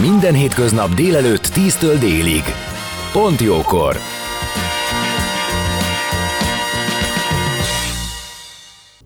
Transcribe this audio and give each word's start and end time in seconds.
Minden 0.00 0.34
hétköznap 0.34 0.94
délelőtt 0.94 1.46
10-től 1.46 1.96
délig. 2.00 2.42
Pont 3.12 3.40
jókor! 3.40 3.96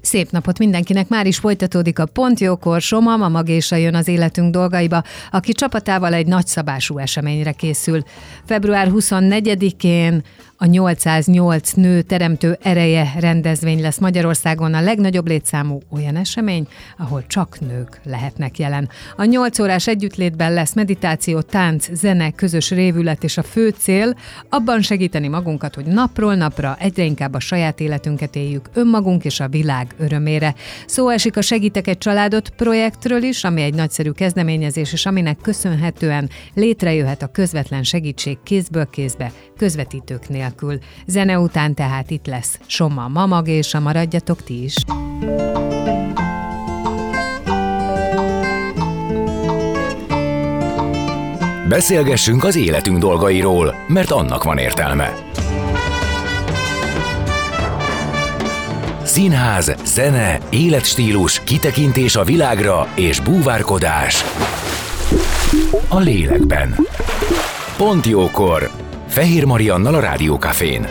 Szép 0.01 0.31
napot 0.31 0.59
mindenkinek, 0.59 1.09
már 1.09 1.27
is 1.27 1.39
folytatódik 1.39 1.99
a 1.99 2.07
Pont 2.07 2.41
Jókor, 2.41 2.81
Soma, 2.81 3.17
ma 3.17 3.29
magésa 3.29 3.77
jön 3.77 3.95
az 3.95 4.09
életünk 4.09 4.53
dolgaiba, 4.53 5.03
aki 5.31 5.53
csapatával 5.53 6.15
egy 6.15 6.27
nagyszabású 6.27 6.99
eseményre 6.99 7.53
készül. 7.53 8.03
Február 8.45 8.89
24-én 8.91 10.23
a 10.59 10.67
808 10.67 11.73
nő 11.73 12.03
teremtő 12.03 12.59
ereje 12.63 13.13
rendezvény 13.19 13.81
lesz 13.81 13.99
Magyarországon 13.99 14.75
a 14.75 14.81
legnagyobb 14.81 15.27
létszámú 15.27 15.81
olyan 15.91 16.17
esemény, 16.17 16.67
ahol 16.99 17.25
csak 17.27 17.61
nők 17.61 18.01
lehetnek 18.05 18.59
jelen. 18.59 18.89
A 19.17 19.25
8 19.25 19.59
órás 19.59 19.87
együttlétben 19.87 20.53
lesz 20.53 20.75
meditáció, 20.75 21.41
tánc, 21.41 21.89
zene, 21.93 22.31
közös 22.31 22.71
révület 22.71 23.25
és 23.25 23.37
a 23.37 23.43
fő 23.43 23.69
cél 23.79 24.17
abban 24.49 24.83
segíteni 24.83 25.29
magunkat, 25.29 25.75
hogy 25.75 25.87
napról 25.87 26.35
napra 26.35 26.77
egyre 26.81 27.05
inkább 27.05 27.35
a 27.35 27.41
saját 27.41 27.81
életünket 27.81 28.37
éljük 28.37 28.71
önmagunk 28.75 29.25
és 29.25 29.41
a 29.41 29.49
világ 29.49 29.95
örömére. 29.99 30.55
Szó 30.87 31.09
esik 31.09 31.37
a 31.37 31.43
Segítek 31.43 31.87
egy 31.87 31.99
családot 31.99 32.49
projektről 32.49 33.23
is, 33.23 33.45
ami 33.45 33.63
egy 33.63 33.75
nagyszerű 33.75 34.11
kezdeményezés, 34.11 34.93
és 34.93 35.07
aminek 35.07 35.39
köszönhetően 35.43 36.31
létrejöhet 36.55 37.23
a 37.23 37.27
közvetlen 37.27 37.83
segítség 37.83 38.39
kézből 38.43 38.91
kézbe 38.91 39.33
közvetítők 39.57 40.29
nélkül. 40.47 40.79
Zene 41.07 41.39
után 41.39 41.75
tehát 41.75 42.11
itt 42.11 42.27
lesz 42.27 42.59
Soma 42.67 43.09
Mamag, 43.09 43.49
és 43.49 43.75
a 43.75 43.81
maradjatok 43.81 44.43
ti 44.43 44.63
is. 44.63 44.75
Beszélgessünk 51.69 52.45
az 52.45 52.57
életünk 52.57 52.99
dolgairól, 52.99 53.75
mert 53.89 54.11
annak 54.11 54.43
van 54.43 54.59
értelme. 54.59 55.15
Színház, 59.03 59.75
zene, 59.85 60.39
életstílus, 60.51 61.41
kitekintés 61.45 62.17
a 62.17 62.25
világra 62.25 62.89
és 62.95 63.21
búvárkodás. 63.21 64.25
A 65.89 65.99
lélekben. 65.99 66.87
Pont 67.77 68.07
jókor. 68.07 68.86
Fehér 69.17 69.45
Mariannal 69.45 69.95
a 69.95 70.01
Rádiókafén. 70.01 70.87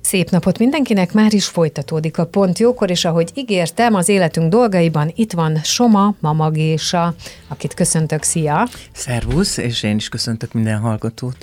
Szép 0.00 0.30
napot 0.30 0.58
mindenkinek, 0.58 1.12
már 1.12 1.34
is 1.34 1.46
folytatódik 1.46 2.18
a 2.18 2.26
Pont 2.26 2.58
Jókor, 2.58 2.90
és 2.90 3.04
ahogy 3.04 3.30
ígértem, 3.34 3.94
az 3.94 4.08
életünk 4.08 4.50
dolgaiban 4.50 5.12
itt 5.14 5.32
van 5.32 5.56
Soma 5.62 6.14
Mamagésa, 6.20 7.14
akit 7.48 7.74
köszöntök, 7.74 8.22
szia! 8.22 8.68
Szervusz, 8.92 9.56
és 9.56 9.82
én 9.82 9.96
is 9.96 10.08
köszöntök 10.08 10.52
minden 10.52 10.78
hallgatót. 10.78 11.36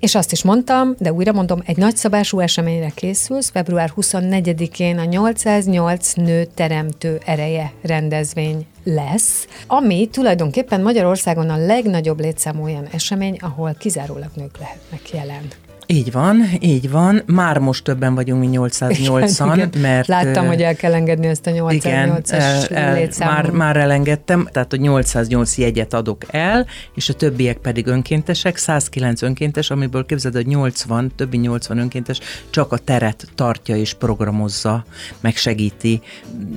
És 0.00 0.14
azt 0.14 0.32
is 0.32 0.42
mondtam, 0.42 0.94
de 0.98 1.12
újra 1.12 1.32
mondom, 1.32 1.62
egy 1.64 1.76
nagyszabású 1.76 2.38
eseményre 2.38 2.90
készülsz, 2.94 3.50
február 3.50 3.92
24-én 3.96 4.98
a 4.98 5.04
808 5.04 6.12
nő 6.12 6.44
teremtő 6.44 7.20
ereje 7.24 7.72
rendezvény 7.82 8.66
lesz, 8.84 9.46
ami 9.66 10.08
tulajdonképpen 10.08 10.80
Magyarországon 10.80 11.50
a 11.50 11.56
legnagyobb 11.56 12.20
létszámú 12.20 12.62
olyan 12.62 12.86
esemény, 12.90 13.36
ahol 13.40 13.74
kizárólag 13.78 14.30
nők 14.34 14.58
lehetnek 14.58 15.10
jelen. 15.12 15.69
Így 15.90 16.12
van, 16.12 16.42
így 16.60 16.90
van. 16.90 17.22
Már 17.26 17.58
most 17.58 17.84
többen 17.84 18.14
vagyunk, 18.14 18.40
mint 18.40 18.56
808-an, 18.56 19.80
mert... 19.80 20.08
Láttam, 20.08 20.46
hogy 20.46 20.62
el 20.62 20.74
kell 20.74 20.94
engedni 20.94 21.26
ezt 21.26 21.46
a 21.46 21.50
808-as 21.50 22.94
létszámot. 22.94 23.18
Már, 23.18 23.50
már 23.50 23.76
elengedtem, 23.76 24.48
tehát 24.52 24.72
a 24.72 24.76
808 24.76 25.58
jegyet 25.58 25.94
adok 25.94 26.22
el, 26.30 26.66
és 26.94 27.08
a 27.08 27.14
többiek 27.14 27.56
pedig 27.56 27.86
önkéntesek, 27.86 28.56
109 28.56 29.22
önkéntes, 29.22 29.70
amiből 29.70 30.06
képzeld, 30.06 30.34
hogy 30.34 30.46
80, 30.46 31.12
többi 31.16 31.36
80 31.36 31.78
önkéntes 31.78 32.18
csak 32.50 32.72
a 32.72 32.76
teret 32.76 33.26
tartja 33.34 33.76
és 33.76 33.94
programozza, 33.94 34.84
megsegíti 35.20 36.00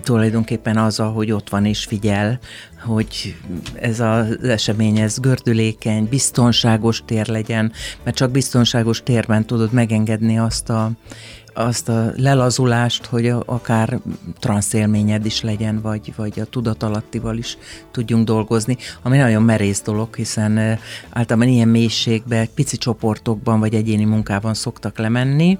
tulajdonképpen 0.03 0.77
azzal, 0.77 1.11
hogy 1.13 1.31
ott 1.31 1.49
van 1.49 1.65
és 1.65 1.83
figyel, 1.83 2.39
hogy 2.85 3.35
ez 3.73 3.99
az 3.99 4.43
esemény, 4.43 4.97
ez 4.97 5.19
gördülékeny, 5.19 6.07
biztonságos 6.09 7.01
tér 7.05 7.27
legyen, 7.27 7.71
mert 8.03 8.15
csak 8.15 8.31
biztonságos 8.31 9.03
térben 9.03 9.45
tudod 9.45 9.73
megengedni 9.73 10.39
azt 10.39 10.69
a, 10.69 10.91
azt 11.53 11.89
a 11.89 12.11
lelazulást, 12.15 13.05
hogy 13.05 13.27
akár 13.45 13.99
transzélményed 14.39 15.25
is 15.25 15.41
legyen, 15.41 15.81
vagy, 15.81 16.13
vagy 16.15 16.39
a 16.39 16.45
tudatalattival 16.45 17.37
is 17.37 17.57
tudjunk 17.91 18.25
dolgozni, 18.25 18.77
ami 19.01 19.17
nagyon 19.17 19.43
merész 19.43 19.81
dolog, 19.81 20.15
hiszen 20.15 20.79
általában 21.09 21.47
ilyen 21.47 21.67
mélységben, 21.67 22.47
pici 22.55 22.77
csoportokban 22.77 23.59
vagy 23.59 23.73
egyéni 23.73 24.05
munkában 24.05 24.53
szoktak 24.53 24.97
lemenni, 24.97 25.57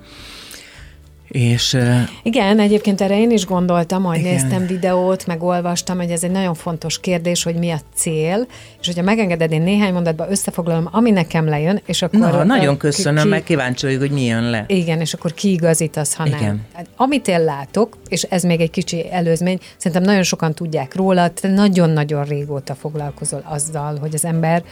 és, 1.34 1.78
igen, 2.24 2.60
egyébként 2.60 3.02
erre 3.02 3.20
én 3.20 3.32
is 3.32 3.46
gondoltam, 3.46 4.04
hogy 4.04 4.18
igen. 4.18 4.32
néztem 4.32 4.68
videót, 4.68 5.28
meg 5.28 5.44
olvastam, 5.44 5.98
hogy 5.98 6.10
ez 6.10 6.24
egy 6.24 6.32
nagyon 6.32 6.54
fontos 6.54 7.00
kérdés, 7.00 7.44
hogy 7.44 7.56
mi 7.56 7.72
a 7.72 7.80
cél, 7.96 8.48
és 8.80 8.86
hogyha 8.86 9.02
megengeded, 9.02 9.52
én 9.52 9.62
néhány 9.62 9.94
mondatban 9.94 10.32
összefoglalom, 10.32 10.88
ami 10.92 11.12
nekem 11.12 11.48
lejön, 11.48 11.82
és 11.86 12.02
akkor... 12.02 12.20
Na, 12.20 12.44
nagyon 12.44 12.78
köszönöm, 12.78 13.24
ki, 13.24 13.30
meg 13.30 13.44
kíváncsi 13.44 13.86
vagyok, 13.86 14.02
hogy 14.02 14.12
mi 14.12 14.24
jön 14.24 14.50
le. 14.50 14.66
Igen, 14.68 15.00
és 15.00 15.14
akkor 15.14 15.34
kiigazítasz, 15.34 16.14
ha 16.14 16.26
igen. 16.26 16.40
nem. 16.40 16.62
Hát, 16.74 16.88
amit 16.96 17.28
én 17.28 17.44
látok, 17.44 17.98
és 18.08 18.24
ez 18.24 18.44
még 18.44 18.62
egy 18.62 18.72
kicsi 18.72 19.12
előzmény, 19.12 19.60
szerintem 19.78 20.04
nagyon 20.04 20.24
sokan 20.24 20.54
tudják 20.54 20.96
róla, 20.96 21.30
te 21.30 21.48
nagyon-nagyon 21.48 22.24
régóta 22.24 22.76
foglalkozol 22.76 23.44
azzal, 23.46 23.98
hogy 23.98 24.14
az 24.14 24.26
ember 24.26 24.64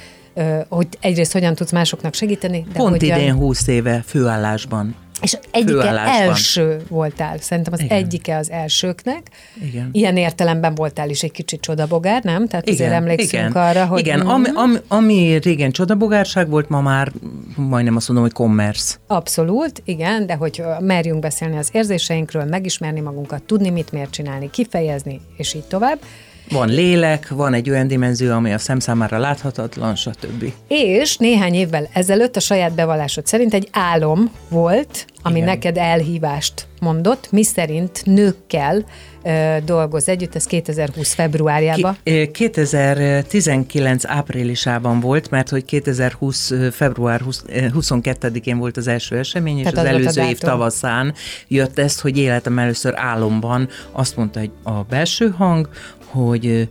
hogy 0.69 0.87
egyrészt 0.99 1.31
hogyan 1.31 1.55
tudsz 1.55 1.71
másoknak 1.71 2.13
segíteni. 2.13 2.65
De 2.73 2.79
Pont 2.79 2.99
hogyan... 2.99 3.19
idén 3.19 3.33
20 3.33 3.67
éve 3.67 4.03
főállásban 4.05 4.95
és 5.21 5.37
egyike 5.51 5.89
első 5.99 6.81
voltál, 6.87 7.37
szerintem 7.37 7.73
az 7.73 7.79
Igen. 7.79 7.97
egyike 7.97 8.37
az 8.37 8.51
elsőknek. 8.51 9.21
Igen. 9.61 9.89
Ilyen 9.91 10.17
értelemben 10.17 10.75
voltál 10.75 11.09
is 11.09 11.23
egy 11.23 11.31
kicsit 11.31 11.61
csodabogár, 11.61 12.23
nem? 12.23 12.47
Tehát 12.47 12.65
Igen. 12.67 12.77
azért 12.79 12.91
emlékszünk 12.91 13.49
Igen. 13.49 13.51
arra, 13.51 13.85
hogy... 13.85 13.99
Igen, 13.99 14.19
ami, 14.19 14.47
ami, 14.53 14.77
ami 14.87 15.39
régen 15.43 15.71
csodabogárság 15.71 16.49
volt, 16.49 16.69
ma 16.69 16.81
már 16.81 17.11
majdnem 17.55 17.95
azt 17.95 18.07
mondom, 18.07 18.25
hogy 18.25 18.35
commerce. 18.35 18.95
Abszolút, 19.07 19.81
igen, 19.85 20.25
de 20.25 20.35
hogy 20.35 20.63
merjünk 20.79 21.19
beszélni 21.19 21.57
az 21.57 21.69
érzéseinkről, 21.71 22.43
megismerni 22.43 22.99
magunkat, 22.99 23.43
tudni 23.43 23.69
mit, 23.69 23.91
miért 23.91 24.11
csinálni, 24.11 24.49
kifejezni, 24.49 25.21
és 25.37 25.53
így 25.53 25.65
tovább. 25.65 25.99
Van 26.51 26.69
lélek, 26.69 27.29
van 27.29 27.53
egy 27.53 27.69
olyan 27.69 27.87
dimenzió, 27.87 28.31
ami 28.31 28.53
a 28.53 28.57
szem 28.57 28.79
számára 28.79 29.17
láthatatlan, 29.17 29.95
stb. 29.95 30.53
És 30.67 31.17
néhány 31.17 31.53
évvel 31.53 31.89
ezelőtt 31.93 32.35
a 32.35 32.39
saját 32.39 32.75
bevallásod 32.75 33.27
szerint 33.27 33.53
egy 33.53 33.67
álom 33.71 34.31
volt, 34.49 35.05
ami 35.21 35.35
Igen. 35.35 35.47
neked 35.47 35.77
elhívást 35.77 36.67
mondott, 36.79 37.31
mi 37.31 37.43
szerint 37.43 38.01
nőkkel 38.05 38.85
ö, 39.23 39.57
dolgoz 39.65 40.09
együtt, 40.09 40.35
ez 40.35 40.45
2020 40.45 41.13
februárjában. 41.13 41.97
Ki, 42.03 42.31
2019 42.31 44.05
áprilisában 44.05 44.99
volt, 44.99 45.29
mert 45.29 45.49
hogy 45.49 45.65
2020 45.65 46.53
február 46.71 47.21
20, 47.21 47.43
22-én 47.49 48.57
volt 48.57 48.77
az 48.77 48.87
első 48.87 49.17
esemény, 49.17 49.57
és 49.57 49.63
Tehát 49.63 49.77
az, 49.77 49.83
az 49.83 49.89
előző 49.89 50.29
év 50.29 50.37
tavaszán 50.37 51.13
jött 51.47 51.79
ezt, 51.79 52.01
hogy 52.01 52.17
életem 52.17 52.59
először 52.59 52.93
álomban 52.95 53.69
azt 53.91 54.15
mondta 54.15 54.39
hogy 54.39 54.51
a 54.63 54.71
belső 54.71 55.29
hang, 55.37 55.69
hogy 56.11 56.69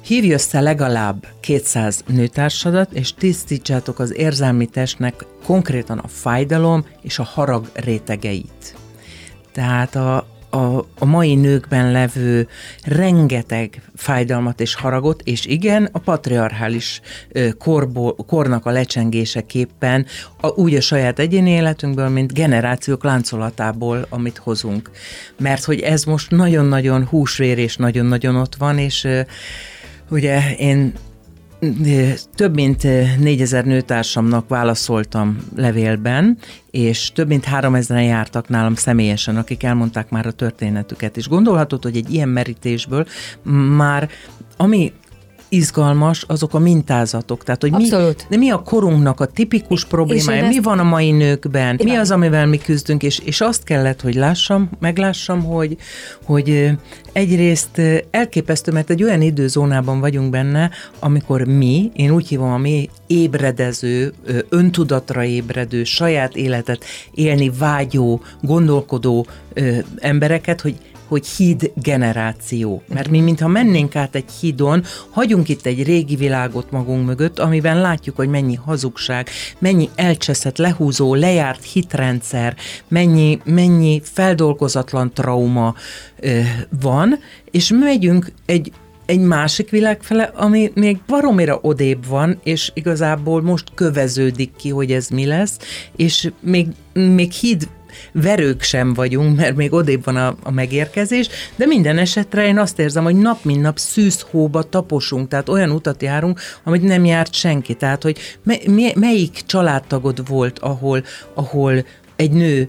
hívj 0.00 0.32
össze 0.32 0.60
legalább 0.60 1.26
200 1.40 2.04
nőtársadat, 2.06 2.92
és 2.92 3.14
tisztítsátok 3.14 3.98
az 3.98 4.16
érzelmi 4.16 4.66
testnek 4.66 5.26
konkrétan 5.44 5.98
a 5.98 6.08
fájdalom 6.08 6.86
és 7.02 7.18
a 7.18 7.22
harag 7.22 7.70
rétegeit. 7.74 8.74
Tehát 9.52 9.94
a, 9.94 10.26
a, 10.54 10.86
a 10.98 11.04
mai 11.04 11.34
nőkben 11.34 11.92
levő 11.92 12.48
rengeteg 12.84 13.82
fájdalmat 13.96 14.60
és 14.60 14.74
haragot, 14.74 15.22
és 15.22 15.46
igen, 15.46 15.88
a 15.92 15.98
patriarchális 15.98 17.00
korból, 17.58 18.14
kornak 18.14 18.66
a 18.66 18.70
lecsengéseképpen 18.70 20.06
a, 20.40 20.48
úgy 20.48 20.74
a 20.74 20.80
saját 20.80 21.18
egyéni 21.18 21.50
életünkből, 21.50 22.08
mint 22.08 22.32
generációk 22.32 23.04
láncolatából, 23.04 24.06
amit 24.08 24.38
hozunk. 24.38 24.90
Mert 25.38 25.64
hogy 25.64 25.80
ez 25.80 26.04
most 26.04 26.30
nagyon-nagyon 26.30 27.06
húsvér 27.06 27.58
és 27.58 27.76
nagyon-nagyon 27.76 28.36
ott 28.36 28.54
van, 28.54 28.78
és 28.78 29.08
ugye 30.10 30.54
én 30.56 30.92
több 32.34 32.54
mint 32.54 32.82
négyezer 33.18 33.64
nőtársamnak 33.64 34.48
válaszoltam 34.48 35.38
levélben, 35.56 36.38
és 36.70 37.12
több 37.12 37.28
mint 37.28 37.44
három 37.44 37.74
ezeren 37.74 38.04
jártak 38.04 38.48
nálam 38.48 38.74
személyesen, 38.74 39.36
akik 39.36 39.62
elmondták 39.62 40.10
már 40.10 40.26
a 40.26 40.32
történetüket. 40.32 41.16
És 41.16 41.28
gondolhatod, 41.28 41.82
hogy 41.82 41.96
egy 41.96 42.12
ilyen 42.12 42.28
merítésből 42.28 43.06
már 43.76 44.08
ami 44.56 44.92
izgalmas, 45.54 46.24
azok 46.26 46.54
a 46.54 46.58
mintázatok. 46.58 47.44
Tehát, 47.44 47.60
hogy 47.60 47.72
mi, 47.72 47.88
de 48.28 48.36
mi 48.36 48.50
a 48.50 48.62
korunknak 48.62 49.20
a 49.20 49.26
tipikus 49.26 49.84
problémája, 49.84 50.46
mi 50.46 50.60
van 50.60 50.78
a 50.78 50.82
mai 50.82 51.10
nőkben, 51.10 51.74
Igen. 51.74 51.86
mi 51.86 51.98
az, 51.98 52.10
amivel 52.10 52.46
mi 52.46 52.58
küzdünk, 52.58 53.02
és, 53.02 53.18
és 53.18 53.40
azt 53.40 53.64
kellett, 53.64 54.00
hogy 54.00 54.14
lássam, 54.14 54.70
meglássam, 54.78 55.44
hogy, 55.44 55.76
hogy 56.24 56.70
egyrészt 57.12 57.80
elképesztő, 58.10 58.72
mert 58.72 58.90
egy 58.90 59.02
olyan 59.02 59.20
időzónában 59.20 60.00
vagyunk 60.00 60.30
benne, 60.30 60.70
amikor 60.98 61.44
mi, 61.44 61.90
én 61.94 62.10
úgy 62.10 62.28
hívom 62.28 62.52
a 62.52 62.58
mi 62.58 62.90
ébredező, 63.06 64.12
öntudatra 64.48 65.24
ébredő, 65.24 65.84
saját 65.84 66.36
életet 66.36 66.84
élni 67.14 67.50
vágyó, 67.58 68.20
gondolkodó 68.40 69.26
embereket, 69.98 70.60
hogy 70.60 70.76
hogy 71.08 71.26
híd 71.26 71.72
generáció. 71.74 72.82
Mert 72.88 73.08
mi, 73.08 73.20
mintha 73.20 73.48
mennénk 73.48 73.96
át 73.96 74.14
egy 74.14 74.30
hídon, 74.40 74.84
hagyunk 75.10 75.48
itt 75.48 75.66
egy 75.66 75.82
régi 75.82 76.16
világot 76.16 76.70
magunk 76.70 77.06
mögött, 77.06 77.38
amiben 77.38 77.80
látjuk, 77.80 78.16
hogy 78.16 78.28
mennyi 78.28 78.54
hazugság, 78.54 79.28
mennyi 79.58 79.88
elcseszett, 79.94 80.56
lehúzó, 80.56 81.14
lejárt 81.14 81.64
hitrendszer, 81.64 82.56
mennyi, 82.88 83.40
mennyi 83.44 84.00
feldolgozatlan 84.04 85.12
trauma 85.12 85.74
ö, 86.20 86.40
van, 86.80 87.18
és 87.50 87.70
megyünk 87.70 88.32
egy 88.46 88.72
egy 89.06 89.20
másik 89.20 89.70
világ 89.70 90.02
fele, 90.02 90.22
ami 90.34 90.70
még 90.74 90.98
baromira 91.06 91.58
odébb 91.62 92.06
van, 92.06 92.40
és 92.44 92.70
igazából 92.74 93.42
most 93.42 93.64
köveződik 93.74 94.56
ki, 94.56 94.68
hogy 94.68 94.92
ez 94.92 95.08
mi 95.08 95.26
lesz, 95.26 95.58
és 95.96 96.30
még, 96.40 96.66
még 96.92 97.32
híd 97.32 97.68
verők 98.12 98.62
sem 98.62 98.94
vagyunk, 98.94 99.36
mert 99.36 99.56
még 99.56 99.72
odébb 99.72 100.04
van 100.04 100.16
a, 100.16 100.36
a 100.42 100.50
megérkezés, 100.50 101.28
de 101.56 101.66
minden 101.66 101.98
esetre 101.98 102.46
én 102.46 102.58
azt 102.58 102.78
érzem, 102.78 103.04
hogy 103.04 103.16
nap 103.16 103.44
mint 103.44 103.62
nap 103.62 103.78
szűzhóba 103.78 104.62
taposunk, 104.62 105.28
tehát 105.28 105.48
olyan 105.48 105.70
utat 105.70 106.02
járunk, 106.02 106.40
amit 106.62 106.82
nem 106.82 107.04
járt 107.04 107.34
senki. 107.34 107.74
Tehát, 107.74 108.02
hogy 108.02 108.18
me, 108.42 108.90
melyik 108.94 109.42
családtagod 109.46 110.28
volt, 110.28 110.58
ahol, 110.58 111.04
ahol 111.34 111.84
egy 112.16 112.30
nő 112.30 112.68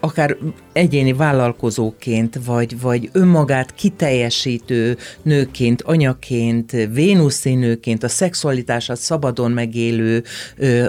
akár 0.00 0.36
egyéni 0.72 1.12
vállalkozóként, 1.12 2.40
vagy, 2.44 2.80
vagy 2.80 3.08
önmagát 3.12 3.74
kiteljesítő 3.74 4.96
nőként, 5.22 5.82
anyaként, 5.82 6.70
vénuszi 6.92 7.54
nőként, 7.54 8.02
a 8.02 8.08
szexualitását 8.08 8.96
szabadon 8.96 9.50
megélő, 9.50 10.24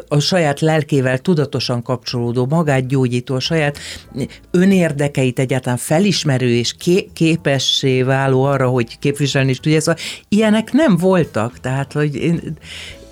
a 0.07 0.19
saját 0.19 0.59
lelkével 0.59 1.19
tudatosan 1.19 1.81
kapcsolódó, 1.81 2.45
magát 2.45 2.87
gyógyító, 2.87 3.35
a 3.35 3.39
saját 3.39 3.77
önérdekeit 4.51 5.39
egyáltalán 5.39 5.77
felismerő 5.77 6.49
és 6.49 6.75
képessé 7.13 8.01
váló 8.01 8.43
arra, 8.43 8.67
hogy 8.67 8.99
képviselni 8.99 9.49
is 9.49 9.59
tudja. 9.59 9.79
Szóval 9.79 10.01
ilyenek 10.29 10.71
nem 10.71 10.97
voltak, 10.97 11.59
tehát 11.59 11.93
hogy 11.93 12.15
én, 12.15 12.57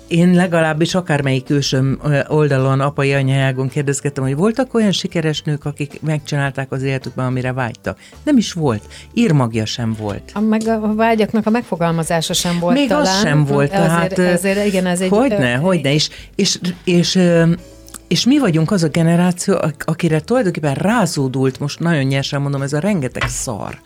én 0.08 0.34
legalábbis 0.34 0.94
akármelyik 0.94 1.50
ősöm 1.50 2.00
oldalon, 2.28 2.80
apai 2.80 3.12
anyágon 3.12 3.68
kérdezgettem, 3.68 4.24
hogy 4.24 4.36
voltak 4.36 4.74
olyan 4.74 4.92
sikeres 4.92 5.42
nők, 5.42 5.64
akik 5.64 6.00
megcsinálták 6.02 6.72
az 6.72 6.82
életükben, 6.82 7.26
amire 7.26 7.52
vágytak. 7.52 7.98
Nem 8.22 8.36
is 8.36 8.52
volt. 8.52 8.82
Írmagja 9.14 9.66
sem 9.66 9.96
volt. 9.98 10.30
A, 10.34 10.40
meg 10.40 10.62
a 10.66 10.94
vágyaknak 10.94 11.46
a 11.46 11.50
megfogalmazása 11.50 12.32
sem 12.32 12.58
volt 12.58 12.76
Még 12.76 12.88
talán. 12.88 13.02
az 13.02 13.20
sem 13.20 13.44
volt. 13.44 13.70
Tehát, 13.70 14.18
ezért, 14.18 14.66
igen, 14.66 14.86
ez 14.86 15.00
egy... 15.00 15.08
Hogyne, 15.08 15.54
hogyne. 15.54 15.92
És, 15.92 16.08
és, 16.34 16.58
és, 16.84 17.18
és 18.08 18.24
mi 18.24 18.38
vagyunk 18.38 18.70
az 18.70 18.82
a 18.82 18.88
generáció, 18.88 19.56
akire 19.78 20.20
tulajdonképpen 20.20 20.74
rázódult, 20.74 21.60
most 21.60 21.78
nagyon 21.78 22.02
nyersen 22.02 22.40
mondom, 22.40 22.62
ez 22.62 22.72
a 22.72 22.78
rengeteg 22.78 23.28
szar 23.28 23.78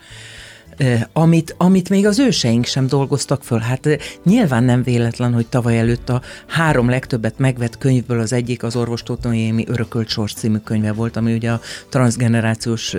amit, 1.13 1.55
amit 1.59 1.89
még 1.89 2.07
az 2.07 2.19
őseink 2.19 2.65
sem 2.65 2.87
dolgoztak 2.87 3.43
föl. 3.43 3.59
Hát 3.59 3.89
nyilván 4.25 4.65
nem 4.65 4.83
véletlen, 4.83 5.33
hogy 5.33 5.47
tavaly 5.47 5.79
előtt 5.79 6.09
a 6.09 6.23
három 6.47 6.89
legtöbbet 6.89 7.39
megvett 7.39 7.79
könyvből 7.79 8.21
az 8.21 8.33
egyik 8.33 8.63
az 8.63 8.77
orvos 8.77 9.03
Tóth 9.03 9.29
Örökölt 9.67 10.09
Sors 10.09 10.33
című 10.33 10.59
könyve 10.59 10.93
volt, 10.93 11.17
ami 11.17 11.35
ugye 11.35 11.51
a 11.51 11.61
transgenerációs 11.89 12.95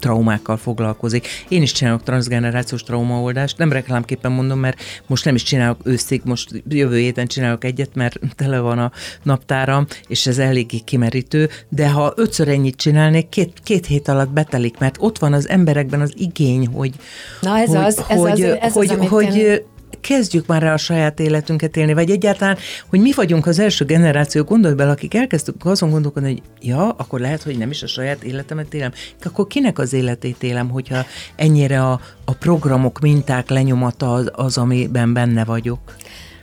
traumákkal 0.00 0.56
foglalkozik. 0.56 1.28
Én 1.48 1.62
is 1.62 1.72
csinálok 1.72 2.02
transgenerációs 2.02 2.82
traumaoldást, 2.82 3.58
nem 3.58 3.72
reklámképpen 3.72 4.32
mondom, 4.32 4.58
mert 4.58 4.80
most 5.06 5.24
nem 5.24 5.34
is 5.34 5.42
csinálok 5.42 5.80
őszig, 5.84 6.20
most 6.24 6.62
jövő 6.68 6.98
héten 6.98 7.26
csinálok 7.26 7.64
egyet, 7.64 7.94
mert 7.94 8.18
tele 8.36 8.58
van 8.58 8.78
a 8.78 8.92
naptáram, 9.22 9.86
és 10.08 10.26
ez 10.26 10.38
eléggé 10.38 10.78
kimerítő, 10.78 11.48
de 11.68 11.90
ha 11.90 12.12
ötször 12.16 12.48
ennyit 12.48 12.76
csinálnék, 12.76 13.28
két, 13.28 13.52
két 13.62 13.86
hét 13.86 14.08
alatt 14.08 14.30
betelik, 14.30 14.78
mert 14.78 14.96
ott 14.98 15.18
van 15.18 15.32
az 15.32 15.48
emberekben 15.48 16.00
az 16.00 16.12
igény, 16.16 16.66
hogy 16.66 16.94
Na 17.40 17.58
ez 17.58 17.68
hogy, 17.68 17.76
az, 17.76 18.04
ez 18.08 18.18
hogy, 18.18 18.30
az, 18.30 18.40
ez 18.40 18.72
hogy, 18.72 18.90
az, 18.90 18.96
hogy, 18.96 19.08
hogy 19.08 19.64
kezdjük 20.00 20.46
már 20.46 20.62
rá 20.62 20.72
a 20.72 20.76
saját 20.76 21.20
életünket 21.20 21.76
élni, 21.76 21.92
vagy 21.92 22.10
egyáltalán, 22.10 22.56
hogy 22.88 23.00
mi 23.00 23.12
vagyunk 23.12 23.46
az 23.46 23.58
első 23.58 23.84
generáció, 23.84 24.42
gondolj 24.42 24.74
bele, 24.74 24.90
akik 24.90 25.14
elkezdtük 25.14 25.64
azon 25.64 25.90
gondolkodni, 25.90 26.28
hogy 26.28 26.42
ja, 26.60 26.88
akkor 26.88 27.20
lehet, 27.20 27.42
hogy 27.42 27.58
nem 27.58 27.70
is 27.70 27.82
a 27.82 27.86
saját 27.86 28.22
életemet 28.22 28.74
élem, 28.74 28.92
akkor 29.22 29.46
kinek 29.46 29.78
az 29.78 29.92
életét 29.92 30.42
élem, 30.42 30.68
hogyha 30.68 31.04
ennyire 31.36 31.84
a, 31.84 32.00
a 32.24 32.32
programok, 32.32 33.00
minták 33.00 33.48
lenyomata 33.48 34.12
az, 34.12 34.30
az, 34.32 34.58
amiben 34.58 35.12
benne 35.12 35.44
vagyok. 35.44 35.94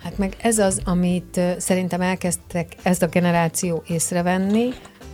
Hát 0.04 0.18
meg 0.18 0.36
ez 0.42 0.58
az, 0.58 0.82
amit 0.86 1.40
szerintem 1.58 2.02
elkezdtek 2.02 2.76
ezt 2.84 3.04
a 3.04 3.08
generáció 3.08 3.84
észrevenni, 3.88 4.70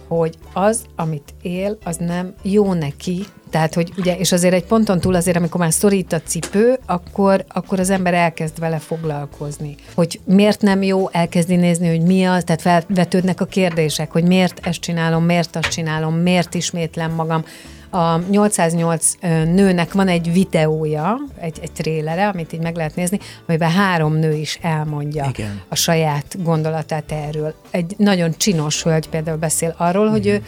hogy 0.07 0.37
az, 0.53 0.85
amit 0.95 1.33
él, 1.41 1.77
az 1.83 1.97
nem 1.97 2.33
jó 2.41 2.73
neki, 2.73 3.25
tehát, 3.53 3.73
hogy 3.73 3.91
ugye, 3.97 4.17
és 4.17 4.31
azért 4.31 4.53
egy 4.53 4.63
ponton 4.63 4.99
túl 4.99 5.15
azért, 5.15 5.37
amikor 5.37 5.59
már 5.59 5.73
szorít 5.73 6.13
a 6.13 6.21
cipő, 6.21 6.79
akkor, 6.85 7.45
akkor 7.47 7.79
az 7.79 7.89
ember 7.89 8.13
elkezd 8.13 8.59
vele 8.59 8.77
foglalkozni. 8.77 9.75
Hogy 9.95 10.19
miért 10.25 10.61
nem 10.61 10.83
jó 10.83 11.09
elkezdi 11.09 11.55
nézni, 11.55 11.87
hogy 11.87 12.01
mi 12.01 12.25
az, 12.25 12.43
tehát 12.43 12.61
felvetődnek 12.61 13.41
a 13.41 13.45
kérdések, 13.45 14.11
hogy 14.11 14.23
miért 14.23 14.67
ezt 14.67 14.79
csinálom, 14.79 15.23
miért 15.23 15.55
azt 15.55 15.67
csinálom, 15.67 16.15
miért 16.15 16.53
ismétlem 16.53 17.11
magam. 17.11 17.45
A 17.89 18.17
808 18.29 19.11
nőnek 19.53 19.93
van 19.93 20.07
egy 20.07 20.33
videója, 20.33 21.17
egy, 21.39 21.59
egy 21.61 21.71
trélere, 21.71 22.27
amit 22.27 22.53
így 22.53 22.61
meg 22.61 22.75
lehet 22.75 22.95
nézni, 22.95 23.19
amiben 23.47 23.71
három 23.71 24.15
nő 24.15 24.33
is 24.33 24.59
elmondja 24.61 25.25
Igen. 25.29 25.61
a 25.69 25.75
saját 25.75 26.43
gondolatát 26.43 27.11
erről. 27.11 27.53
Egy 27.71 27.93
nagyon 27.97 28.33
csinos 28.37 28.83
hölgy 28.83 29.09
például 29.09 29.37
beszél 29.37 29.75
arról, 29.77 30.09
hogy 30.09 30.27
ő 30.27 30.43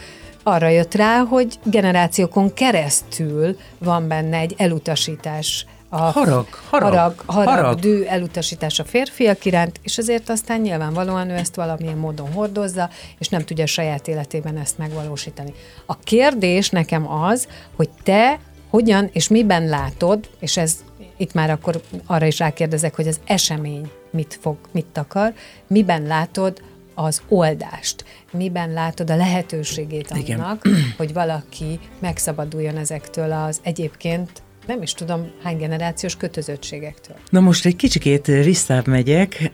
arra 0.46 0.68
jött 0.68 0.94
rá, 0.94 1.18
hogy 1.18 1.58
generációkon 1.64 2.54
keresztül 2.54 3.56
van 3.78 4.08
benne 4.08 4.38
egy 4.38 4.54
elutasítás 4.56 5.66
a 5.88 5.96
harag, 5.96 6.46
harag, 6.70 6.92
harag, 6.92 7.20
harag, 7.26 7.54
harag. 7.54 7.78
dű 7.78 8.02
elutasítás 8.02 8.78
a 8.78 8.84
férfiak 8.84 9.44
iránt, 9.44 9.80
és 9.82 9.98
azért 9.98 10.28
aztán 10.28 10.60
nyilvánvalóan 10.60 11.30
ő 11.30 11.34
ezt 11.34 11.54
valamilyen 11.54 11.96
módon 11.96 12.32
hordozza, 12.32 12.90
és 13.18 13.28
nem 13.28 13.44
tudja 13.44 13.66
saját 13.66 14.08
életében 14.08 14.56
ezt 14.56 14.78
megvalósítani. 14.78 15.54
A 15.86 15.98
kérdés 15.98 16.70
nekem 16.70 17.12
az, 17.12 17.48
hogy 17.76 17.88
te 18.02 18.38
hogyan 18.70 19.08
és 19.12 19.28
miben 19.28 19.66
látod, 19.66 20.28
és 20.38 20.56
ez 20.56 20.84
itt 21.16 21.32
már 21.32 21.50
akkor 21.50 21.80
arra 22.06 22.26
is 22.26 22.38
rákérdezek, 22.38 22.94
hogy 22.94 23.08
az 23.08 23.20
esemény 23.24 23.90
mit 24.10 24.38
fog, 24.40 24.56
mit 24.72 24.98
akar, 24.98 25.32
miben 25.66 26.02
látod 26.02 26.60
az 26.98 27.22
oldást, 27.28 28.04
miben 28.32 28.72
látod 28.72 29.10
a 29.10 29.16
lehetőségét 29.16 30.10
annak, 30.10 30.64
Igen. 30.64 30.94
hogy 30.96 31.12
valaki 31.12 31.78
megszabaduljon 32.00 32.76
ezektől 32.76 33.32
az 33.32 33.60
egyébként 33.62 34.42
nem 34.66 34.82
is 34.82 34.92
tudom 34.92 35.30
hány 35.42 35.56
generációs 35.56 36.16
kötözöttségektől. 36.16 37.16
Na 37.30 37.40
most 37.40 37.66
egy 37.66 37.76
kicsikét 37.76 38.26
visszább 38.26 38.86
megyek. 38.86 39.52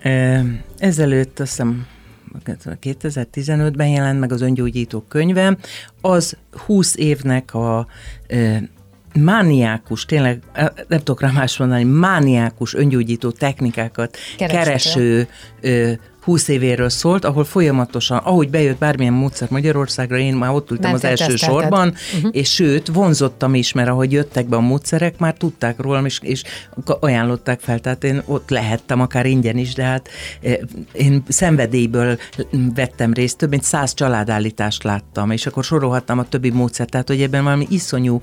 Ezelőtt 0.79 1.41
azt 1.41 1.51
hiszem 1.51 1.87
2015-ben 2.83 3.89
jelent 3.89 4.21
meg 4.21 4.33
az 4.33 4.41
öngyógyító 4.41 5.01
könyve, 5.01 5.57
az 6.01 6.37
20 6.67 6.97
évnek 6.97 7.55
a 7.55 7.87
mániákus, 9.15 10.05
tényleg 10.05 10.43
nem 10.89 10.99
tudok 10.99 11.21
rá 11.21 11.31
más 11.31 11.57
mondani, 11.57 11.85
mániákus 11.85 12.75
öngyógyító 12.75 13.31
technikákat 13.31 14.17
kereső, 14.37 14.59
kereső 14.59 15.29
20 16.23 16.49
évéről 16.49 16.89
szólt, 16.89 17.25
ahol 17.25 17.45
folyamatosan, 17.45 18.19
ahogy 18.19 18.51
bejött 18.51 18.79
bármilyen 18.79 19.13
módszer 19.13 19.49
Magyarországra, 19.51 20.19
én 20.19 20.35
már 20.35 20.51
ott 20.51 20.71
ültem 20.71 20.91
Mert 20.91 21.05
az 21.05 21.11
első 21.11 21.37
sorban, 21.37 21.95
uh-huh. 22.17 22.31
és 22.33 22.53
sőt, 22.53 22.89
vonzottam 22.89 23.55
is, 23.55 23.73
mert 23.73 23.89
ahogy 23.89 24.13
jöttek 24.13 24.49
be 24.49 24.57
a 24.57 24.61
módszerek, 24.61 25.19
már 25.19 25.35
tudták 25.35 25.81
rólam, 25.81 26.05
és, 26.05 26.19
és 26.23 26.43
ajánlották 27.01 27.61
fel, 27.61 27.79
tehát 27.79 28.05
én 28.05 28.23
ott 28.27 28.51
lehettem 28.51 29.01
akár 29.01 29.27
ingyen 29.27 29.57
is, 29.57 29.75
de 29.75 29.83
hát 29.83 30.09
én 30.93 31.23
szenvedélyből 31.29 32.19
vettem 32.75 33.13
részt, 33.13 33.37
több 33.37 33.51
mint 33.51 33.63
száz 33.63 33.95
családállítást 33.95 34.83
láttam, 34.83 35.31
és 35.31 35.47
akkor 35.47 35.65
sorolhattam 35.65 36.19
a 36.19 36.29
többi 36.29 36.51
módszert, 36.51 36.91
tehát 36.91 37.09
hogy 37.09 37.23
ebben 37.23 37.45
valami 37.45 37.67
iszonyú, 37.71 38.23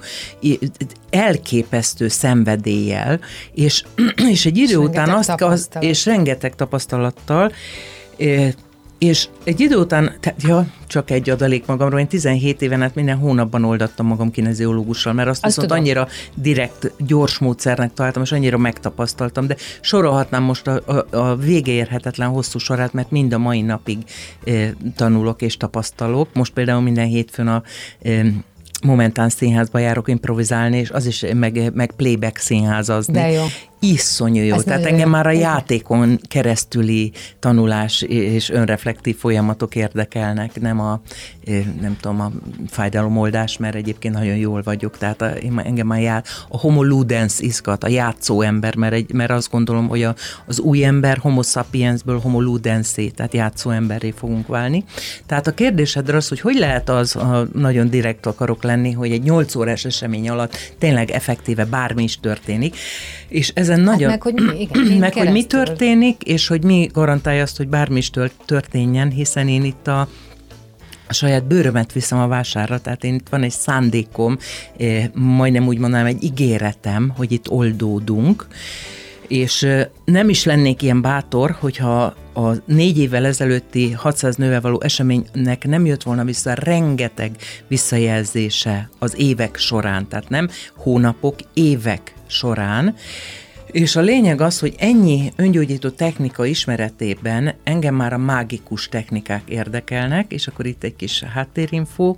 elképesztő 1.09 2.07
szenvedéllyel, 2.07 3.19
és, 3.53 3.83
és 4.31 4.45
egy 4.45 4.57
idő 4.57 4.79
És 4.81 4.87
után 4.87 5.09
azt, 5.09 5.29
az, 5.29 5.35
tapasztalat. 5.37 5.87
és 5.87 6.05
rengeteg 6.05 6.55
tapasztalattal, 6.55 7.28
eh, 7.29 8.51
és 8.99 9.27
egy 9.43 9.59
idő 9.59 9.75
után, 9.75 10.15
tehát, 10.19 10.43
ja, 10.43 10.67
csak 10.87 11.11
egy 11.11 11.29
adalék 11.29 11.65
magamról, 11.65 11.99
én 11.99 12.07
17 12.07 12.61
éven 12.61 12.81
át 12.81 12.95
minden 12.95 13.17
hónapban 13.17 13.63
oldattam 13.63 14.05
magam 14.05 14.31
kineziológussal, 14.31 15.13
mert 15.13 15.29
azt, 15.29 15.45
Azt 15.45 15.55
viszont 15.55 15.67
tudom. 15.67 15.83
annyira 15.83 16.07
direkt, 16.35 16.91
gyors 16.97 17.37
módszernek 17.37 17.93
találtam, 17.93 18.21
és 18.21 18.31
annyira 18.31 18.57
megtapasztaltam, 18.57 19.47
de 19.47 19.55
sorolhatnám 19.81 20.43
most 20.43 20.67
a, 20.67 20.81
a, 20.85 21.17
a 21.17 21.35
végeérhetetlen 21.35 22.29
hosszú 22.29 22.59
sorát, 22.59 22.93
mert 22.93 23.11
mind 23.11 23.33
a 23.33 23.37
mai 23.37 23.61
napig 23.61 23.97
e, 24.45 24.73
tanulok 24.95 25.41
és 25.41 25.57
tapasztalok. 25.57 26.33
Most 26.33 26.53
például 26.53 26.81
minden 26.81 27.07
hétfőn 27.07 27.47
a 27.47 27.63
e, 28.01 28.25
Momentán 28.83 29.29
színházba 29.29 29.79
járok 29.79 30.07
improvizálni, 30.07 30.77
és 30.77 30.89
az 30.89 31.05
is 31.05 31.25
meg, 31.33 31.71
meg 31.73 31.91
playback 31.91 32.37
színházazni. 32.37 33.13
De 33.13 33.31
jó. 33.31 33.43
Iszonyú 33.79 34.43
jó. 34.43 34.55
Ez 34.55 34.63
Tehát 34.63 34.85
engem 34.85 35.05
jó. 35.07 35.11
már 35.11 35.27
a 35.27 35.31
játékon 35.31 36.19
keresztüli 36.27 37.11
tanulás 37.39 38.01
és 38.01 38.49
önreflektív 38.49 39.17
folyamatok 39.17 39.75
érdekelnek, 39.75 40.61
nem 40.61 40.79
a, 40.79 41.01
nem 41.81 41.97
tudom, 42.01 42.21
a 42.21 42.31
fájdalomoldás, 42.67 43.57
mert 43.57 43.75
egyébként 43.75 44.13
nagyon 44.13 44.35
jól 44.35 44.61
vagyok. 44.61 44.97
Tehát 44.97 45.21
a, 45.21 45.29
én, 45.29 45.61
engem 45.65 45.87
már 45.87 46.01
jár, 46.01 46.23
a 46.49 46.57
homo 46.57 46.83
ludens 46.83 47.39
izgat, 47.39 47.83
a 47.83 47.87
játszó 47.87 48.41
ember, 48.41 48.75
mert, 48.75 48.93
egy, 48.93 49.13
mert 49.13 49.31
azt 49.31 49.51
gondolom, 49.51 49.87
hogy 49.87 50.03
a, 50.03 50.15
az 50.45 50.59
új 50.59 50.83
ember 50.83 51.17
homo 51.17 51.43
sapiensből 51.43 52.19
homo 52.19 52.41
ludensé, 52.41 53.07
tehát 53.07 53.33
játszó 53.33 53.69
emberré 53.69 54.13
fogunk 54.17 54.47
válni. 54.47 54.83
Tehát 55.25 55.47
a 55.47 55.53
kérdésedre 55.53 56.17
az, 56.17 56.27
hogy 56.27 56.39
hogy 56.39 56.55
lehet 56.55 56.89
az, 56.89 57.11
ha 57.11 57.47
nagyon 57.53 57.89
direkt 57.89 58.25
akarok 58.25 58.63
lenni, 58.63 58.91
hogy 58.91 59.11
egy 59.11 59.23
8 59.23 59.55
órás 59.55 59.85
esemény 59.85 60.29
alatt 60.29 60.57
tényleg 60.77 61.11
effektíve 61.11 61.65
bármi 61.65 62.03
is 62.03 62.19
történik, 62.19 62.75
és 63.27 63.51
ezen 63.69 63.83
nagyon... 63.83 64.09
meg, 64.09 64.21
hogy 64.21 64.33
mi- 64.33 64.59
igen, 64.61 64.97
meg, 64.99 65.13
hogy 65.13 65.31
mi 65.31 65.45
történik, 65.45 66.23
és 66.23 66.47
hogy 66.47 66.63
mi 66.63 66.89
garantálja 66.93 67.41
azt, 67.41 67.57
hogy 67.57 67.67
bármi 67.67 67.97
is 67.97 68.09
tört- 68.09 68.45
történjen, 68.45 69.09
hiszen 69.09 69.47
én 69.47 69.63
itt 69.63 69.87
a 69.87 70.07
a 71.09 71.13
saját 71.13 71.47
bőrömet 71.47 71.91
viszem 71.91 72.19
a 72.19 72.27
vásárra, 72.27 72.79
tehát 72.79 73.03
én 73.03 73.13
itt 73.13 73.29
van 73.29 73.43
egy 73.43 73.51
szándékom, 73.51 74.37
eh, 74.77 75.05
majdnem 75.13 75.67
úgy 75.67 75.77
mondanám, 75.77 76.05
egy 76.05 76.23
ígéretem, 76.23 77.13
hogy 77.17 77.31
itt 77.31 77.49
oldódunk, 77.49 78.47
és 79.27 79.63
eh, 79.63 79.85
nem 80.05 80.29
is 80.29 80.43
lennék 80.43 80.81
ilyen 80.81 81.01
bátor, 81.01 81.55
hogyha 81.59 82.15
a 82.33 82.53
négy 82.65 82.99
évvel 82.99 83.25
ezelőtti 83.25 83.91
600 83.91 84.35
nővel 84.35 84.61
való 84.61 84.81
eseménynek 84.81 85.67
nem 85.67 85.85
jött 85.85 86.03
volna 86.03 86.23
vissza 86.23 86.53
rengeteg 86.53 87.31
visszajelzése 87.67 88.89
az 88.99 89.13
évek 89.17 89.57
során, 89.57 90.07
tehát 90.07 90.29
nem 90.29 90.49
hónapok, 90.75 91.35
évek 91.53 92.13
során, 92.27 92.95
és 93.71 93.95
a 93.95 94.01
lényeg 94.01 94.41
az, 94.41 94.59
hogy 94.59 94.75
ennyi 94.77 95.31
öngyógyító 95.35 95.89
technika 95.89 96.45
ismeretében 96.45 97.53
engem 97.63 97.95
már 97.95 98.13
a 98.13 98.17
mágikus 98.17 98.87
technikák 98.89 99.41
érdekelnek, 99.49 100.31
és 100.31 100.47
akkor 100.47 100.65
itt 100.65 100.83
egy 100.83 100.95
kis 100.95 101.23
háttérinfo. 101.23 102.15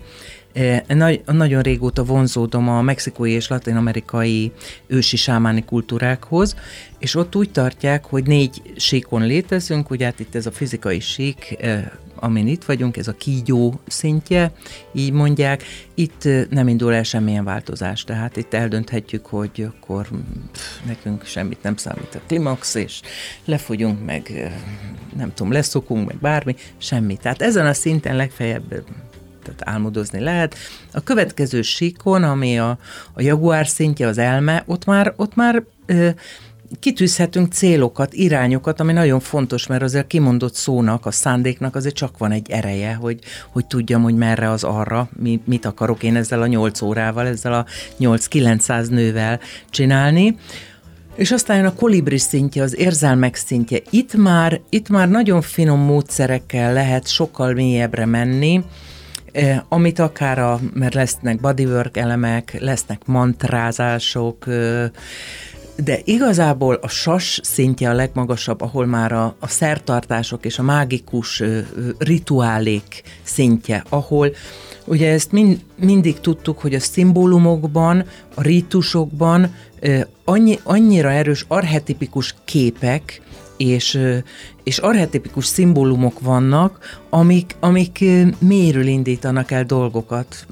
Eh, 0.53 0.81
Nagy, 0.87 1.21
nagyon 1.25 1.61
régóta 1.61 2.03
vonzódom 2.03 2.69
a 2.69 2.81
mexikói 2.81 3.31
és 3.31 3.47
latin-amerikai 3.47 4.51
ősi 4.87 5.17
sámáni 5.17 5.63
kultúrákhoz, 5.65 6.55
és 6.99 7.15
ott 7.15 7.35
úgy 7.35 7.51
tartják, 7.51 8.05
hogy 8.05 8.23
négy 8.23 8.61
síkon 8.75 9.25
létezünk, 9.25 9.89
ugye 9.89 10.05
hát 10.05 10.19
itt 10.19 10.35
ez 10.35 10.45
a 10.45 10.51
fizikai 10.51 10.99
sík, 10.99 11.57
eh, 11.59 11.83
amin 12.21 12.47
itt 12.47 12.63
vagyunk, 12.63 12.97
ez 12.97 13.07
a 13.07 13.13
kígyó 13.13 13.79
szintje, 13.87 14.51
így 14.93 15.11
mondják, 15.11 15.63
itt 15.93 16.25
eh, 16.25 16.45
nem 16.49 16.67
indul 16.67 16.93
el 16.93 17.03
semmilyen 17.03 17.43
változás, 17.43 18.03
tehát 18.03 18.37
itt 18.37 18.53
eldönthetjük, 18.53 19.25
hogy 19.25 19.67
akkor 19.67 20.07
pff, 20.51 20.85
nekünk 20.85 21.25
semmit 21.25 21.63
nem 21.63 21.75
számít 21.75 22.15
a 22.15 22.21
klimax, 22.27 22.75
és 22.75 23.01
lefogyunk, 23.45 24.05
meg 24.05 24.31
eh, 24.35 24.53
nem 25.15 25.33
tudom, 25.33 25.51
leszokunk, 25.51 26.07
meg 26.07 26.17
bármi, 26.17 26.55
semmi. 26.77 27.17
Tehát 27.17 27.41
ezen 27.41 27.65
a 27.65 27.73
szinten 27.73 28.15
legfeljebb 28.15 28.73
eh, 28.73 28.79
tehát 29.43 29.61
álmodozni 29.65 30.19
lehet. 30.19 30.55
A 30.91 31.01
következő 31.03 31.61
síkon, 31.61 32.23
ami 32.23 32.59
a, 32.59 32.77
a 33.13 33.21
jaguár 33.21 33.67
szintje, 33.67 34.07
az 34.07 34.17
elme, 34.17 34.63
ott 34.65 34.85
már, 34.85 35.13
ott 35.15 35.35
már 35.35 35.63
ö, 35.85 36.09
kitűzhetünk 36.79 37.53
célokat, 37.53 38.13
irányokat, 38.13 38.79
ami 38.79 38.93
nagyon 38.93 39.19
fontos, 39.19 39.67
mert 39.67 39.81
azért 39.81 40.07
kimondott 40.07 40.53
szónak, 40.53 41.05
a 41.05 41.11
szándéknak 41.11 41.75
azért 41.75 41.95
csak 41.95 42.17
van 42.17 42.31
egy 42.31 42.51
ereje, 42.51 42.93
hogy, 42.93 43.19
hogy 43.51 43.65
tudjam, 43.65 44.03
hogy 44.03 44.15
merre 44.15 44.49
az 44.49 44.63
arra, 44.63 45.09
mi, 45.19 45.41
mit 45.45 45.65
akarok 45.65 46.03
én 46.03 46.15
ezzel 46.15 46.41
a 46.41 46.47
8 46.47 46.81
órával, 46.81 47.27
ezzel 47.27 47.53
a 47.53 47.65
8-900 47.99 48.89
nővel 48.89 49.39
csinálni. 49.69 50.37
És 51.15 51.31
aztán 51.31 51.57
jön 51.57 51.65
a 51.65 51.73
kolibri 51.73 52.17
szintje, 52.17 52.63
az 52.63 52.77
érzelmek 52.77 53.35
szintje. 53.35 53.79
Itt 53.89 54.13
már, 54.13 54.61
itt 54.69 54.89
már 54.89 55.09
nagyon 55.09 55.41
finom 55.41 55.79
módszerekkel 55.79 56.73
lehet 56.73 57.07
sokkal 57.07 57.53
mélyebbre 57.53 58.05
menni, 58.05 58.63
eh, 59.31 59.59
amit 59.69 59.99
akár 59.99 60.39
a, 60.39 60.59
mert 60.73 60.93
lesznek 60.93 61.39
bodywork 61.39 61.97
elemek, 61.97 62.57
lesznek 62.59 63.05
mantrázások, 63.05 64.47
eh, 64.47 64.89
de 65.83 65.99
igazából 66.03 66.73
a 66.81 66.87
sas 66.87 67.39
szintje 67.43 67.89
a 67.89 67.93
legmagasabb, 67.93 68.61
ahol 68.61 68.85
már 68.85 69.11
a, 69.11 69.35
a 69.39 69.47
szertartások 69.47 70.45
és 70.45 70.59
a 70.59 70.63
mágikus 70.63 71.39
ö, 71.39 71.59
rituálék 71.97 73.03
szintje, 73.23 73.83
ahol 73.89 74.33
ugye 74.85 75.11
ezt 75.11 75.31
mind, 75.31 75.59
mindig 75.75 76.19
tudtuk, 76.19 76.59
hogy 76.59 76.75
a 76.75 76.79
szimbólumokban, 76.79 78.05
a 78.33 78.41
rítusokban 78.41 79.55
ö, 79.79 79.99
annyi, 80.23 80.59
annyira 80.63 81.11
erős 81.11 81.45
archetipikus 81.47 82.35
képek, 82.45 83.21
és, 83.57 83.99
és 84.63 84.77
archetipikus 84.77 85.45
szimbólumok 85.45 86.19
vannak, 86.19 86.99
amik, 87.09 87.55
amik 87.59 88.03
mélyről 88.39 88.87
indítanak 88.87 89.51
el 89.51 89.63
dolgokat. 89.63 90.45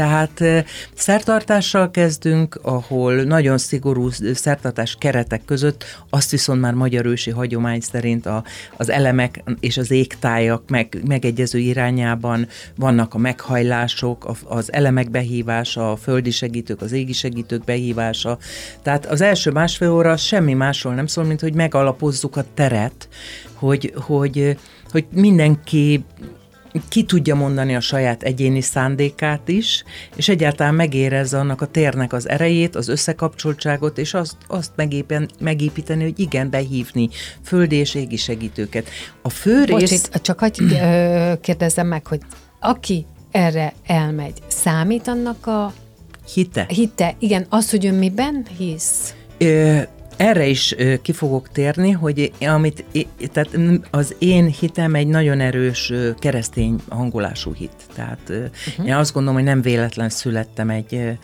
Tehát 0.00 0.40
eh, 0.40 0.64
szertartással 0.94 1.90
kezdünk, 1.90 2.58
ahol 2.62 3.14
nagyon 3.14 3.58
szigorú 3.58 4.10
szertartás 4.34 4.96
keretek 4.98 5.44
között, 5.44 5.84
azt 6.10 6.30
viszont 6.30 6.60
már 6.60 6.74
magyar 6.74 7.06
ősi 7.06 7.30
hagyomány 7.30 7.80
szerint 7.80 8.26
a, 8.26 8.44
az 8.76 8.90
elemek 8.90 9.42
és 9.60 9.76
az 9.76 9.90
égtájak 9.90 10.62
meg, 10.68 10.98
megegyező 11.06 11.58
irányában 11.58 12.48
vannak 12.76 13.14
a 13.14 13.18
meghajlások, 13.18 14.30
az 14.44 14.72
elemek 14.72 15.10
behívása, 15.10 15.92
a 15.92 15.96
földi 15.96 16.30
segítők, 16.30 16.80
az 16.80 16.92
égi 16.92 17.12
segítők 17.12 17.64
behívása. 17.64 18.38
Tehát 18.82 19.06
az 19.06 19.20
első 19.20 19.50
másfél 19.50 19.90
óra 19.90 20.16
semmi 20.16 20.54
másról 20.54 20.94
nem 20.94 21.06
szól, 21.06 21.24
mint 21.24 21.40
hogy 21.40 21.54
megalapozzuk 21.54 22.36
a 22.36 22.44
teret, 22.54 23.08
hogy, 23.54 23.92
hogy, 23.96 24.56
hogy 24.90 25.06
mindenki 25.12 26.04
ki 26.88 27.02
tudja 27.02 27.34
mondani 27.34 27.74
a 27.74 27.80
saját 27.80 28.22
egyéni 28.22 28.60
szándékát 28.60 29.48
is, 29.48 29.84
és 30.16 30.28
egyáltalán 30.28 30.74
megérezze 30.74 31.38
annak 31.38 31.60
a 31.60 31.66
térnek 31.66 32.12
az 32.12 32.28
erejét, 32.28 32.76
az 32.76 32.88
összekapcsoltságot, 32.88 33.98
és 33.98 34.14
azt, 34.14 34.36
azt 34.46 34.70
megépen, 34.76 35.30
megépíteni, 35.40 36.02
hogy 36.02 36.18
igen, 36.18 36.50
behívni 36.50 37.08
földi 37.44 37.76
és 37.76 37.94
égi 37.94 38.16
segítőket. 38.16 38.88
A 39.22 39.28
fő 39.28 39.64
rész... 39.64 39.78
Bocs, 39.78 39.90
itt 39.90 40.22
csak 40.22 40.38
hogy 40.38 40.58
kérdezzem 41.40 41.86
meg, 41.86 42.06
hogy 42.06 42.20
aki 42.60 43.06
erre 43.30 43.72
elmegy, 43.86 44.38
számít 44.48 45.08
annak 45.08 45.46
a 45.46 45.72
Hite. 46.34 46.66
hite? 46.68 47.14
Igen, 47.18 47.46
az, 47.48 47.70
hogy 47.70 47.84
ő 47.84 47.92
miben 47.92 48.46
hisz? 48.58 49.14
Ö, 49.38 49.80
erre 50.20 50.46
is 50.46 50.74
ki 51.02 51.12
fogok 51.12 51.48
térni, 51.48 51.90
hogy 51.90 52.32
amit, 52.40 52.84
tehát 53.32 53.58
az 53.90 54.14
én 54.18 54.46
hitem 54.46 54.94
egy 54.94 55.06
nagyon 55.06 55.40
erős 55.40 55.92
keresztény 56.18 56.80
hangolású 56.88 57.54
hit. 57.54 57.72
Tehát 57.94 58.20
uh-huh. 58.28 58.86
én 58.86 58.94
azt 58.94 59.12
gondolom, 59.12 59.36
hogy 59.36 59.48
nem 59.48 59.62
véletlen 59.62 60.08
születtem 60.08 60.70
egy 60.70 61.18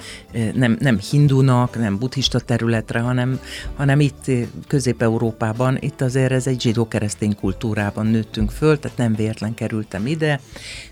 nem, 0.55 0.77
nem 0.81 0.99
hindunak, 1.11 1.79
nem 1.79 1.99
buddhista 1.99 2.41
területre, 2.41 3.01
hanem, 3.01 3.41
hanem 3.77 4.01
itt 4.01 4.31
Közép-Európában, 4.67 5.77
itt 5.81 6.01
azért 6.01 6.33
ez 6.33 6.47
egy 6.47 6.61
zsidó-keresztény 6.61 7.37
kultúrában 7.37 8.07
nőttünk 8.07 8.51
föl, 8.51 8.79
tehát 8.79 8.97
nem 8.97 9.15
véletlen 9.15 9.55
kerültem 9.55 10.07
ide, 10.07 10.41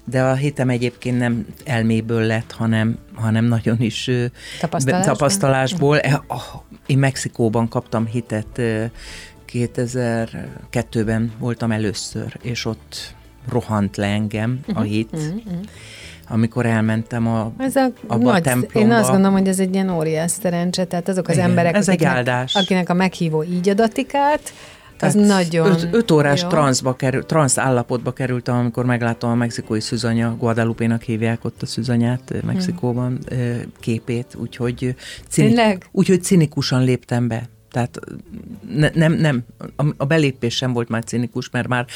de 0.05 0.23
a 0.23 0.35
hitem 0.35 0.69
egyébként 0.69 1.19
nem 1.19 1.47
elméből 1.65 2.23
lett, 2.23 2.53
hanem, 2.53 2.99
hanem 3.15 3.45
nagyon 3.45 3.81
is 3.81 4.11
Tapasztalásból? 4.61 5.17
tapasztalásból. 5.17 6.01
Én 6.87 6.99
Mexikóban 6.99 7.69
kaptam 7.69 8.07
hitet 8.07 8.59
ö, 8.59 8.85
2002-ben 9.53 11.33
voltam 11.39 11.71
először, 11.73 12.37
és 12.43 12.65
ott 12.65 13.15
rohant 13.49 13.97
le 13.97 14.07
engem 14.07 14.61
a 14.75 14.81
hit, 14.81 15.17
amikor 16.29 16.67
elmentem 16.67 17.27
a, 17.29 17.53
Ez 17.59 17.77
a 17.77 17.89
abba 18.07 18.29
a 18.29 18.33
nagy, 18.33 18.43
templomba. 18.43 18.89
én 18.89 18.95
azt 19.01 19.11
gondolom, 19.11 19.33
hogy 19.39 19.49
ez 19.49 19.59
egy 19.61 19.75
ilyen 19.75 19.91
óriás 19.91 20.31
szerencse, 20.31 20.85
tehát 20.85 21.09
azok 21.09 21.29
az 21.29 21.35
Igen, 21.35 21.49
emberek, 21.49 21.75
ez 21.75 21.89
egy 21.89 21.95
akiknek, 21.95 22.17
áldás. 22.17 22.55
akinek 22.55 22.89
a 22.89 22.95
meghívó 22.95 23.43
így 23.43 23.69
adatik 23.69 24.15
át, 24.15 24.53
az 24.99 25.13
Tehát 25.13 25.29
nagyon 25.29 25.67
öt, 25.67 25.89
öt 25.93 26.11
órás 26.11 26.43
jó. 26.43 26.49
transzba 26.49 26.97
kerül, 26.97 27.25
transz 27.27 27.59
állapotba 27.59 28.13
kerültem, 28.13 28.57
amikor 28.57 28.85
megláttam 28.85 29.31
a 29.31 29.35
mexikói 29.35 29.81
szűzanya, 29.81 30.37
Guadalupe-nak 30.37 31.03
hívják 31.03 31.45
ott 31.45 31.63
a 31.63 31.67
szűzanyát 31.67 32.31
eh, 32.31 32.43
Mexikóban 32.43 33.19
eh, 33.29 33.61
képét, 33.81 34.35
úgyhogy, 34.41 34.95
cinik, 35.29 35.89
úgyhogy 35.93 36.23
cinikusan 36.23 36.85
léptem 36.85 37.29
be. 37.29 37.49
Tehát 37.75 38.01
ne, 38.75 38.91
nem, 38.95 39.13
nem, 39.13 39.45
a, 39.77 39.85
a 39.97 40.05
belépés 40.05 40.55
sem 40.57 40.73
volt 40.73 40.89
már 40.89 41.05
cinikus, 41.05 41.51
mert 41.51 41.69
már 41.69 41.87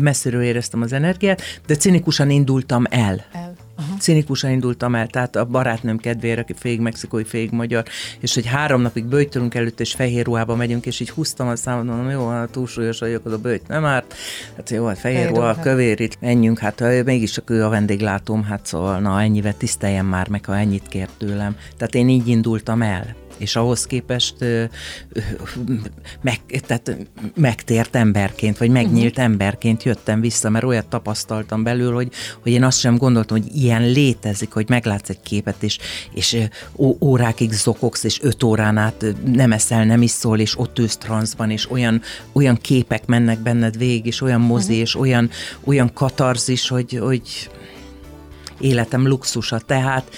messziről 0.00 0.42
éreztem 0.42 0.82
az 0.82 0.92
energiát, 0.92 1.42
de 1.66 1.76
cinikusan 1.76 2.30
indultam 2.30 2.84
el. 2.88 3.24
El. 3.32 3.54
Aha. 3.76 3.96
Cinikusan 3.98 4.50
indultam 4.50 4.94
el, 4.94 5.06
tehát 5.06 5.36
a 5.36 5.44
barátnőm 5.44 5.98
kedvére, 5.98 6.40
aki 6.40 6.54
félig 6.58 6.80
mexikói, 6.80 7.24
félig 7.24 7.50
magyar, 7.50 7.84
és 8.20 8.34
hogy 8.34 8.46
három 8.46 8.80
napig 8.80 9.04
bőjtölünk 9.04 9.54
előtt, 9.54 9.80
és 9.80 9.92
fehér 9.92 10.24
ruhába 10.24 10.56
megyünk, 10.56 10.86
és 10.86 11.00
így 11.00 11.10
húztam 11.10 11.48
a 11.48 11.56
számot, 11.56 11.84
mondom, 11.84 12.10
jó, 12.10 12.28
hát 12.28 12.50
túlsúlyos 12.50 12.98
vagyok, 12.98 13.24
az 13.24 13.32
a 13.32 13.38
bőjt 13.38 13.68
nem 13.68 13.84
árt, 13.84 14.14
hát 14.56 14.70
jó, 14.70 14.86
hát 14.86 14.98
fehér 14.98 15.18
Fehér 15.18 15.34
ruha, 15.34 15.50
ruha. 15.50 15.62
kövér 15.62 16.00
itt, 16.00 16.20
menjünk, 16.20 16.58
hát 16.58 17.04
mégis 17.04 17.30
csak 17.30 17.50
ő 17.50 17.64
a 17.64 17.68
vendéglátóm, 17.68 18.44
hát 18.44 18.66
szóval, 18.66 19.00
na 19.00 19.20
ennyivel 19.20 19.56
tiszteljen 19.56 20.04
már 20.04 20.28
meg, 20.28 20.44
ha 20.44 20.56
ennyit 20.56 20.88
kért 20.88 21.12
tőlem. 21.18 21.56
Tehát 21.76 21.94
én 21.94 22.08
így 22.08 22.28
indultam 22.28 22.82
el 22.82 23.19
és 23.40 23.56
ahhoz 23.56 23.86
képest 23.86 24.34
ö, 24.38 24.64
ö, 25.12 25.20
meg, 26.20 26.40
tehát 26.66 26.96
megtért 27.34 27.96
emberként, 27.96 28.58
vagy 28.58 28.70
megnyílt 28.70 29.10
uh-huh. 29.10 29.24
emberként 29.24 29.82
jöttem 29.82 30.20
vissza, 30.20 30.48
mert 30.48 30.64
olyat 30.64 30.86
tapasztaltam 30.86 31.62
belül, 31.62 31.94
hogy, 31.94 32.12
hogy 32.42 32.52
én 32.52 32.64
azt 32.64 32.78
sem 32.78 32.96
gondoltam, 32.96 33.40
hogy 33.40 33.56
ilyen 33.56 33.82
létezik, 33.82 34.52
hogy 34.52 34.68
meglátsz 34.68 35.08
egy 35.08 35.20
képet, 35.20 35.62
és, 35.62 35.78
és 36.14 36.36
ó, 36.76 36.96
órákig 37.00 37.52
zokogsz, 37.52 38.04
és 38.04 38.22
öt 38.22 38.42
órán 38.42 38.76
át 38.76 39.04
nem 39.24 39.52
eszel, 39.52 39.84
nem 39.84 40.02
iszol, 40.02 40.38
és 40.38 40.58
ott 40.58 40.78
ülsz 40.78 40.96
transzban, 40.96 41.50
és 41.50 41.70
olyan, 41.70 42.02
olyan 42.32 42.56
képek 42.56 43.06
mennek 43.06 43.38
benned 43.38 43.78
végig, 43.78 44.06
és 44.06 44.20
olyan 44.20 44.40
mozi, 44.40 44.64
uh-huh. 44.66 44.80
és 44.80 44.96
olyan, 44.96 45.30
olyan 45.64 45.92
katarzis, 45.92 46.68
hogy, 46.68 46.98
hogy 47.02 47.50
életem 48.60 49.06
luxusa. 49.06 49.58
Tehát 49.58 50.14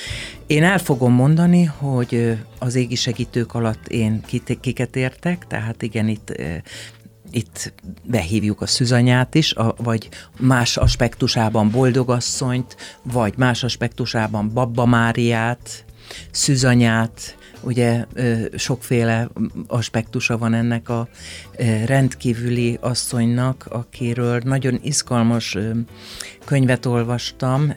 én 0.52 0.64
el 0.64 0.78
fogom 0.78 1.12
mondani, 1.12 1.64
hogy 1.64 2.38
az 2.59 2.75
égi 2.75 2.94
segítők 2.94 3.54
alatt 3.54 3.88
én 3.88 4.23
kiket 4.61 4.97
értek, 4.97 5.47
tehát 5.47 5.82
igen, 5.82 6.09
itt 6.09 6.32
itt 7.35 7.73
behívjuk 8.04 8.61
a 8.61 8.66
szüzanyát 8.66 9.35
is, 9.35 9.54
a, 9.54 9.75
vagy 9.78 10.09
más 10.38 10.76
aspektusában 10.76 11.71
boldogasszonyt, 11.71 12.76
vagy 13.02 13.35
más 13.37 13.62
aspektusában 13.64 14.50
Babba 14.52 14.87
Máriát, 14.87 15.85
szüzanyát, 16.30 17.37
ugye 17.61 18.04
sokféle 18.56 19.28
aspektusa 19.66 20.38
van 20.38 20.54
ennek 20.54 20.88
a 20.88 21.09
rendkívüli 21.87 22.78
asszonynak, 22.80 23.66
akiről 23.71 24.40
nagyon 24.44 24.78
izgalmas 24.82 25.59
könyvet 26.44 26.87
olvastam, 26.87 27.75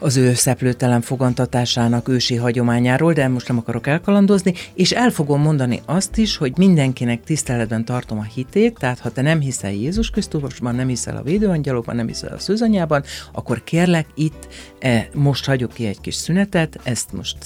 az 0.00 0.16
ő 0.16 0.34
szeplőtelen 0.34 1.00
fogantatásának 1.00 2.08
ősi 2.08 2.36
hagyományáról, 2.36 3.12
de 3.12 3.28
most 3.28 3.48
nem 3.48 3.58
akarok 3.58 3.86
elkalandozni, 3.86 4.54
és 4.74 4.90
el 4.92 5.10
fogom 5.10 5.40
mondani 5.40 5.82
azt 5.84 6.16
is, 6.16 6.36
hogy 6.36 6.52
mindenkinek 6.56 7.24
tiszteletben 7.24 7.84
tartom 7.84 8.18
a 8.18 8.22
hitét, 8.22 8.78
tehát 8.78 8.98
ha 8.98 9.10
te 9.10 9.22
nem 9.22 9.40
hiszel 9.40 9.72
Jézus 9.72 10.10
Krisztusban, 10.10 10.74
nem 10.74 10.88
hiszel 10.88 11.16
a 11.16 11.22
védőangyalokban, 11.22 11.96
nem 11.96 12.06
hiszel 12.06 12.34
a 12.34 12.38
szűzanyában, 12.38 13.02
akkor 13.32 13.64
kérlek 13.64 14.06
itt, 14.14 14.48
eh, 14.78 15.06
most 15.14 15.46
hagyok 15.46 15.72
ki 15.72 15.86
egy 15.86 16.00
kis 16.00 16.14
szünetet, 16.14 16.80
ezt 16.82 17.12
most 17.12 17.36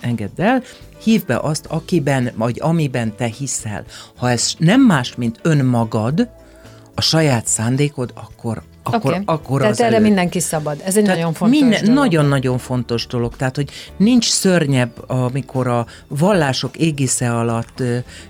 engedd 0.00 0.40
el, 0.40 0.62
hív 1.02 1.24
be 1.24 1.38
azt, 1.38 1.66
akiben, 1.66 2.30
vagy 2.34 2.58
amiben 2.60 3.16
te 3.16 3.26
hiszel. 3.26 3.84
Ha 4.16 4.30
ez 4.30 4.54
nem 4.58 4.80
más, 4.80 5.14
mint 5.14 5.38
önmagad, 5.42 6.28
a 6.94 7.00
saját 7.00 7.46
szándékod, 7.46 8.12
akkor 8.14 8.62
akkor, 8.94 9.12
Oké. 9.12 9.22
akkor 9.24 9.58
Tehát 9.58 9.72
az 9.74 9.80
erre 9.80 9.94
elő. 9.94 10.04
mindenki 10.04 10.40
szabad. 10.40 10.80
Ez 10.84 10.96
egy 10.96 11.02
Tehát 11.02 11.18
nagyon 11.18 11.32
fontos 11.32 11.60
minden, 11.60 11.84
dolog. 11.84 11.98
Nagyon-nagyon 11.98 12.58
fontos 12.58 13.06
dolog. 13.06 13.36
Tehát, 13.36 13.56
hogy 13.56 13.70
nincs 13.96 14.28
szörnyebb, 14.28 15.04
amikor 15.06 15.66
a 15.66 15.86
vallások 16.08 16.76
égisze 16.76 17.34
alatt... 17.34 17.82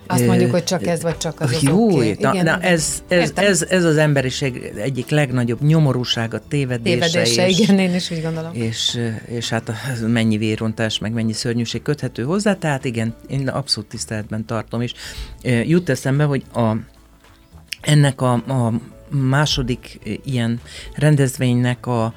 Azt 0.07 0.21
ö, 0.21 0.27
mondjuk, 0.27 0.51
hogy 0.51 0.65
csak 0.65 0.87
ez 0.87 1.03
vagy 1.03 1.17
csak 1.17 1.41
az, 1.41 1.53
az 1.53 1.63
Jó, 1.63 1.85
oké. 1.97 2.17
na, 2.21 2.33
Igen, 2.33 2.45
na, 2.45 2.61
ez, 2.61 3.03
ez, 3.09 3.33
ez, 3.35 3.63
ez 3.63 3.85
az 3.85 3.97
emberiség 3.97 4.73
egyik 4.77 5.09
legnagyobb 5.11 5.63
nyomorúsága, 5.63 6.41
tévedése. 6.49 7.07
Tévedése, 7.07 7.49
és, 7.49 7.59
igen, 7.59 7.79
én 7.79 7.95
is 7.95 8.11
úgy 8.11 8.23
gondolom. 8.23 8.51
és, 8.55 8.99
és 9.27 9.49
hát 9.49 9.73
mennyi 10.07 10.37
vérontás, 10.37 10.99
meg 10.99 11.13
mennyi 11.13 11.33
szörnyűség 11.33 11.83
köthető 11.83 12.23
hozzá, 12.23 12.55
tehát 12.55 12.85
igen, 12.85 13.15
én 13.29 13.49
abszolút 13.49 13.89
tiszteletben 13.89 14.45
tartom, 14.45 14.81
és 14.81 14.93
jut 15.43 15.89
eszembe, 15.89 16.25
hogy 16.25 16.43
a, 16.55 16.77
ennek 17.81 18.21
a, 18.21 18.33
a 18.33 18.73
második 19.09 19.99
ö, 20.05 20.11
ilyen 20.25 20.61
rendezvénynek 20.95 21.87
a 21.87 22.15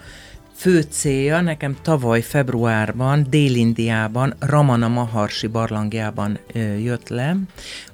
fő 0.55 0.81
célja. 0.81 1.41
Nekem 1.41 1.77
tavaly 1.81 2.21
februárban 2.21 3.25
Dél-Indiában, 3.29 4.33
Ramana 4.39 4.87
Maharsi 4.87 5.47
barlangjában 5.47 6.39
ö, 6.53 6.59
jött 6.59 7.09
le, 7.09 7.37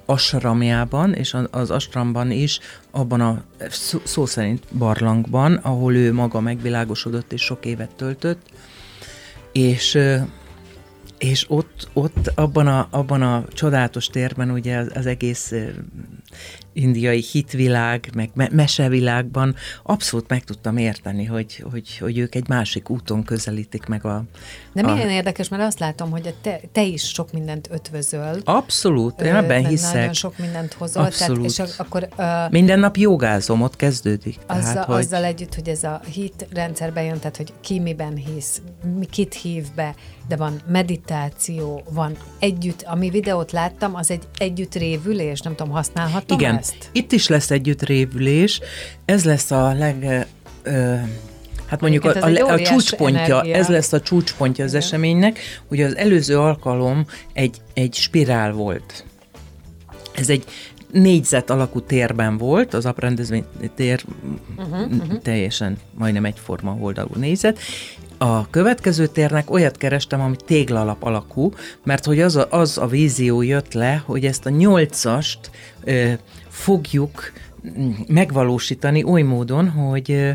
asramjában, 0.04 1.14
és 1.14 1.36
az 1.50 1.70
asramban 1.70 2.30
is, 2.30 2.58
abban 2.90 3.20
a 3.20 3.42
szó, 3.70 3.98
szó 4.04 4.26
szerint 4.26 4.64
barlangban, 4.78 5.54
ahol 5.54 5.94
ő 5.94 6.12
maga 6.12 6.40
megvilágosodott 6.40 7.32
és 7.32 7.42
sok 7.42 7.64
évet 7.64 7.94
töltött, 7.94 8.40
és 9.52 9.98
és 11.18 11.44
ott, 11.48 11.88
ott 11.92 12.32
abban, 12.34 12.66
a, 12.66 12.88
abban 12.90 13.22
a 13.22 13.44
csodálatos 13.52 14.06
térben 14.06 14.50
ugye 14.50 14.76
az, 14.76 14.90
az 14.94 15.06
egész 15.06 15.52
indiai 16.72 17.24
hitvilág, 17.32 18.10
meg 18.14 18.30
me- 18.34 18.52
mesevilágban 18.52 19.54
abszolút 19.82 20.28
meg 20.28 20.44
tudtam 20.44 20.76
érteni, 20.76 21.24
hogy, 21.24 21.64
hogy, 21.70 21.98
hogy 21.98 22.18
ők 22.18 22.34
egy 22.34 22.48
másik 22.48 22.90
úton 22.90 23.24
közelítik 23.24 23.86
meg 23.86 24.04
a... 24.04 24.24
De 24.72 24.82
a, 24.82 24.92
milyen 24.92 25.10
érdekes, 25.10 25.48
mert 25.48 25.62
azt 25.62 25.78
látom, 25.78 26.10
hogy 26.10 26.34
te, 26.42 26.60
te 26.72 26.82
is 26.82 27.02
sok 27.08 27.32
mindent 27.32 27.68
ötvözöl. 27.70 28.40
Abszolút, 28.44 29.20
én 29.20 29.34
ebben 29.34 29.66
hiszek. 29.66 29.94
Nagyon 29.94 30.12
sok 30.12 30.38
mindent 30.38 30.72
hozol. 30.72 31.04
Abszolút. 31.04 31.36
Tehát, 31.36 31.50
és 31.50 31.58
ak- 31.58 31.80
akkor 31.80 32.08
ö, 32.16 32.48
Minden 32.50 32.78
nap 32.78 32.96
jogázom, 32.96 33.62
ott 33.62 33.76
kezdődik. 33.76 34.38
azzal, 34.46 34.72
tehát, 34.72 34.84
hogy 34.84 34.96
azzal 34.96 35.24
együtt, 35.24 35.54
hogy 35.54 35.68
ez 35.68 35.82
a 35.82 36.00
hit 36.12 36.46
rendszerbe 36.52 37.02
jön, 37.02 37.18
tehát 37.18 37.36
hogy 37.36 37.52
ki 37.60 37.80
miben 37.80 38.16
hisz, 38.16 38.62
kit 39.10 39.34
hív 39.34 39.64
be, 39.74 39.94
de 40.28 40.36
van 40.36 40.60
meditáció, 40.68 41.82
van 41.90 42.16
együtt, 42.38 42.82
ami 42.82 43.10
videót 43.10 43.52
láttam, 43.52 43.94
az 43.94 44.10
egy 44.10 44.22
együtt 44.38 44.74
révülés, 44.74 45.40
nem 45.40 45.54
tudom, 45.54 45.72
használhatom 46.28 46.38
Igen, 46.38 46.56
ezt? 46.58 46.90
itt 46.92 47.12
is 47.12 47.28
lesz 47.28 47.50
együtt 47.50 47.82
révülés, 47.82 48.60
ez 49.04 49.24
lesz 49.24 49.50
a 49.50 49.72
leg... 49.72 50.26
Ö, 50.62 50.94
hát 51.66 51.80
mondjuk 51.80 52.04
a, 52.04 52.14
a, 52.20 52.52
a 52.52 52.60
csúcspontja, 52.60 53.20
energia. 53.20 53.54
ez 53.54 53.68
lesz 53.68 53.92
a 53.92 54.00
csúcspontja 54.00 54.64
az 54.64 54.74
eseménynek. 54.74 55.38
Ugye 55.68 55.86
az 55.86 55.96
előző 55.96 56.38
alkalom 56.38 57.06
egy, 57.32 57.56
egy 57.74 57.94
spirál 57.94 58.52
volt. 58.52 59.04
Ez 60.14 60.30
egy 60.30 60.44
négyzet 60.90 61.50
alakú 61.50 61.80
térben 61.80 62.38
volt, 62.38 62.74
az 62.74 62.86
aprendezvény 62.86 63.44
tér 63.74 64.04
uh-huh, 64.56 64.80
uh-huh. 64.80 65.18
teljesen 65.22 65.76
majdnem 65.94 66.24
egyforma 66.24 66.76
oldalú 66.80 67.10
négyzet. 67.14 67.58
A 68.18 68.50
következő 68.50 69.06
térnek 69.06 69.50
olyat 69.50 69.76
kerestem, 69.76 70.20
ami 70.20 70.36
téglalap 70.44 71.02
alakú, 71.02 71.52
mert 71.84 72.04
hogy 72.04 72.20
az 72.20 72.36
a, 72.36 72.46
az 72.50 72.78
a 72.78 72.86
vízió 72.86 73.42
jött 73.42 73.72
le, 73.72 74.02
hogy 74.04 74.24
ezt 74.24 74.46
a 74.46 74.50
nyolcast 74.50 75.50
ö, 75.84 76.12
fogjuk 76.48 77.32
mm, 77.78 77.90
megvalósítani 78.08 79.04
oly 79.04 79.22
módon, 79.22 79.70
hogy 79.70 80.10
ö, 80.10 80.30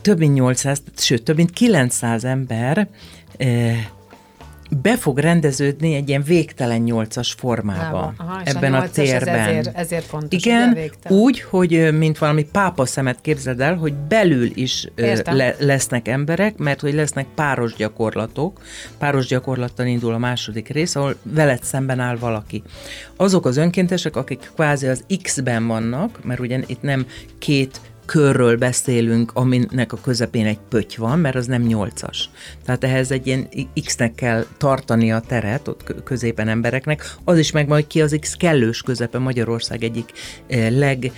több 0.00 0.18
mint 0.18 0.34
800, 0.34 0.82
sőt, 0.96 1.22
több 1.22 1.36
mint 1.36 1.50
900 1.50 2.24
ember 2.24 2.88
ö, 3.36 3.70
be 4.70 4.96
fog 4.96 5.18
rendeződni 5.18 5.94
egy 5.94 6.08
ilyen 6.08 6.22
végtelen 6.22 6.80
nyolcas 6.80 7.32
formában 7.32 8.14
Aha, 8.16 8.40
ebben 8.44 8.74
a, 8.74 8.82
ez 8.82 8.90
térben. 8.90 9.38
Ezért, 9.38 9.76
ezért 9.76 10.04
fontos, 10.04 10.44
Igen, 10.44 10.78
úgy, 11.08 11.40
hogy 11.40 11.98
mint 11.98 12.18
valami 12.18 12.44
pápa 12.44 12.86
szemet 12.86 13.20
képzeld 13.20 13.60
el, 13.60 13.74
hogy 13.74 13.92
belül 13.94 14.50
is 14.54 14.88
Értem. 14.94 15.36
le, 15.36 15.54
lesznek 15.58 16.08
emberek, 16.08 16.56
mert 16.56 16.80
hogy 16.80 16.94
lesznek 16.94 17.26
páros 17.34 17.74
gyakorlatok. 17.74 18.60
Páros 18.98 19.26
gyakorlattal 19.26 19.86
indul 19.86 20.14
a 20.14 20.18
második 20.18 20.68
rész, 20.68 20.94
ahol 20.94 21.16
veled 21.22 21.62
szemben 21.62 22.00
áll 22.00 22.16
valaki. 22.16 22.62
Azok 23.16 23.46
az 23.46 23.56
önkéntesek, 23.56 24.16
akik 24.16 24.50
kvázi 24.54 24.86
az 24.86 25.04
X-ben 25.22 25.66
vannak, 25.66 26.24
mert 26.24 26.40
ugye 26.40 26.60
itt 26.66 26.82
nem 26.82 27.06
két 27.38 27.80
körről 28.06 28.56
beszélünk, 28.56 29.30
aminek 29.34 29.92
a 29.92 30.00
közepén 30.02 30.46
egy 30.46 30.58
pöty 30.68 30.96
van, 30.96 31.18
mert 31.18 31.36
az 31.36 31.46
nem 31.46 31.62
nyolcas. 31.62 32.30
Tehát 32.64 32.84
ehhez 32.84 33.10
egy 33.10 33.26
ilyen 33.26 33.48
X-nek 33.84 34.14
kell 34.14 34.44
tartani 34.56 35.12
a 35.12 35.20
teret 35.20 35.68
ott 35.68 36.02
középen 36.04 36.48
embereknek. 36.48 37.14
Az 37.24 37.38
is 37.38 37.50
megvan, 37.50 37.76
hogy 37.76 37.86
ki 37.86 38.02
az 38.02 38.16
X 38.20 38.34
kellős 38.34 38.82
közepe 38.82 39.18
Magyarország 39.18 39.82
egyik 39.82 40.12
leg 40.68 41.12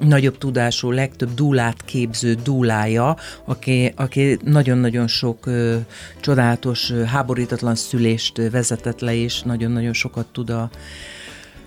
nagyobb 0.00 0.38
tudású, 0.38 0.90
legtöbb 0.90 1.34
dúlát 1.34 1.84
képző 1.84 2.34
dúlája, 2.34 3.16
aki, 3.44 3.92
aki 3.96 4.38
nagyon-nagyon 4.44 5.06
sok 5.06 5.46
ö, 5.46 5.76
csodálatos, 6.20 6.92
háborítatlan 7.06 7.74
szülést 7.74 8.50
vezetett 8.50 9.00
le, 9.00 9.14
és 9.14 9.42
nagyon-nagyon 9.42 9.92
sokat 9.92 10.26
tud 10.32 10.50
a, 10.50 10.70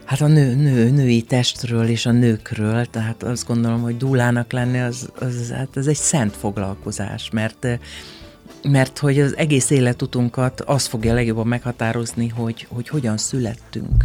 Hát 0.07 0.21
a 0.21 0.27
nő, 0.27 0.55
nő, 0.55 0.89
női 0.89 1.21
testről 1.21 1.87
és 1.87 2.05
a 2.05 2.11
nőkről, 2.11 2.85
tehát 2.85 3.23
azt 3.23 3.47
gondolom, 3.47 3.81
hogy 3.81 3.97
dúlának 3.97 4.51
lenni, 4.51 4.79
az, 4.79 5.09
az, 5.19 5.51
hát 5.51 5.77
ez 5.77 5.87
egy 5.87 5.95
szent 5.95 6.35
foglalkozás, 6.35 7.29
mert 7.29 7.67
mert 8.61 8.97
hogy 8.97 9.19
az 9.19 9.37
egész 9.37 9.69
életutunkat 9.69 10.61
az 10.61 10.85
fogja 10.85 11.13
legjobban 11.13 11.47
meghatározni, 11.47 12.27
hogy, 12.27 12.67
hogy 12.69 12.87
hogyan 12.87 13.17
születtünk. 13.17 14.03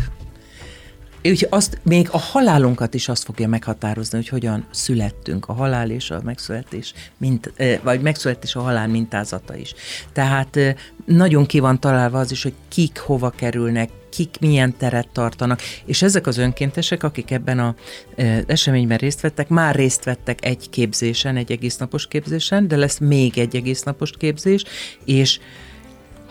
Úgyhogy 1.25 1.49
azt, 1.51 1.79
még 1.83 2.09
a 2.11 2.19
halálunkat 2.19 2.95
is 2.95 3.09
azt 3.09 3.25
fogja 3.25 3.49
meghatározni, 3.49 4.19
hogy 4.19 4.29
hogyan 4.29 4.67
születtünk, 4.71 5.49
a 5.49 5.53
halál 5.53 5.91
és 5.91 6.11
a 6.11 6.21
megszületés, 6.25 6.95
mint, 7.17 7.53
vagy 7.83 8.01
megszületés 8.01 8.55
a 8.55 8.61
halál 8.61 8.89
mintázata 8.89 9.57
is. 9.57 9.75
Tehát 10.13 10.59
nagyon 11.05 11.47
ki 11.47 11.59
van 11.59 11.81
találva 11.81 12.19
az 12.19 12.31
is, 12.31 12.43
hogy 12.43 12.55
kik 12.69 12.99
hova 12.99 13.31
kerülnek, 13.31 13.91
kik 14.11 14.37
milyen 14.41 14.77
teret 14.77 15.09
tartanak, 15.13 15.61
és 15.85 16.03
ezek 16.03 16.27
az 16.27 16.39
önkéntesek, 16.39 17.03
akik 17.03 17.31
ebben 17.31 17.59
a 17.59 17.75
e, 18.17 18.43
eseményben 18.47 18.99
részt 18.99 19.21
vettek, 19.21 19.49
már 19.49 19.75
részt 19.75 20.05
vettek 20.05 20.45
egy 20.45 20.71
képzésen, 20.71 21.37
egy 21.37 21.53
egész 21.53 21.77
napos 21.77 22.07
képzésen, 22.07 22.69
de 22.69 22.77
lesz 22.77 22.99
még 22.99 23.39
egy 23.39 23.57
egész 23.57 23.83
napos 23.83 24.11
képzés, 24.19 24.65
és 25.05 25.39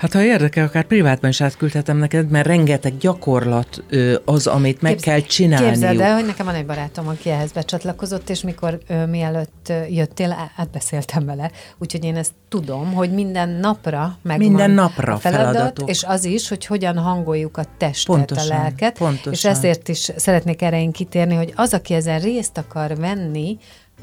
Hát 0.02 0.14
ha 0.14 0.24
érdekel, 0.24 0.66
akár 0.66 0.84
privátban 0.84 1.30
is 1.30 1.42
átküldhetem 1.42 1.98
neked, 1.98 2.30
mert 2.30 2.48
rengeteg 2.48 2.98
gyakorlat 2.98 3.84
az, 4.26 4.48
amit 4.48 4.82
meg 4.82 4.92
Képz, 4.92 5.04
kell 5.04 5.20
csinálni. 5.20 5.68
Képzeld 5.68 6.00
el, 6.00 6.14
hogy 6.14 6.26
nekem 6.26 6.46
van 6.46 6.56
egy 6.56 6.66
barátom, 6.66 7.08
aki 7.08 7.30
ehhez 7.30 7.52
becsatlakozott, 7.52 8.30
és 8.30 8.42
mikor 8.42 8.80
ö, 8.88 9.06
mielőtt 9.06 9.74
jöttél, 9.90 10.52
átbeszéltem 10.56 11.26
vele, 11.26 11.52
úgyhogy 11.78 12.04
én 12.04 12.16
ezt 12.16 12.32
tudom, 12.50 12.94
hogy 12.94 13.12
minden 13.12 13.50
napra 13.50 14.18
meg 14.22 14.38
minden 14.38 14.72
napra 14.72 15.14
a 15.14 15.18
feladat, 15.18 15.54
feladatok. 15.54 15.90
és 15.90 16.04
az 16.04 16.26
is, 16.26 16.50
hogy 16.50 16.66
hogyan 16.66 16.98
hangoljuk 16.98 17.58
a 17.58 17.64
testet, 17.78 18.16
pontosan, 18.16 18.58
a 18.58 18.62
lelket, 18.62 18.98
pontosan. 18.98 19.34
és 19.34 19.46
ezért 19.46 19.88
is 19.88 20.12
szeretnék 20.16 20.62
erre 20.62 20.82
én 20.82 20.92
kitérni, 20.92 21.36
hogy 21.36 21.54
az, 21.56 21.74
aki 21.74 21.94
ezen 21.94 22.20
részt 22.20 22.58
akar 22.58 22.96
venni, 22.96 23.58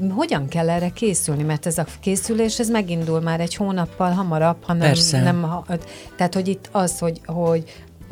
hogyan 0.07 0.47
kell 0.47 0.69
erre 0.69 0.89
készülni? 0.89 1.43
Mert 1.43 1.65
ez 1.65 1.77
a 1.77 1.85
készülés, 1.99 2.59
ez 2.59 2.69
megindul 2.69 3.21
már 3.21 3.39
egy 3.39 3.55
hónappal 3.55 4.11
hamarabb, 4.11 4.63
hanem 4.63 4.87
Persze. 4.87 5.21
nem, 5.21 5.63
tehát 6.15 6.33
hogy 6.33 6.47
itt 6.47 6.69
az, 6.71 6.99
hogy, 6.99 7.21
hogy 7.25 7.63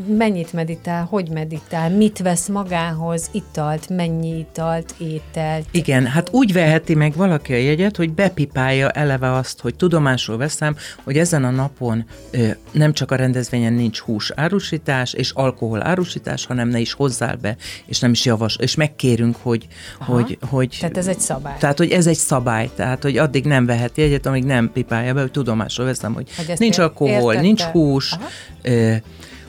mennyit 0.05 0.53
meditál, 0.53 1.03
hogy 1.03 1.29
meditál, 1.29 1.89
mit 1.89 2.17
vesz 2.19 2.47
magához, 2.47 3.29
italt, 3.31 3.89
mennyi 3.89 4.37
italt, 4.37 4.93
ételt. 4.97 5.65
Igen, 5.71 6.05
hát 6.05 6.29
úgy 6.31 6.53
veheti 6.53 6.95
meg 6.95 7.15
valaki 7.15 7.53
a 7.53 7.57
jegyet, 7.57 7.95
hogy 7.95 8.13
bepipálja 8.13 8.89
eleve 8.89 9.31
azt, 9.31 9.61
hogy 9.61 9.75
tudomásul 9.75 10.37
veszem, 10.37 10.75
hogy 11.03 11.17
ezen 11.17 11.43
a 11.43 11.49
napon 11.49 12.05
ö, 12.31 12.47
nem 12.71 12.93
csak 12.93 13.11
a 13.11 13.15
rendezvényen 13.15 13.73
nincs 13.73 13.99
hús 13.99 14.31
árusítás 14.35 15.13
és 15.13 15.31
alkohol 15.31 15.83
árusítás, 15.87 16.45
hanem 16.45 16.67
ne 16.67 16.79
is 16.79 16.93
hozzál 16.93 17.35
be, 17.35 17.55
és 17.85 17.99
nem 17.99 18.11
is 18.11 18.25
javas, 18.25 18.57
és 18.59 18.75
megkérünk, 18.75 19.35
hogy, 19.41 19.67
hogy, 19.99 20.37
hogy... 20.49 20.77
Tehát 20.79 20.97
ez 20.97 21.07
egy 21.07 21.19
szabály. 21.19 21.55
Tehát, 21.59 21.77
hogy 21.77 21.91
ez 21.91 22.07
egy 22.07 22.17
szabály, 22.17 22.69
tehát, 22.75 23.03
hogy 23.03 23.17
addig 23.17 23.45
nem 23.45 23.65
veheti 23.65 24.01
jegyet, 24.01 24.25
amíg 24.25 24.43
nem 24.43 24.71
pipálja 24.71 25.13
be, 25.13 25.21
hogy 25.21 25.31
tudomásul 25.31 25.85
veszem, 25.85 26.13
hogy, 26.13 26.29
hogy 26.35 26.55
nincs 26.57 26.77
alkohol, 26.77 27.33
értette. 27.33 27.41
nincs 27.41 27.61
hús, 27.61 28.15
ö, 28.61 28.95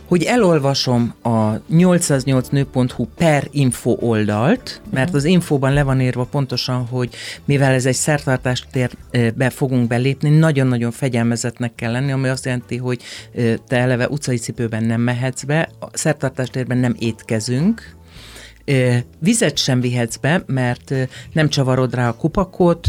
hogy 0.09 0.23
elolvasom 0.23 1.15
a 1.23 1.61
808nő.hu 1.73 3.07
per 3.17 3.49
info 3.51 3.97
oldalt, 4.01 4.81
mert 4.91 5.15
az 5.15 5.25
infóban 5.25 5.73
le 5.73 5.83
van 5.83 6.01
írva 6.01 6.25
pontosan, 6.25 6.87
hogy 6.87 7.15
mivel 7.45 7.73
ez 7.73 7.87
egy 7.87 7.95
szertartástérbe 7.95 9.51
fogunk 9.51 9.89
belépni, 9.89 10.29
nagyon-nagyon 10.29 10.91
fegyelmezetnek 10.91 11.75
kell 11.75 11.93
lenni, 11.93 12.13
ami 12.13 12.29
azt 12.29 12.45
jelenti, 12.45 12.77
hogy 12.77 13.03
te 13.67 13.77
eleve 13.77 14.09
utcai 14.09 14.37
cipőben 14.37 14.85
nem 14.85 15.01
mehetsz 15.01 15.43
be, 15.43 15.69
a 15.81 15.87
szertartástérben 15.93 16.79
nem 16.79 16.95
étkezünk, 16.99 17.97
Vizet 19.19 19.57
sem 19.57 19.81
vihetsz 19.81 20.17
be, 20.17 20.43
mert 20.47 20.95
nem 21.33 21.49
csavarod 21.49 21.95
rá 21.95 22.09
a 22.09 22.15
kupakot, 22.15 22.89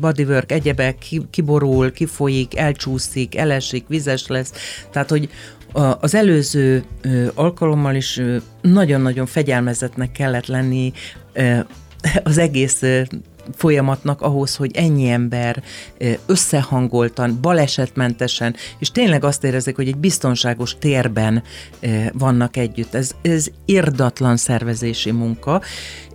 bodywork, 0.00 0.52
egyebek, 0.52 0.96
kiborul, 1.30 1.92
kifolyik, 1.92 2.58
elcsúszik, 2.58 3.36
elesik, 3.36 3.84
vizes 3.88 4.26
lesz. 4.26 4.52
Tehát, 4.90 5.10
hogy 5.10 5.28
az 6.00 6.14
előző 6.14 6.84
alkalommal 7.34 7.94
is 7.94 8.20
nagyon-nagyon 8.60 9.26
fegyelmezetnek 9.26 10.12
kellett 10.12 10.46
lenni 10.46 10.92
az 12.22 12.38
egész 12.38 12.82
folyamatnak 13.54 14.20
ahhoz, 14.20 14.56
hogy 14.56 14.76
ennyi 14.76 15.08
ember 15.08 15.62
összehangoltan, 16.26 17.38
balesetmentesen, 17.40 18.54
és 18.78 18.90
tényleg 18.90 19.24
azt 19.24 19.44
érezzük, 19.44 19.76
hogy 19.76 19.88
egy 19.88 19.96
biztonságos 19.96 20.76
térben 20.78 21.42
vannak 22.12 22.56
együtt. 22.56 22.94
Ez, 22.94 23.10
ez 23.22 23.46
irdatlan 23.64 24.36
szervezési 24.36 25.10
munka, 25.10 25.62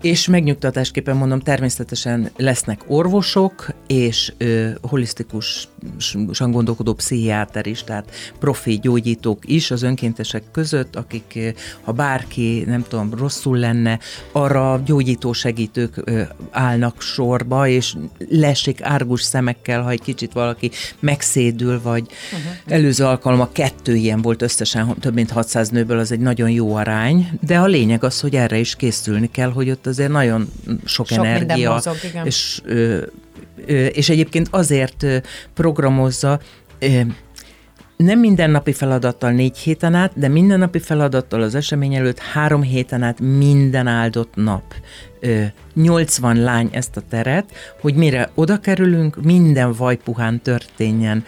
és 0.01 0.27
megnyugtatásképpen 0.27 1.17
mondom, 1.17 1.39
természetesen 1.39 2.29
lesznek 2.37 2.81
orvosok, 2.87 3.69
és 3.87 4.33
holisztikusan 4.81 6.51
gondolkodó 6.51 6.93
pszichiáter 6.93 7.67
is, 7.67 7.83
tehát 7.83 8.11
profi 8.39 8.79
gyógyítók 8.81 9.39
is 9.45 9.71
az 9.71 9.81
önkéntesek 9.81 10.43
között, 10.51 10.95
akik, 10.95 11.55
ha 11.81 11.91
bárki, 11.91 12.63
nem 12.67 12.83
tudom, 12.87 13.13
rosszul 13.13 13.57
lenne, 13.57 13.99
arra 14.31 14.81
gyógyító 14.85 15.33
segítők 15.33 16.03
állnak 16.51 17.01
sorba, 17.17 17.67
és 17.67 17.95
lesik 18.29 18.81
árgus 18.81 19.21
szemekkel, 19.21 19.81
ha 19.81 19.89
egy 19.89 20.01
kicsit 20.01 20.33
valaki 20.33 20.71
megszédül, 20.99 21.81
vagy 21.81 22.01
uh-huh. 22.01 22.51
előző 22.67 23.05
alkalommal 23.05 23.49
kettő 23.51 23.95
ilyen 23.95 24.21
volt 24.21 24.41
összesen, 24.41 24.95
több 24.99 25.13
mint 25.13 25.31
600 25.31 25.69
nőből, 25.69 25.99
az 25.99 26.11
egy 26.11 26.19
nagyon 26.19 26.49
jó 26.49 26.75
arány, 26.75 27.29
de 27.41 27.57
a 27.59 27.65
lényeg 27.65 28.03
az, 28.03 28.19
hogy 28.19 28.35
erre 28.35 28.57
is 28.57 28.75
készülni 28.75 29.31
kell, 29.31 29.51
hogy 29.51 29.69
ott 29.69 29.87
azért 29.87 30.11
nagyon 30.11 30.51
sok, 30.85 31.07
sok 31.07 31.25
energia, 31.25 31.71
mozog, 31.71 31.95
igen. 32.03 32.25
és 32.25 32.61
és 33.93 34.09
egyébként 34.09 34.47
azért 34.51 35.05
programozza, 35.53 36.39
nem 37.97 38.19
mindennapi 38.19 38.73
feladattal 38.73 39.31
négy 39.31 39.57
héten 39.57 39.93
át, 39.93 40.11
de 40.15 40.27
mindennapi 40.27 40.79
feladattal 40.79 41.41
az 41.41 41.55
esemény 41.55 41.95
előtt 41.95 42.19
három 42.19 42.61
héten 42.61 43.03
át 43.03 43.19
minden 43.19 43.87
áldott 43.87 44.35
nap 44.35 44.63
80 45.73 46.41
lány 46.41 46.69
ezt 46.71 46.97
a 46.97 47.01
teret, 47.09 47.51
hogy 47.81 47.95
mire 47.95 48.29
oda 48.35 48.59
kerülünk, 48.59 49.23
minden 49.23 49.73
vajpuhán 49.73 50.41
történjen. 50.41 51.23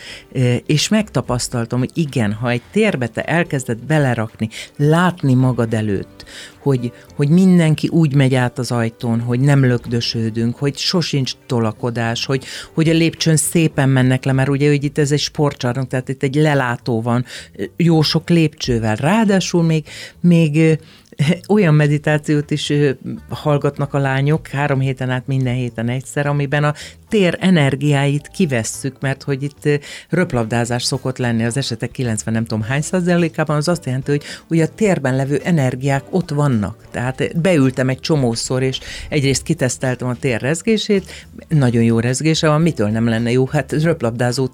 És 0.65 0.87
megtapasztaltam, 0.87 1.79
hogy 1.79 1.91
igen, 1.93 2.33
ha 2.33 2.49
egy 2.49 2.61
térbe 2.71 3.07
te 3.07 3.21
elkezded 3.23 3.77
belerakni, 3.77 4.49
látni 4.77 5.33
magad 5.33 5.73
előtt, 5.73 6.25
hogy, 6.59 6.91
hogy 7.15 7.29
mindenki 7.29 7.87
úgy 7.87 8.15
megy 8.15 8.35
át 8.35 8.59
az 8.59 8.71
ajtón, 8.71 9.19
hogy 9.19 9.39
nem 9.39 9.65
lögdösödünk, 9.65 10.55
hogy 10.55 10.77
sosincs 10.77 11.33
tolakodás, 11.45 12.25
hogy, 12.25 12.45
hogy 12.73 12.89
a 12.89 12.93
lépcsőn 12.93 13.35
szépen 13.35 13.89
mennek 13.89 14.23
le, 14.23 14.31
mert 14.31 14.49
ugye 14.49 14.69
hogy 14.69 14.83
itt 14.83 14.97
ez 14.97 15.11
egy 15.11 15.19
sportcsarnok, 15.19 15.87
tehát 15.87 16.09
itt 16.09 16.23
egy 16.23 16.35
lelátó 16.35 17.01
van, 17.01 17.25
jó 17.77 18.01
sok 18.01 18.29
lépcsővel. 18.29 18.95
Ráadásul 18.95 19.63
még, 19.63 19.85
még 20.19 20.79
olyan 21.55 21.73
meditációt 21.73 22.51
is 22.51 22.73
hallgatnak 23.29 23.93
a 23.93 23.97
lányok 23.97 24.47
három 24.47 24.79
héten 24.79 25.09
át 25.09 25.27
minden 25.27 25.53
héten 25.53 25.89
egyszer, 25.89 26.27
amiben 26.27 26.63
a 26.63 26.73
tér 27.09 27.37
energiáit 27.39 28.27
kivesszük, 28.27 28.95
mert 28.99 29.23
hogy 29.23 29.43
itt 29.43 29.81
röplabdázás 30.09 30.83
szokott 30.83 31.17
lenni 31.17 31.45
az 31.45 31.57
esetek 31.57 31.91
90 31.91 32.33
nem 32.33 32.45
tudom 32.45 32.63
hány 32.63 32.81
százalékában, 32.81 33.55
az 33.55 33.67
azt 33.67 33.85
jelenti, 33.85 34.11
hogy, 34.11 34.23
hogy 34.47 34.59
a 34.59 34.67
térben 34.67 35.15
levő 35.15 35.41
energiák 35.43 36.03
ott 36.09 36.29
vannak. 36.29 36.85
Tehát 36.91 37.41
beültem 37.41 37.89
egy 37.89 37.99
csomószor, 37.99 38.63
és 38.63 38.79
egyrészt 39.09 39.43
kiteszteltem 39.43 40.07
a 40.07 40.15
tér 40.15 40.41
rezgését, 40.41 41.27
nagyon 41.47 41.83
jó 41.83 41.99
rezgése 41.99 42.47
van, 42.47 42.61
mitől 42.61 42.89
nem 42.89 43.07
lenne 43.07 43.31
jó? 43.31 43.45
Hát 43.45 43.71
röplabdázó 43.71 44.49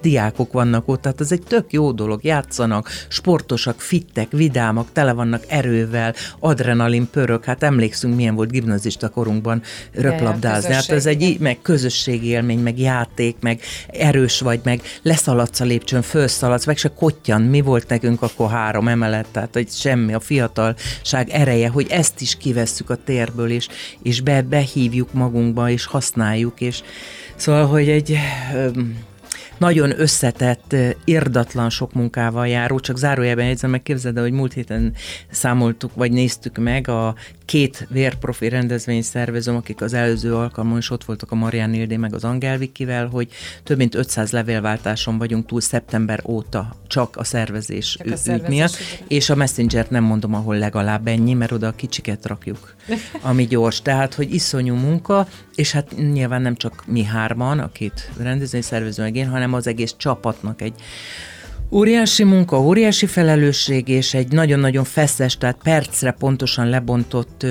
diákok 0.00 0.52
vannak 0.52 0.88
ott, 0.88 1.02
tehát 1.02 1.20
ez 1.20 1.32
egy 1.32 1.42
tök 1.42 1.72
jó 1.72 1.92
dolog, 1.92 2.24
játszanak, 2.24 2.88
sportosak, 3.08 3.80
fittek, 3.80 4.30
vidámak, 4.30 4.88
tele 4.92 5.12
vannak 5.12 5.44
erővel, 5.48 6.03
zenével, 6.04 6.14
adrenalin 6.40 7.10
pörög, 7.10 7.44
hát 7.44 7.62
emlékszünk, 7.62 8.16
milyen 8.16 8.34
volt 8.34 8.50
gimnazista 8.50 9.08
korunkban 9.08 9.62
röplabdázni. 9.92 10.72
Hát 10.72 10.90
ez 10.90 11.06
egy 11.06 11.36
meg 11.38 11.58
közösségi 11.62 12.26
élmény, 12.26 12.58
meg 12.58 12.78
játék, 12.78 13.36
meg 13.40 13.60
erős 13.86 14.40
vagy, 14.40 14.60
meg 14.64 14.80
leszaladsz 15.02 15.60
a 15.60 15.64
lépcsőn, 15.64 16.02
felszaladsz, 16.02 16.66
meg 16.66 16.76
se 16.76 16.88
kottyan, 16.88 17.42
mi 17.42 17.60
volt 17.60 17.88
nekünk 17.88 18.22
akkor 18.22 18.50
három 18.50 18.88
emelet, 18.88 19.26
tehát 19.32 19.52
hogy 19.52 19.68
semmi, 19.70 20.14
a 20.14 20.20
fiatalság 20.20 21.28
ereje, 21.28 21.68
hogy 21.68 21.86
ezt 21.90 22.20
is 22.20 22.36
kivesszük 22.36 22.90
a 22.90 22.96
térből, 23.04 23.50
és, 23.50 23.68
és 24.02 24.20
be, 24.20 24.42
behívjuk 24.42 25.12
magunkba, 25.12 25.70
és 25.70 25.86
használjuk, 25.86 26.60
és 26.60 26.82
szóval, 27.36 27.66
hogy 27.66 27.88
egy 27.88 28.18
nagyon 29.58 30.00
összetett, 30.00 30.76
irdatlan 31.04 31.70
sok 31.70 31.92
munkával 31.92 32.48
járó, 32.48 32.80
csak 32.80 32.96
zárójelben 32.96 33.46
jegyzem 33.46 33.70
meg, 33.70 33.82
képzeld 33.82 34.18
hogy 34.18 34.32
múlt 34.32 34.52
héten 34.52 34.94
számoltuk, 35.30 35.94
vagy 35.94 36.12
néztük 36.12 36.56
meg 36.56 36.88
a 36.88 37.14
két 37.44 37.86
vérprofi 37.90 38.48
rendezvény 38.48 39.02
szervezőm, 39.02 39.56
akik 39.56 39.80
az 39.80 39.92
előző 39.92 40.34
alkalmon 40.34 40.78
is 40.78 40.90
ott 40.90 41.04
voltak 41.04 41.30
a 41.30 41.34
Marian 41.34 41.74
Ildé 41.74 41.96
meg 41.96 42.14
az 42.14 42.24
Angel 42.24 42.58
Vikivel, 42.58 43.06
hogy 43.06 43.28
több 43.62 43.76
mint 43.76 43.94
500 43.94 44.30
levélváltáson 44.30 45.18
vagyunk 45.18 45.46
túl 45.46 45.60
szeptember 45.60 46.22
óta 46.26 46.76
csak 46.86 47.16
a 47.16 47.24
szervezés, 47.24 47.96
csak 47.98 48.12
a 48.12 48.16
szervezés 48.16 48.48
miatt, 48.48 48.76
és 49.08 49.30
a 49.30 49.34
Messenger 49.34 49.86
nem 49.88 50.04
mondom, 50.04 50.34
ahol 50.34 50.58
legalább 50.58 51.06
ennyi, 51.06 51.32
mert 51.32 51.52
oda 51.52 51.66
a 51.66 51.72
kicsiket 51.72 52.26
rakjuk, 52.26 52.74
ami 53.20 53.46
gyors. 53.46 53.82
Tehát, 53.82 54.14
hogy 54.14 54.34
iszonyú 54.34 54.74
munka, 54.74 55.28
és 55.54 55.72
hát 55.72 55.96
nyilván 56.12 56.42
nem 56.42 56.56
csak 56.56 56.82
mi 56.86 57.04
hárman, 57.04 57.58
a 57.58 57.72
két 57.72 58.10
rendezvényszervező 58.18 59.02
meg 59.02 59.16
én, 59.16 59.28
hanem 59.28 59.43
az 59.52 59.66
egész 59.66 59.94
csapatnak 59.96 60.62
egy 60.62 60.74
Óriási 61.70 62.24
munka, 62.24 62.60
óriási 62.60 63.06
felelősség, 63.06 63.88
és 63.88 64.14
egy 64.14 64.32
nagyon-nagyon 64.32 64.84
feszes, 64.84 65.36
tehát 65.36 65.58
percre 65.62 66.10
pontosan 66.10 66.68
lebontott 66.68 67.46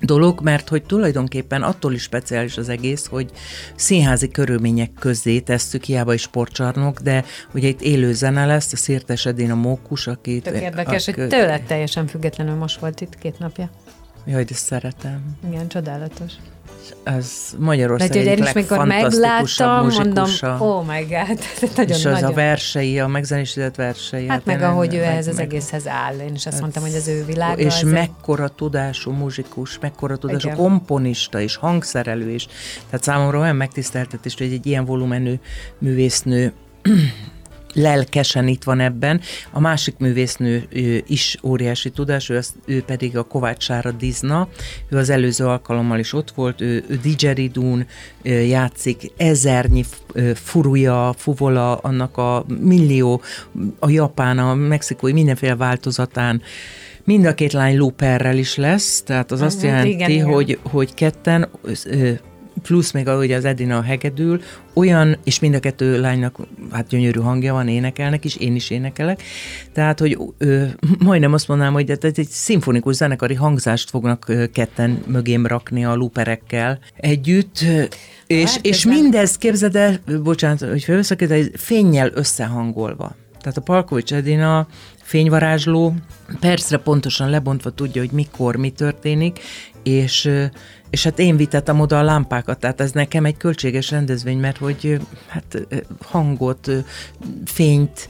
dolog, 0.00 0.40
mert 0.40 0.68
hogy 0.68 0.82
tulajdonképpen 0.82 1.62
attól 1.62 1.94
is 1.94 2.02
speciális 2.02 2.56
az 2.56 2.68
egész, 2.68 3.06
hogy 3.06 3.30
színházi 3.74 4.28
körülmények 4.28 4.90
közé 4.98 5.40
tesszük, 5.40 5.84
hiába 5.84 6.14
is 6.14 6.20
sportcsarnok, 6.20 7.00
de 7.00 7.24
ugye 7.54 7.68
itt 7.68 7.80
élő 7.80 8.12
zene 8.12 8.46
lesz, 8.46 8.72
a 8.72 8.76
Szirtes 8.76 9.26
Edén 9.26 9.50
a 9.50 9.54
Mókus, 9.54 10.06
aki... 10.06 10.40
Tök 10.40 10.60
érdekes, 10.60 11.08
a, 11.08 11.12
hogy 11.14 11.28
tőled 11.28 11.62
teljesen 11.62 12.06
függetlenül 12.06 12.54
most 12.54 12.80
volt 12.80 13.00
itt 13.00 13.18
két 13.18 13.38
napja. 13.38 13.70
Jaj, 14.26 14.44
de 14.44 14.54
szeretem. 14.54 15.36
Igen, 15.50 15.68
csodálatos 15.68 16.32
az 17.04 17.56
Magyarország 17.58 18.16
egyik 18.16 18.38
én 18.38 18.44
is, 18.44 18.52
mikor 18.52 18.84
megláttam, 18.84 19.88
mondom, 19.88 20.28
oh 20.58 20.86
my 20.86 21.06
god, 21.08 21.38
nagyon 21.76 21.96
És 21.96 22.04
az 22.04 22.12
nagyon. 22.12 22.30
a 22.30 22.32
versei, 22.32 22.98
a 23.00 23.06
megzenésített 23.06 23.74
versei. 23.74 24.26
Hát, 24.26 24.36
hát 24.36 24.44
meg 24.44 24.62
ahogy 24.62 24.94
ő 24.94 25.02
ehhez 25.02 25.26
az 25.26 25.38
egészhez 25.38 25.86
áll, 25.86 26.14
én 26.14 26.34
is 26.34 26.46
azt 26.46 26.54
ez, 26.54 26.60
mondtam, 26.60 26.82
hogy 26.82 26.94
az 26.94 27.08
ő 27.08 27.24
világa. 27.24 27.60
És 27.60 27.80
mekkora 27.84 28.48
tudású 28.48 29.10
muzsikus, 29.10 29.78
mekkora 29.78 30.16
tudású 30.16 30.50
komponista 30.50 31.40
és 31.40 31.56
hangszerelő 31.56 32.30
is. 32.30 32.46
Tehát 32.90 33.02
számomra 33.02 33.38
olyan 33.38 33.56
megtiszteltetés, 33.56 34.34
hogy 34.38 34.52
egy 34.52 34.66
ilyen 34.66 34.84
volumenű 34.84 35.34
művésznő 35.78 36.52
lelkesen 37.74 38.48
itt 38.48 38.64
van 38.64 38.80
ebben. 38.80 39.20
A 39.50 39.60
másik 39.60 39.96
művésznő 39.98 40.66
ő 40.70 41.02
is 41.06 41.36
óriási 41.42 41.90
tudás, 41.90 42.28
ő, 42.28 42.36
az, 42.36 42.54
ő 42.66 42.82
pedig 42.82 43.16
a 43.16 43.22
Kovács 43.22 43.62
Sára 43.62 43.90
Dizna, 43.90 44.48
ő 44.88 44.96
az 44.96 45.10
előző 45.10 45.46
alkalommal 45.46 45.98
is 45.98 46.12
ott 46.12 46.30
volt, 46.30 46.60
ő, 46.60 46.84
ő 46.88 46.98
didgeridún 47.02 47.86
játszik, 48.22 49.12
ezernyi 49.16 49.84
furuja, 50.34 51.14
fuvola, 51.16 51.76
annak 51.76 52.16
a 52.16 52.44
millió, 52.60 53.22
a 53.78 53.90
japán, 53.90 54.38
a 54.38 54.54
mexikói, 54.54 55.12
mindenféle 55.12 55.56
változatán, 55.56 56.42
Mind 57.04 57.24
a 57.24 57.34
két 57.34 57.52
lány 57.52 57.76
looperrel 57.76 58.36
is 58.36 58.56
lesz, 58.56 59.02
tehát 59.02 59.30
az 59.30 59.40
azt 59.40 59.62
jelenti, 59.62 59.90
igen, 59.90 60.24
hogy, 60.24 60.48
igen. 60.48 60.60
hogy 60.62 60.94
ketten 60.94 61.48
plusz 62.62 62.90
még 62.90 63.08
ahogy 63.08 63.32
az 63.32 63.44
Edina 63.44 63.82
hegedül, 63.82 64.40
olyan, 64.74 65.16
és 65.24 65.38
mind 65.38 65.54
a 65.54 65.60
kettő 65.60 66.00
lánynak 66.00 66.38
hát 66.70 66.88
gyönyörű 66.88 67.20
hangja 67.20 67.52
van, 67.52 67.68
énekelnek 67.68 68.24
is, 68.24 68.36
én 68.36 68.54
is 68.54 68.70
énekelek, 68.70 69.22
tehát, 69.72 69.98
hogy 69.98 70.18
ö, 70.38 70.64
majdnem 70.98 71.32
azt 71.32 71.48
mondanám, 71.48 71.72
hogy 71.72 71.90
ez 71.90 71.98
egy 72.00 72.28
szimfonikus 72.28 72.94
zenekari 72.94 73.34
hangzást 73.34 73.90
fognak 73.90 74.32
ketten 74.52 75.02
mögém 75.06 75.46
rakni 75.46 75.84
a 75.84 75.94
luperekkel 75.94 76.78
együtt, 76.96 77.64
és, 78.26 78.50
hát, 78.50 78.64
és 78.64 78.84
mindez, 78.84 79.36
képzeld 79.36 79.76
el, 79.76 79.98
bocsánat, 80.22 80.60
hogy 80.60 80.84
felveszek, 80.84 81.24
fényjel 81.54 82.10
összehangolva. 82.14 83.16
Tehát 83.40 83.56
a 83.56 83.60
Palkovics 83.60 84.12
Edina 84.12 84.66
fényvarázsló 85.02 85.94
percre 86.40 86.76
pontosan 86.76 87.30
lebontva 87.30 87.70
tudja, 87.70 88.00
hogy 88.00 88.10
mikor, 88.10 88.56
mi 88.56 88.70
történik, 88.70 89.38
és 89.82 90.30
és 90.90 91.04
hát 91.04 91.18
én 91.18 91.36
vitettem 91.36 91.80
oda 91.80 91.98
a 91.98 92.02
lámpákat, 92.02 92.58
tehát 92.58 92.80
ez 92.80 92.92
nekem 92.92 93.24
egy 93.24 93.36
költséges 93.36 93.90
rendezvény, 93.90 94.38
mert 94.38 94.56
hogy 94.56 95.00
hát 95.26 95.66
hangot, 96.02 96.70
fényt, 97.44 98.08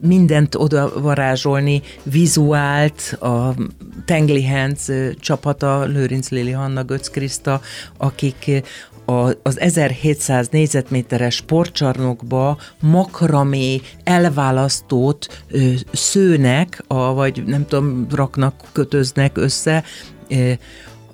mindent 0.00 0.54
oda 0.54 1.00
varázsolni, 1.00 1.82
vizuált, 2.02 3.16
a 3.20 3.54
Tengli 4.04 4.46
Hands 4.46 4.86
csapata, 5.18 5.84
Lőrinc 5.84 6.28
Lili, 6.28 6.50
Hanna, 6.50 6.84
Götz 6.84 7.10
Kriszta, 7.10 7.60
akik 7.96 8.62
a, 9.10 9.32
az 9.42 9.60
1700 9.60 10.48
négyzetméteres 10.48 11.34
sportcsarnokba 11.34 12.58
makramé 12.80 13.80
elválasztót 14.04 15.42
ö, 15.48 15.70
szőnek, 15.92 16.82
a, 16.86 17.14
vagy 17.14 17.42
nem 17.46 17.66
tudom, 17.66 18.06
raknak, 18.10 18.54
kötöznek 18.72 19.36
össze, 19.36 19.84
ö, 20.28 20.52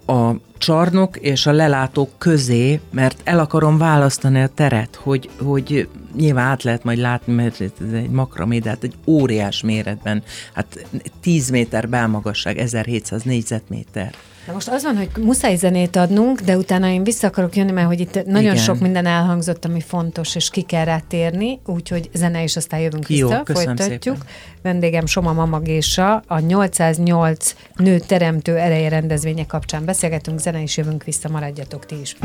a 0.07 0.35
csarnok 0.59 1.17
és 1.17 1.47
a 1.47 1.53
lelátók 1.53 2.11
közé, 2.19 2.81
mert 2.91 3.21
el 3.25 3.39
akarom 3.39 3.79
választani 3.79 4.43
a 4.43 4.49
teret, 4.55 4.95
hogy, 4.95 5.31
hogy 5.43 5.89
nyilván 6.17 6.47
át 6.47 6.63
lehet 6.63 6.85
majd 6.85 6.99
látni, 6.99 7.33
mert 7.33 7.61
ez 7.61 7.71
egy 7.93 8.11
makramé, 8.11 8.59
de 8.59 8.69
hát 8.69 8.83
egy 8.83 8.95
óriás 9.07 9.63
méretben, 9.63 10.23
hát 10.53 10.87
10 11.21 11.51
méter 11.51 11.89
belmagasság, 11.89 12.59
1700 12.59 13.23
négyzetméter. 13.23 14.15
Na 14.47 14.53
most 14.53 14.69
az 14.69 14.83
van, 14.83 14.97
hogy 14.97 15.09
muszáj 15.21 15.57
zenét 15.57 15.97
adnunk, 15.97 16.41
de 16.41 16.57
utána 16.57 16.89
én 16.89 17.05
vissza 17.05 17.27
akarok 17.27 17.57
jönni, 17.57 17.71
mert 17.71 17.87
hogy 17.87 18.01
itt 18.01 18.25
nagyon 18.25 18.53
Igen. 18.53 18.57
sok 18.57 18.79
minden 18.79 19.07
elhangzott, 19.07 19.65
ami 19.65 19.81
fontos, 19.81 20.35
és 20.35 20.51
ki 20.51 20.63
kell 20.63 20.85
rá 20.85 20.99
térni, 21.09 21.61
úgyhogy 21.67 22.11
zene 22.15 22.43
is 22.43 22.57
aztán 22.57 22.81
jövünk 22.81 23.09
Jó, 23.09 23.29
vissza, 23.29 23.43
folytatjuk. 23.45 24.01
Szépen. 24.01 24.21
Vendégem 24.63 25.07
Soma 25.07 25.33
Mamagésa, 25.33 26.23
a 26.27 26.39
808 26.39 27.55
nő 27.77 27.99
teremtő 27.99 28.57
ereje 28.57 28.89
rendezvénye 28.89 29.47
kapcsán 29.47 29.85
beszélgetünk, 29.85 30.39
zene 30.39 30.61
is 30.61 30.77
jövünk 30.77 31.05
vissza, 31.05 31.29
maradjatok 31.29 31.87
ti 31.87 32.01
is. 32.01 32.17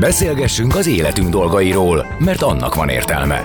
Beszélgessünk 0.00 0.76
az 0.76 0.86
életünk 0.86 1.28
dolgairól, 1.28 2.06
mert 2.18 2.42
annak 2.42 2.74
van 2.74 2.88
értelme. 2.88 3.44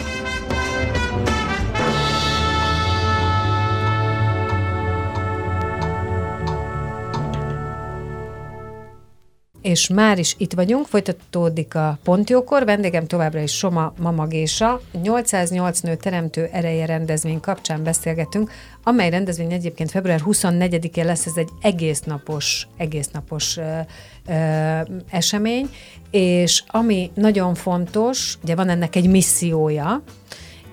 És 9.61 9.87
már 9.87 10.19
is 10.19 10.35
itt 10.37 10.53
vagyunk, 10.53 10.87
folytatódik 10.87 11.75
a 11.75 11.99
Pontjókor, 12.03 12.65
vendégem 12.65 13.07
továbbra 13.07 13.39
is 13.39 13.57
Soma 13.57 13.93
Mamagésa, 13.99 14.81
808 15.01 15.79
nő 15.79 15.95
teremtő 15.95 16.49
ereje 16.51 16.85
rendezvény 16.85 17.39
kapcsán 17.39 17.83
beszélgetünk, 17.83 18.51
amely 18.83 19.09
rendezvény 19.09 19.51
egyébként 19.51 19.91
február 19.91 20.21
24-én 20.25 21.05
lesz, 21.05 21.25
ez 21.25 21.35
egy 21.35 21.49
egész 21.61 22.01
napos, 22.01 22.67
ö, 23.57 23.79
ö, 24.27 24.79
esemény, 25.09 25.69
és 26.11 26.63
ami 26.67 27.11
nagyon 27.13 27.55
fontos, 27.55 28.37
ugye 28.43 28.55
van 28.55 28.69
ennek 28.69 28.95
egy 28.95 29.07
missziója, 29.07 30.03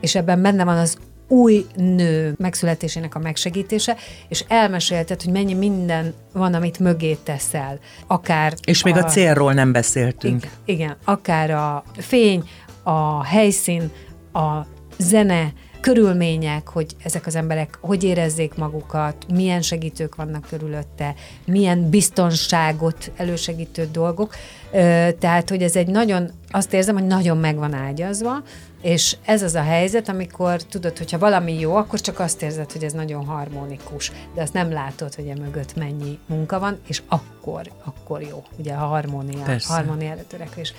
és 0.01 0.15
ebben 0.15 0.43
benne 0.43 0.65
van 0.65 0.77
az 0.77 0.99
új 1.29 1.67
nő 1.77 2.35
megszületésének 2.39 3.15
a 3.15 3.19
megsegítése, 3.19 3.97
és 4.29 4.45
elmesélted, 4.49 5.23
hogy 5.23 5.33
mennyi 5.33 5.55
minden 5.55 6.15
van, 6.33 6.55
amit 6.55 6.79
mögé 6.79 7.17
teszel. 7.23 7.79
Akár 8.07 8.55
és 8.65 8.83
még 8.83 8.97
a, 8.97 9.05
a 9.05 9.05
célról 9.05 9.53
nem 9.53 9.73
beszéltünk. 9.73 10.43
Igen, 10.43 10.51
igen, 10.65 10.97
akár 11.05 11.51
a 11.51 11.83
fény, 11.97 12.49
a 12.83 13.25
helyszín, 13.25 13.91
a 14.33 14.67
zene, 14.99 15.53
körülmények, 15.81 16.69
hogy 16.69 16.97
ezek 17.03 17.27
az 17.27 17.35
emberek 17.35 17.79
hogy 17.81 18.05
érezzék 18.05 18.55
magukat, 18.55 19.27
milyen 19.33 19.63
segítők 19.63 20.15
vannak 20.15 20.47
körülötte, 20.49 21.15
milyen 21.47 21.91
biztonságot 21.91 23.11
elősegítő 23.17 23.89
dolgok. 23.93 24.35
Tehát, 25.19 25.49
hogy 25.49 25.63
ez 25.63 25.77
egy 25.77 25.87
nagyon 25.87 26.31
azt 26.51 26.73
érzem, 26.73 26.95
hogy 26.95 27.07
nagyon 27.07 27.37
meg 27.37 27.57
van 27.57 27.75
ágyazva, 27.75 28.43
és 28.83 29.17
ez 29.25 29.43
az 29.43 29.55
a 29.55 29.63
helyzet, 29.63 30.09
amikor 30.09 30.63
tudod, 30.63 30.99
hogyha 30.99 31.19
valami 31.19 31.59
jó, 31.61 31.77
akkor 31.77 32.01
csak 32.01 32.19
azt 32.19 32.43
érzed, 32.43 32.73
hogy 32.73 32.85
ez 32.85 32.93
nagyon 32.93 33.25
harmonikus, 33.25 34.13
de 34.35 34.43
azt 34.43 34.53
nem 34.53 34.73
látod, 34.73 35.15
hogy 35.15 35.27
e 35.27 35.35
mögött 35.35 35.77
mennyi 35.77 36.19
munka 36.27 36.59
van, 36.59 36.79
és 36.87 37.03
akkor, 37.09 37.38
akkor 37.85 38.23
jó, 38.23 38.43
ugye 38.57 38.73
a 38.73 38.87
harmónia, 38.87 39.43
Persze. 39.43 39.73
harmóniára 39.73 40.27
törekvés. 40.27 40.75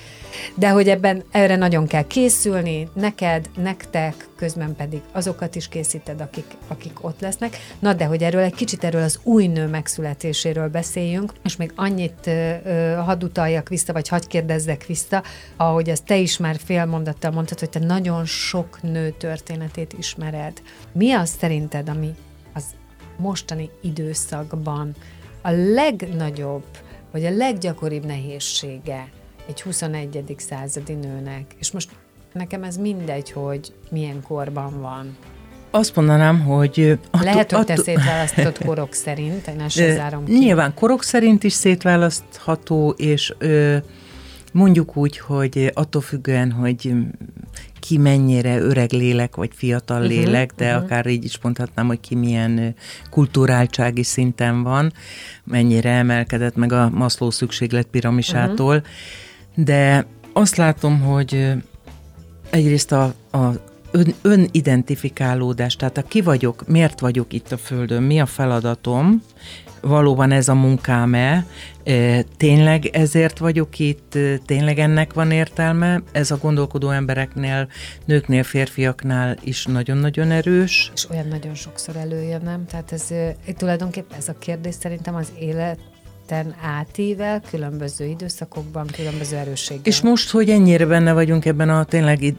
De 0.56 0.70
hogy 0.70 0.90
ebben 0.90 1.24
erre 1.32 1.56
nagyon 1.56 1.88
kell 1.88 2.08
készülni, 2.08 2.90
neked, 2.94 3.50
nektek, 3.56 4.28
közben 4.36 4.76
pedig 4.76 5.02
azokat 5.12 5.56
is 5.56 5.68
készíted, 5.68 6.22
akik, 6.22 6.46
akik 6.68 7.04
ott 7.04 7.20
lesznek. 7.20 7.58
Na, 7.80 7.94
de 7.94 8.06
hogy 8.06 8.24
erről 8.24 8.42
egy 8.42 8.56
kicsit 8.56 8.84
erről 8.84 9.04
az 9.04 9.20
új 9.24 9.48
nő 9.48 9.68
megszületéséről 9.68 10.70
beszéljünk, 10.70 11.34
és 11.44 11.56
még 11.56 11.72
annyit 11.76 12.28
ö, 12.28 12.54
ö, 12.64 12.94
hadd 12.94 13.24
utaljak 13.24 13.70
vissza, 13.70 13.94
vagy 13.94 14.08
hadd 14.08 14.28
kérdezzek 14.28 14.86
vissza, 14.86 15.24
ahogy 15.58 15.90
ezt 15.90 16.06
te 16.06 16.18
is 16.18 16.38
már 16.38 16.60
fél 16.66 16.86
mondattal 16.86 17.32
mondtad, 17.32 17.60
hogy 17.60 17.70
te 17.70 17.80
nagyon 17.80 18.26
sok 18.26 18.82
nő 18.82 19.10
történetét 19.10 19.94
ismered. 19.98 20.62
Mi 20.92 21.12
az 21.12 21.30
szerinted, 21.40 21.90
ami 21.90 22.16
az 22.54 22.64
mostani 23.18 23.70
időszakban 23.82 24.96
a 25.42 25.52
legnagyobb, 25.52 26.66
vagy 27.12 27.26
a 27.26 27.30
leggyakoribb 27.30 28.06
nehézsége 28.06 29.10
egy 29.48 29.62
21. 29.62 30.36
századi 30.38 30.94
nőnek? 30.94 31.56
És 31.60 31.72
most 31.72 31.90
nekem 32.34 32.64
ez 32.64 32.78
mindegy, 32.78 33.32
hogy 33.32 33.74
milyen 33.92 34.22
korban 34.28 34.82
van. 34.82 35.18
Azt 35.72 35.96
mondanám, 35.96 36.42
hogy... 36.42 37.00
Attól, 37.12 37.22
Lehet, 37.24 37.52
hogy 37.52 37.66
te 37.66 37.74
attól- 37.74 37.84
szétválasztott 37.84 38.58
korok 38.66 38.94
szerint, 38.94 39.48
én 39.48 39.60
ezt 39.60 39.76
zárom 39.76 40.26
ki. 40.26 40.38
Nyilván 40.38 40.74
korok 40.74 41.04
szerint 41.04 41.44
is 41.44 41.54
szétválasztható, 41.54 42.90
és 42.98 43.34
ö, 43.38 43.78
mondjuk 44.54 44.98
úgy, 44.98 45.18
hogy 45.18 45.72
attól 45.74 46.02
függően, 46.02 46.52
hogy 46.52 46.94
ki 47.80 47.98
mennyire 47.98 48.60
öreg 48.60 48.92
lélek, 48.92 49.36
vagy 49.36 49.50
fiatal 49.54 50.02
uh-huh, 50.02 50.16
lélek, 50.16 50.54
de 50.56 50.68
uh-huh. 50.68 50.84
akár 50.84 51.08
így 51.08 51.24
is 51.24 51.40
mondhatnám, 51.42 51.88
hogy 51.88 52.00
ki 52.00 52.16
milyen 52.16 52.76
kulturáltsági 53.10 54.04
szinten 54.04 54.64
van, 54.64 54.94
mennyire 55.44 55.90
emelkedett 55.90 56.56
meg 56.56 56.72
a 56.72 56.90
Maslow 56.90 57.30
szükséglet 57.30 57.88
piramisától, 57.88 58.76
uh-huh. 58.76 59.66
de 59.66 60.06
azt 60.34 60.56
látom, 60.56 61.00
hogy 61.00 61.54
egyrészt 62.50 62.92
a, 62.92 63.14
a 63.32 63.52
ön, 63.92 64.14
önidentifikálódás, 64.22 65.76
tehát 65.76 65.98
a 65.98 66.04
ki 66.04 66.22
vagyok, 66.22 66.68
miért 66.68 67.00
vagyok 67.00 67.34
itt 67.34 67.52
a 67.52 67.58
Földön, 67.58 68.04
mi 68.04 68.20
a 68.20 68.26
feladatom, 68.26 69.22
valóban 69.82 70.32
ez 70.32 70.48
a 70.48 70.54
munkám-e, 70.54 71.46
tényleg 72.38 72.86
ezért 72.86 73.38
vagyok 73.38 73.80
itt, 73.80 74.18
tényleg 74.46 74.80
ennek 74.80 75.14
van 75.14 75.32
értelme, 75.32 76.02
ez 76.12 76.32
a 76.32 76.38
gondolkodó 76.38 76.90
embereknél, 76.90 77.68
nőknél, 78.06 78.44
férfiaknál 78.44 79.38
is 79.44 79.66
nagyon-nagyon 79.66 80.32
erős. 80.32 80.92
És 80.94 81.10
olyan 81.10 81.28
nagyon 81.28 81.54
sokszor 81.54 81.96
előjön, 81.96 82.42
nem? 82.44 82.66
Tehát 82.66 82.92
ez 82.92 83.08
tulajdonképpen 83.58 84.18
ez 84.18 84.28
a 84.28 84.36
kérdés 84.40 84.76
szerintem 84.80 85.16
az 85.16 85.32
életen 85.40 86.56
átível, 86.62 87.42
különböző 87.50 88.06
időszakokban, 88.06 88.88
különböző 88.88 89.38
erősséggel. 89.38 89.84
És 89.84 90.02
most, 90.02 90.30
hogy 90.30 90.50
ennyire 90.50 90.86
benne 90.86 91.14
vagyunk 91.14 91.46
ebben 91.46 91.70
a 91.70 91.84
tényleg 91.84 92.20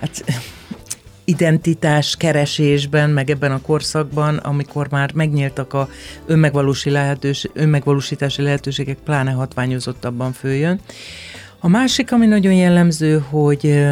hát, 0.00 0.24
identitás 1.30 2.16
keresésben, 2.16 3.10
meg 3.10 3.30
ebben 3.30 3.52
a 3.52 3.60
korszakban, 3.60 4.36
amikor 4.36 4.90
már 4.90 5.12
megnyíltak 5.14 5.72
a 5.72 5.88
önmegvalósi 6.26 6.90
lehetős, 6.90 7.48
önmegvalósítási 7.52 8.42
lehetőségek, 8.42 8.96
pláne 8.96 9.30
hatványozottabban 9.30 10.32
följön. 10.32 10.80
A 11.60 11.68
másik, 11.68 12.12
ami 12.12 12.26
nagyon 12.26 12.52
jellemző, 12.52 13.24
hogy 13.28 13.86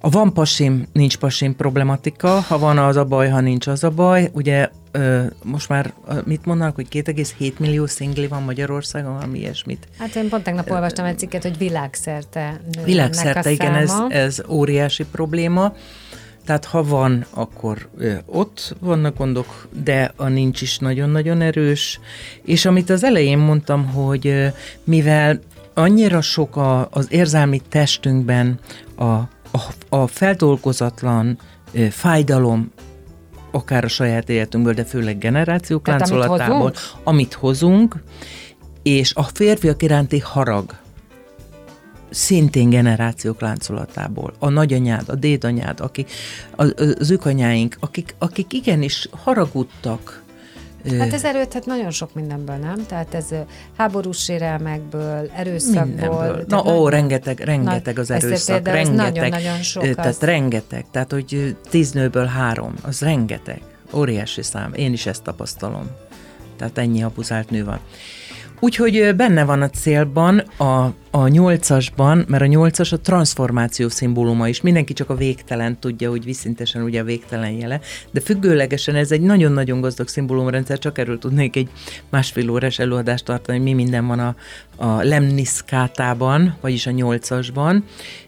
a 0.00 0.10
van 0.10 0.32
pasim, 0.32 0.86
nincs 0.92 1.16
pasim 1.16 1.56
problematika, 1.56 2.28
ha 2.28 2.58
van 2.58 2.78
az 2.78 2.96
a 2.96 3.04
baj, 3.04 3.28
ha 3.28 3.40
nincs 3.40 3.66
az 3.66 3.84
a 3.84 3.90
baj. 3.90 4.30
Ugye 4.32 4.68
ö, 4.92 5.22
most 5.42 5.68
már 5.68 5.92
mit 6.24 6.44
mondanak, 6.44 6.74
hogy 6.74 6.86
2,7 6.90 7.58
millió 7.58 7.86
szingli 7.86 8.26
van 8.26 8.42
Magyarországon, 8.42 9.12
valami 9.12 9.38
ilyesmit. 9.38 9.88
Hát 9.98 10.14
én 10.14 10.28
pont 10.28 10.42
tegnap 10.42 10.70
olvastam 10.70 11.04
egy 11.04 11.18
cikket, 11.18 11.42
hogy 11.42 11.58
világszerte 11.58 12.60
Világszerte, 12.84 13.48
a 13.48 13.52
igen, 13.52 13.74
ez, 13.74 13.92
ez 14.08 14.42
óriási 14.48 15.04
probléma. 15.04 15.74
Tehát 16.44 16.64
ha 16.64 16.82
van, 16.82 17.26
akkor 17.30 17.88
ott 18.26 18.76
vannak 18.80 19.16
gondok, 19.16 19.68
de 19.84 20.12
a 20.16 20.28
nincs 20.28 20.60
is 20.62 20.78
nagyon-nagyon 20.78 21.40
erős. 21.40 22.00
És 22.44 22.64
amit 22.64 22.90
az 22.90 23.04
elején 23.04 23.38
mondtam, 23.38 23.86
hogy 23.86 24.52
mivel 24.84 25.40
annyira 25.74 26.20
sok 26.20 26.56
a, 26.56 26.88
az 26.90 27.06
érzelmi 27.10 27.60
testünkben 27.68 28.58
a, 28.96 29.04
a, 29.04 29.28
a 29.88 30.06
feldolgozatlan 30.06 31.38
fájdalom, 31.90 32.72
akár 33.50 33.84
a 33.84 33.88
saját 33.88 34.28
életünkből, 34.28 34.74
de 34.74 34.84
főleg 34.84 35.18
generációk 35.18 35.82
Tehát 35.82 36.00
amit 36.00 36.12
láncolatából, 36.12 36.58
hozunk? 36.58 36.78
amit 37.04 37.34
hozunk, 37.34 37.96
és 38.82 39.14
a 39.14 39.22
férfiak 39.22 39.82
iránti 39.82 40.18
harag, 40.18 40.78
szintén 42.10 42.70
generációk 42.70 43.40
láncolatából. 43.40 44.32
A 44.38 44.48
nagyanyád, 44.48 45.08
a 45.08 45.14
dédanyád, 45.14 45.80
akik, 45.80 46.10
az, 46.56 46.74
az 46.98 47.10
őkanyáink, 47.10 47.76
akik, 47.80 48.14
akik 48.18 48.52
igenis 48.52 49.08
haragudtak. 49.10 50.19
Hát 50.98 51.12
ez 51.12 51.24
erőthet 51.24 51.66
nagyon 51.66 51.90
sok 51.90 52.14
mindenből, 52.14 52.56
nem? 52.56 52.86
Tehát 52.86 53.14
ez 53.14 53.26
háborús 53.76 54.18
sérelmekből, 54.18 55.30
erőszakból. 55.36 56.44
Na, 56.48 56.62
ó, 56.64 56.82
nagy- 56.82 56.92
rengeteg, 56.92 57.38
rengeteg 57.40 57.98
az 57.98 58.10
ezt 58.10 58.24
erőszak, 58.24 58.64
rengeteg. 58.66 58.94
nagyon-nagyon 58.94 59.62
sok 59.62 59.82
ö, 59.84 59.94
Tehát 59.94 60.10
az. 60.10 60.20
rengeteg, 60.20 60.84
tehát 60.90 61.12
hogy 61.12 61.56
tíz 61.70 61.92
nőből 61.92 62.26
három, 62.26 62.74
az 62.82 63.00
rengeteg. 63.00 63.60
Óriási 63.94 64.42
szám. 64.42 64.72
Én 64.74 64.92
is 64.92 65.06
ezt 65.06 65.22
tapasztalom. 65.22 65.90
Tehát 66.56 66.78
ennyi 66.78 67.02
abuzált 67.02 67.50
nő 67.50 67.64
van. 67.64 67.78
Úgyhogy 68.60 69.12
benne 69.16 69.44
van 69.44 69.62
a 69.62 69.70
célban, 69.70 70.38
a, 70.38 70.92
a 71.10 71.28
nyolcasban, 71.28 72.24
mert 72.28 72.42
a 72.42 72.46
nyolcas 72.46 72.92
a 72.92 73.00
transformáció 73.00 73.88
szimbóluma 73.88 74.48
is. 74.48 74.60
Mindenki 74.60 74.92
csak 74.92 75.10
a 75.10 75.14
végtelen 75.14 75.78
tudja, 75.78 76.10
hogy 76.10 76.24
viszintesen 76.24 76.82
ugye 76.82 77.00
a 77.00 77.04
végtelen 77.04 77.50
jele, 77.50 77.80
de 78.10 78.20
függőlegesen 78.20 78.94
ez 78.94 79.12
egy 79.12 79.20
nagyon-nagyon 79.20 79.80
gazdag 79.80 80.08
szimbólumrendszer, 80.08 80.78
csak 80.78 80.98
erről 80.98 81.18
tudnék 81.18 81.56
egy 81.56 81.68
másfél 82.10 82.50
órás 82.50 82.78
előadást 82.78 83.24
tartani, 83.24 83.58
hogy 83.58 83.66
mi 83.66 83.72
minden 83.72 84.06
van 84.06 84.18
a, 84.18 84.34
a 84.76 85.02
lemniszkátában, 85.02 86.56
vagyis 86.60 86.86
a 86.86 86.90
nyolcasban. 86.90 87.84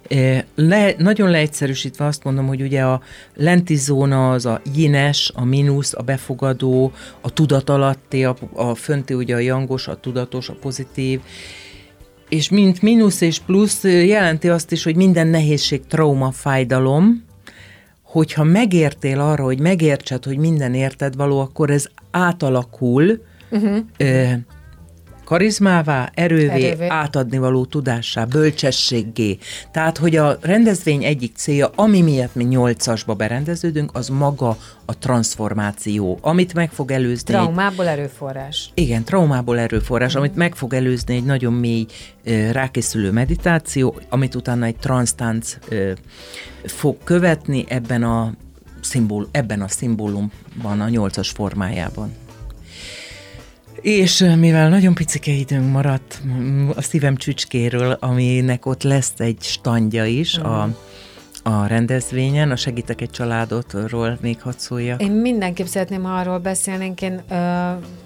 Eh, 0.08 0.42
Le, 0.54 0.94
nagyon 0.98 1.30
leegyszerűsítve 1.30 2.04
azt 2.04 2.24
mondom, 2.24 2.46
hogy 2.46 2.62
ugye 2.62 2.82
a 2.82 3.02
lenti 3.34 3.76
zóna 3.76 4.30
az 4.30 4.46
a 4.46 4.60
jines, 4.74 5.32
a 5.34 5.44
mínusz, 5.44 5.94
a 5.94 6.02
befogadó, 6.02 6.92
a 7.20 7.30
tudatalatti, 7.30 8.24
a, 8.24 8.36
a 8.52 8.74
fönti 8.74 9.14
ugye 9.14 9.34
a 9.34 9.38
jangos, 9.38 9.88
a 9.88 9.96
tudatos, 9.96 10.48
a 10.48 10.56
pozitív, 10.60 11.20
és 12.32 12.48
mint 12.48 12.82
mínusz 12.82 13.20
és 13.20 13.38
plusz 13.38 13.84
jelenti 13.84 14.48
azt 14.48 14.72
is, 14.72 14.84
hogy 14.84 14.96
minden 14.96 15.26
nehézség, 15.26 15.86
trauma, 15.86 16.30
fájdalom, 16.30 17.24
hogyha 18.02 18.44
megértél 18.44 19.20
arra, 19.20 19.44
hogy 19.44 19.60
megértsed, 19.60 20.24
hogy 20.24 20.38
minden 20.38 20.74
érted 20.74 21.16
való, 21.16 21.40
akkor 21.40 21.70
ez 21.70 21.86
átalakul 22.10 23.22
uh-huh. 23.50 23.78
Karizmává, 25.24 26.10
erővé, 26.14 26.66
Erővé. 26.66 26.86
átadni 26.88 27.38
való 27.38 27.64
tudássá, 27.64 28.24
bölcsességgé. 28.24 29.38
Tehát, 29.70 29.98
hogy 29.98 30.16
a 30.16 30.38
rendezvény 30.40 31.04
egyik 31.04 31.36
célja, 31.36 31.70
ami 31.74 32.00
miatt 32.00 32.34
mi 32.34 32.44
nyolcasba 32.44 33.14
berendeződünk, 33.14 33.90
az 33.92 34.08
maga 34.08 34.56
a 34.84 34.98
transformáció, 34.98 36.18
amit 36.20 36.54
meg 36.54 36.70
fog 36.70 36.90
előzni 36.90 37.34
egy 37.34 37.40
Traumából 37.40 37.88
erőforrás. 37.88 38.70
igen, 38.74 39.04
traumából 39.04 39.58
erőforrás, 39.58 40.14
amit 40.14 40.34
meg 40.34 40.54
fog 40.54 40.74
előzni 40.74 41.14
egy 41.14 41.24
nagyon 41.24 41.52
mély 41.52 41.86
rákészülő 42.52 43.10
meditáció, 43.10 44.00
amit 44.08 44.34
utána 44.34 44.64
egy 44.64 44.76
transztánc 44.76 45.56
fog 46.64 46.96
követni 47.04 47.64
ebben 47.68 48.02
a, 48.02 48.32
szimból, 48.80 49.28
ebben 49.30 49.60
a 49.60 49.68
szimbólumban, 49.68 50.80
a 50.80 50.88
nyolcas 50.88 51.30
formájában. 51.30 52.12
És 53.82 54.24
mivel 54.38 54.68
nagyon 54.68 54.94
picike 54.94 55.32
időnk 55.32 55.72
maradt 55.72 56.22
a 56.74 56.82
szívem 56.82 57.16
csücskéről, 57.16 57.96
aminek 58.00 58.66
ott 58.66 58.82
lesz 58.82 59.12
egy 59.16 59.36
standja 59.40 60.04
is 60.04 60.38
mm. 60.38 60.42
a, 60.42 60.68
a 61.42 61.66
rendezvényen, 61.66 62.50
a 62.50 62.56
Segítek 62.56 63.00
egy 63.00 63.10
családotról 63.10 64.18
még 64.20 64.40
hadd 64.40 64.52
szóljak. 64.56 65.02
Én 65.02 65.10
mindenképp 65.10 65.66
szeretném, 65.66 66.02
ha 66.02 66.12
arról 66.12 66.38
beszélnénk. 66.38 67.02
Én 67.02 67.22
ö, 67.28 67.34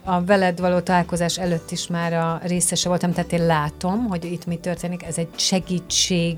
a 0.04 0.24
veled 0.26 0.60
való 0.60 0.78
találkozás 0.78 1.38
előtt 1.38 1.70
is 1.70 1.86
már 1.86 2.12
a 2.12 2.40
részese 2.42 2.88
voltam, 2.88 3.12
tehát 3.12 3.32
én 3.32 3.46
látom, 3.46 4.06
hogy 4.06 4.24
itt 4.24 4.46
mi 4.46 4.56
történik. 4.56 5.02
Ez 5.02 5.18
egy 5.18 5.28
segítség 5.36 6.36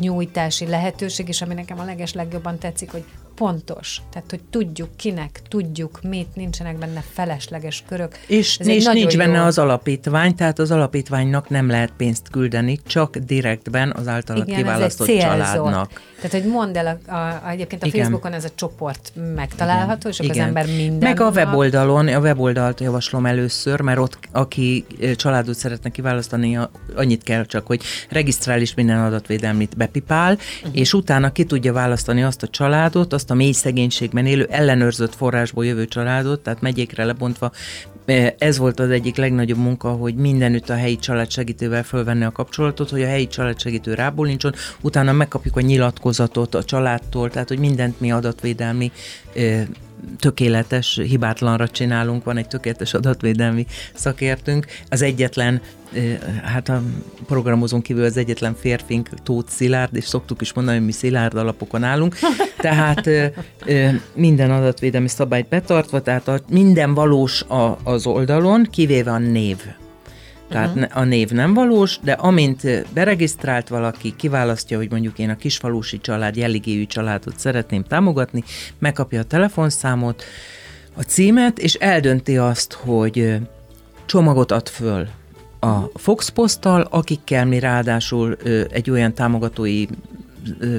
nyújtási 0.00 0.66
lehetőség, 0.66 1.28
és 1.28 1.42
ami 1.42 1.54
nekem 1.54 1.78
a 1.78 1.84
leges 1.84 2.12
legjobban 2.12 2.58
tetszik, 2.58 2.90
hogy 2.90 3.04
pontos. 3.36 4.00
Tehát, 4.10 4.30
hogy 4.30 4.40
tudjuk 4.50 4.96
kinek, 4.96 5.40
tudjuk 5.48 6.00
mit, 6.02 6.34
nincsenek 6.34 6.78
benne 6.78 7.04
felesleges 7.12 7.84
körök. 7.88 8.18
És, 8.26 8.58
Ez 8.58 8.66
és 8.66 8.84
nincs 8.84 9.12
jó- 9.12 9.18
benne 9.18 9.42
az 9.42 9.58
alapítvány, 9.58 10.34
tehát 10.34 10.58
az 10.58 10.70
alapítványnak 10.70 11.48
nem 11.48 11.68
lehet 11.68 11.92
pénzt 11.96 12.28
küldeni, 12.30 12.80
csak 12.86 13.16
direktben 13.16 13.92
az 13.96 14.08
általad 14.08 14.48
Igen, 14.48 14.58
ez 14.58 14.60
egy 14.60 14.72
kiválasztott 14.72 15.06
célzott. 15.06 15.30
családnak. 15.30 16.00
Tehát, 16.20 16.42
hogy 16.42 16.52
mondd 16.52 16.76
el, 16.76 16.98
a, 17.06 17.14
a, 17.14 17.50
egyébként 17.50 17.82
a 17.82 17.86
Igen. 17.86 18.00
Facebookon 18.00 18.32
ez 18.32 18.44
a 18.44 18.48
csoport 18.54 19.12
megtalálható, 19.34 20.08
és 20.08 20.18
akkor 20.18 20.30
az 20.30 20.36
Igen. 20.36 20.48
ember 20.48 20.66
minden 20.66 21.08
Meg 21.08 21.20
a 21.20 21.30
weboldalon, 21.30 22.08
a 22.08 22.18
weboldalt 22.18 22.80
javaslom 22.80 23.26
először, 23.26 23.80
mert 23.80 23.98
ott, 23.98 24.18
aki 24.32 24.84
ö, 25.00 25.14
családot 25.14 25.54
szeretne 25.54 25.90
kiválasztani, 25.90 26.58
annyit 26.94 27.22
kell 27.22 27.44
csak, 27.44 27.66
hogy 27.66 27.82
regisztrál 28.08 28.60
és 28.60 28.74
minden 28.74 29.00
adatvédelmit 29.00 29.76
bepipál, 29.76 30.32
uh-huh. 30.32 30.78
és 30.78 30.92
utána 30.92 31.32
ki 31.32 31.44
tudja 31.44 31.72
választani 31.72 32.22
azt 32.22 32.42
a 32.42 32.48
családot, 32.48 33.12
azt 33.12 33.25
a 33.30 33.34
mély 33.34 33.52
szegénységben 33.52 34.26
élő, 34.26 34.46
ellenőrzött 34.50 35.14
forrásból 35.14 35.66
jövő 35.66 35.86
családot, 35.86 36.40
tehát 36.40 36.60
megyékre 36.60 37.04
lebontva. 37.04 37.52
Ö, 38.04 38.26
Ez 38.38 38.58
volt 38.58 38.80
az 38.80 38.90
egyik 38.90 39.16
legnagyobb 39.16 39.58
munka, 39.58 39.88
hogy 39.88 40.14
mindenütt 40.14 40.68
a 40.68 40.74
helyi 40.76 40.96
családsegítővel 40.98 41.82
fölvenni 41.82 42.24
a 42.24 42.32
kapcsolatot, 42.32 42.90
hogy 42.90 43.02
a 43.02 43.06
helyi 43.06 43.26
családsegítő 43.26 43.94
rábólincson, 43.94 44.54
utána 44.80 45.12
megkapjuk 45.12 45.56
a 45.56 45.60
nyilatkozatot 45.60 46.54
a 46.54 46.64
családtól, 46.64 47.30
tehát 47.30 47.48
hogy 47.48 47.58
mindent 47.58 48.00
mi 48.00 48.12
adatvédelmi 48.12 48.92
ö, 49.34 49.60
tökéletes, 50.18 51.00
hibátlanra 51.02 51.68
csinálunk, 51.68 52.24
van 52.24 52.36
egy 52.36 52.48
tökéletes 52.48 52.94
adatvédelmi 52.94 53.66
szakértünk. 53.94 54.66
Az 54.88 55.02
egyetlen, 55.02 55.60
hát 56.42 56.68
a 56.68 56.82
programozón 57.26 57.82
kívül 57.82 58.04
az 58.04 58.16
egyetlen 58.16 58.54
férfink 58.54 59.08
Tóth 59.22 59.50
Szilárd, 59.50 59.96
és 59.96 60.04
szoktuk 60.04 60.40
is 60.40 60.52
mondani, 60.52 60.76
hogy 60.76 60.86
mi 60.86 60.92
szilárd 60.92 61.36
alapokon 61.36 61.84
állunk. 61.84 62.16
Tehát 62.58 63.10
minden 64.14 64.50
adatvédelmi 64.50 65.08
szabályt 65.08 65.48
betartva, 65.48 66.02
tehát 66.02 66.42
minden 66.48 66.94
valós 66.94 67.44
az 67.82 68.06
oldalon, 68.06 68.66
kivéve 68.70 69.10
a 69.10 69.18
név. 69.18 69.56
Tehát 70.48 70.76
uh-huh. 70.76 70.96
a 70.96 71.04
név 71.04 71.30
nem 71.30 71.54
valós, 71.54 71.98
de 72.02 72.12
amint 72.12 72.64
ö, 72.64 72.80
beregisztrált 72.94 73.68
valaki, 73.68 74.16
kiválasztja, 74.16 74.76
hogy 74.76 74.90
mondjuk 74.90 75.18
én 75.18 75.30
a 75.30 75.36
kisfalusi 75.36 76.00
család, 76.00 76.36
jelligéjű 76.36 76.86
családot 76.86 77.38
szeretném 77.38 77.82
támogatni, 77.82 78.44
megkapja 78.78 79.20
a 79.20 79.24
telefonszámot, 79.24 80.24
a 80.94 81.02
címet, 81.02 81.58
és 81.58 81.74
eldönti 81.74 82.36
azt, 82.36 82.72
hogy 82.72 83.18
ö, 83.18 83.36
csomagot 84.06 84.52
ad 84.52 84.68
föl 84.68 85.08
a 85.60 85.90
Fox 85.94 86.28
Posttal, 86.28 86.86
akikkel 86.90 87.46
mi 87.46 87.58
ráadásul 87.58 88.36
ö, 88.42 88.64
egy 88.70 88.90
olyan 88.90 89.14
támogatói 89.14 89.86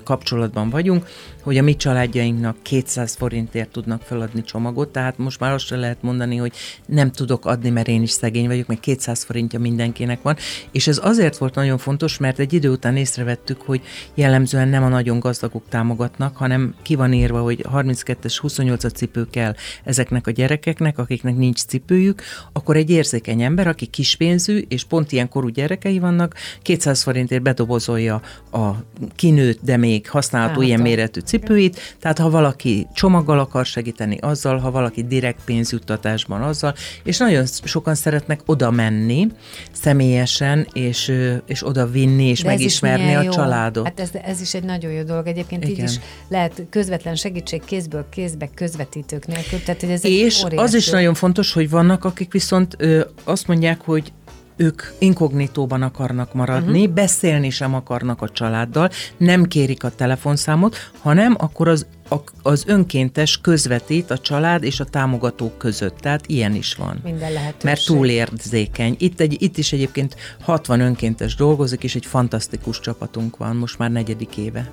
kapcsolatban 0.03 0.69
vagyunk, 0.69 1.07
hogy 1.41 1.57
a 1.57 1.61
mi 1.61 1.75
családjainknak 1.75 2.55
200 2.61 3.15
forintért 3.15 3.69
tudnak 3.69 4.01
feladni 4.01 4.43
csomagot, 4.43 4.89
tehát 4.89 5.17
most 5.17 5.39
már 5.39 5.53
azt 5.53 5.65
se 5.65 5.75
lehet 5.75 6.01
mondani, 6.01 6.35
hogy 6.35 6.53
nem 6.85 7.11
tudok 7.11 7.45
adni, 7.45 7.69
mert 7.69 7.87
én 7.87 8.01
is 8.01 8.11
szegény 8.11 8.47
vagyok, 8.47 8.67
meg 8.67 8.79
200 8.79 9.23
forintja 9.23 9.59
mindenkinek 9.59 10.21
van, 10.21 10.35
és 10.71 10.87
ez 10.87 10.99
azért 11.03 11.37
volt 11.37 11.55
nagyon 11.55 11.77
fontos, 11.77 12.17
mert 12.17 12.39
egy 12.39 12.53
idő 12.53 12.69
után 12.69 12.95
észrevettük, 12.95 13.61
hogy 13.61 13.81
jellemzően 14.13 14.67
nem 14.67 14.83
a 14.83 14.87
nagyon 14.87 15.19
gazdagok 15.19 15.63
támogatnak, 15.69 16.37
hanem 16.37 16.75
ki 16.81 16.95
van 16.95 17.13
írva, 17.13 17.41
hogy 17.41 17.65
32-es, 17.73 18.37
28 18.41 18.93
cipő 18.93 19.27
kell 19.29 19.55
ezeknek 19.83 20.27
a 20.27 20.31
gyerekeknek, 20.31 20.97
akiknek 20.97 21.35
nincs 21.35 21.65
cipőjük, 21.65 22.21
akkor 22.53 22.75
egy 22.75 22.89
érzékeny 22.89 23.41
ember, 23.41 23.67
aki 23.67 23.85
kispénzű, 23.85 24.65
és 24.67 24.83
pont 24.83 25.11
ilyen 25.11 25.29
korú 25.29 25.47
gyerekei 25.47 25.99
vannak, 25.99 26.35
200 26.61 27.03
forintért 27.03 27.41
bedobozolja 27.41 28.21
a 28.51 28.69
kinőtt, 29.15 29.56
de 29.61 29.77
még 29.77 30.09
használható 30.09 30.53
Látom. 30.53 30.67
ilyen 30.67 30.81
méretű 30.81 31.19
cipőit, 31.19 31.95
tehát 31.99 32.17
ha 32.17 32.29
valaki 32.29 32.87
csomaggal 32.93 33.39
akar 33.39 33.65
segíteni 33.65 34.17
azzal, 34.17 34.57
ha 34.57 34.71
valaki 34.71 35.03
direkt 35.03 35.39
pénzjuttatásban 35.45 36.41
azzal, 36.41 36.73
és 37.03 37.17
nagyon 37.17 37.45
sokan 37.63 37.95
szeretnek 37.95 38.39
oda 38.45 38.71
menni 38.71 39.27
személyesen, 39.71 40.67
és, 40.73 41.13
és 41.45 41.67
oda 41.67 41.87
vinni, 41.87 42.23
és 42.23 42.41
De 42.41 42.47
megismerni 42.47 43.13
a 43.13 43.21
jó. 43.21 43.31
családot. 43.31 43.83
Hát 43.85 43.99
ez, 43.99 44.09
ez 44.23 44.41
is 44.41 44.53
egy 44.53 44.63
nagyon 44.63 44.91
jó 44.91 45.03
dolog. 45.03 45.27
Egyébként 45.27 45.65
így 45.65 45.71
Igen. 45.71 45.85
is 45.85 45.99
lehet 46.27 46.65
közvetlen 46.69 47.15
segítség 47.15 47.61
kézből 47.65 48.05
kézbe 48.09 48.49
közvetítők 48.53 49.27
nélkül. 49.27 49.63
Tehát, 49.63 49.81
hogy 49.81 49.89
ez 49.89 50.05
És 50.05 50.43
az 50.55 50.73
is 50.73 50.89
nagyon 50.89 51.13
fontos, 51.13 51.53
hogy 51.53 51.69
vannak, 51.69 52.05
akik 52.05 52.31
viszont 52.31 52.75
ö, 52.77 53.01
azt 53.23 53.47
mondják, 53.47 53.81
hogy 53.81 54.11
ők 54.57 54.81
inkognitóban 54.97 55.81
akarnak 55.81 56.33
maradni, 56.33 56.79
uh-huh. 56.79 56.93
beszélni 56.93 57.49
sem 57.49 57.73
akarnak 57.73 58.21
a 58.21 58.29
családdal, 58.29 58.89
nem 59.17 59.45
kérik 59.45 59.83
a 59.83 59.89
telefonszámot, 59.89 60.91
hanem 60.99 61.35
akkor 61.37 61.67
az, 61.67 61.85
a, 62.09 62.15
az 62.41 62.63
önkéntes 62.67 63.41
közvetít 63.41 64.11
a 64.11 64.17
család 64.17 64.63
és 64.63 64.79
a 64.79 64.85
támogatók 64.85 65.57
között. 65.57 65.97
Tehát 65.97 66.27
ilyen 66.27 66.55
is 66.55 66.75
van. 66.75 66.99
Minden 67.03 67.31
lehetőség. 67.31 67.63
Mert 67.63 67.85
túlérzékeny. 67.85 68.95
Itt, 68.99 69.19
egy, 69.19 69.41
itt 69.41 69.57
is 69.57 69.73
egyébként 69.73 70.15
60 70.41 70.79
önkéntes 70.79 71.35
dolgozik, 71.35 71.83
és 71.83 71.95
egy 71.95 72.05
fantasztikus 72.05 72.79
csapatunk 72.79 73.37
van, 73.37 73.55
most 73.55 73.77
már 73.77 73.91
negyedik 73.91 74.37
éve. 74.37 74.69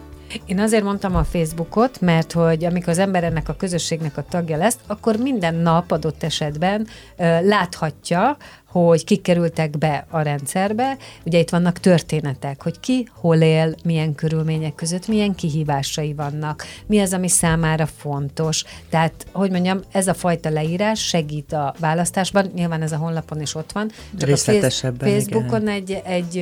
Én 0.46 0.60
azért 0.60 0.84
mondtam 0.84 1.16
a 1.16 1.24
Facebookot, 1.24 2.00
mert 2.00 2.32
hogy 2.32 2.64
amikor 2.64 2.88
az 2.88 2.98
ember 2.98 3.24
ennek 3.24 3.48
a 3.48 3.54
közösségnek 3.54 4.16
a 4.16 4.24
tagja 4.28 4.56
lesz, 4.56 4.78
akkor 4.86 5.16
minden 5.16 5.54
nap 5.54 5.90
adott 5.90 6.22
esetben 6.22 6.86
ö, 7.16 7.46
láthatja, 7.46 8.36
hogy 8.74 9.04
kik 9.04 9.22
kerültek 9.22 9.78
be 9.78 10.06
a 10.10 10.20
rendszerbe. 10.20 10.96
Ugye 11.24 11.38
itt 11.38 11.50
vannak 11.50 11.78
történetek, 11.78 12.62
hogy 12.62 12.80
ki 12.80 13.08
hol 13.12 13.36
él, 13.36 13.74
milyen 13.84 14.14
körülmények 14.14 14.74
között, 14.74 15.08
milyen 15.08 15.34
kihívásai 15.34 16.14
vannak, 16.14 16.64
mi 16.86 17.00
az, 17.00 17.12
ami 17.12 17.28
számára 17.28 17.86
fontos. 17.86 18.64
Tehát, 18.90 19.26
hogy 19.32 19.50
mondjam, 19.50 19.80
ez 19.92 20.06
a 20.06 20.14
fajta 20.14 20.50
leírás 20.50 21.06
segít 21.06 21.52
a 21.52 21.74
választásban, 21.78 22.50
nyilván 22.54 22.82
ez 22.82 22.92
a 22.92 22.96
honlapon 22.96 23.40
is 23.40 23.54
ott 23.54 23.72
van. 23.72 23.88
Csak 23.88 24.28
a 24.28 24.36
Face- 24.36 24.46
Részletesebben, 24.46 25.08
igen. 25.08 25.20
Facebookon 25.20 25.68
egy, 25.68 26.02
egy, 26.04 26.32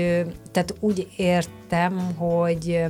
tehát 0.52 0.74
úgy 0.80 1.08
értem, 1.16 2.14
hogy 2.16 2.84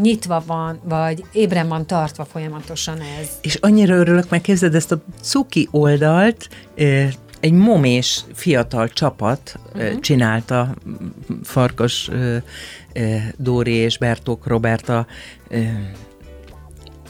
nyitva 0.00 0.42
van, 0.46 0.80
vagy 0.82 1.24
ébren 1.32 1.68
van 1.68 1.86
tartva 1.86 2.24
folyamatosan 2.24 3.00
ez. 3.20 3.28
És 3.40 3.54
annyira 3.54 3.94
örülök, 3.94 4.28
mert 4.28 4.42
képzeld 4.42 4.74
ezt 4.74 4.92
a 4.92 5.00
cuki 5.20 5.68
oldalt, 5.70 6.48
egy 7.40 7.52
momés 7.52 8.24
fiatal 8.34 8.88
csapat 8.88 9.58
uh-huh. 9.74 10.00
csinálta, 10.00 10.74
Farkas 11.42 12.10
Dóri 13.36 13.72
és 13.72 13.98
Bertók 13.98 14.46
Roberta, 14.46 15.06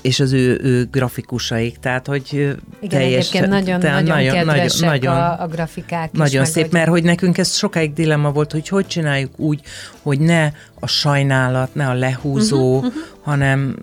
és 0.01 0.21
az 0.21 0.33
ő, 0.33 0.61
ő 0.63 0.89
grafikusaik, 0.91 1.79
tehát 1.79 2.07
hogy 2.07 2.57
Igen, 2.81 3.01
egyébként 3.01 3.47
nagyon, 3.47 3.81
tehát 3.81 4.05
nagyon, 4.05 4.33
kedvesek 4.33 4.89
nagyon, 4.89 5.15
a, 5.15 5.43
a 5.43 5.47
grafikák 5.47 6.11
is. 6.13 6.19
nagyon 6.19 6.41
meg 6.43 6.51
szép, 6.51 6.63
hogy- 6.63 6.73
mert 6.73 6.89
hogy 6.89 7.03
nekünk 7.03 7.39
ez 7.39 7.57
sokáig 7.57 7.93
dilemma 7.93 8.31
volt, 8.31 8.53
hogy 8.53 8.69
hogy 8.69 8.87
csináljuk 8.87 9.39
úgy, 9.39 9.61
hogy 10.03 10.21
ne 10.21 10.51
a 10.81 10.87
sajnálat, 10.87 11.75
ne 11.75 11.87
a 11.89 11.95
lehúzó, 11.95 12.77
uh-huh, 12.77 12.87
uh-huh. 12.87 13.03
hanem, 13.21 13.77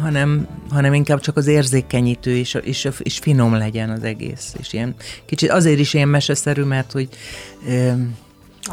hanem, 0.00 0.46
hanem 0.70 0.94
inkább 0.94 1.20
csak 1.20 1.36
az 1.36 1.46
érzékenyítő 1.46 2.36
és, 2.36 2.54
és, 2.62 2.88
és 2.98 3.18
finom 3.18 3.54
legyen 3.54 3.90
az 3.90 4.02
egész. 4.02 4.54
És 4.58 4.72
ilyen 4.72 4.94
kicsit 5.26 5.50
azért 5.50 5.78
is 5.78 5.94
ilyen 5.94 6.08
meseszerű, 6.08 6.62
mert 6.62 6.92
hogy 6.92 7.08
ö, 7.68 7.90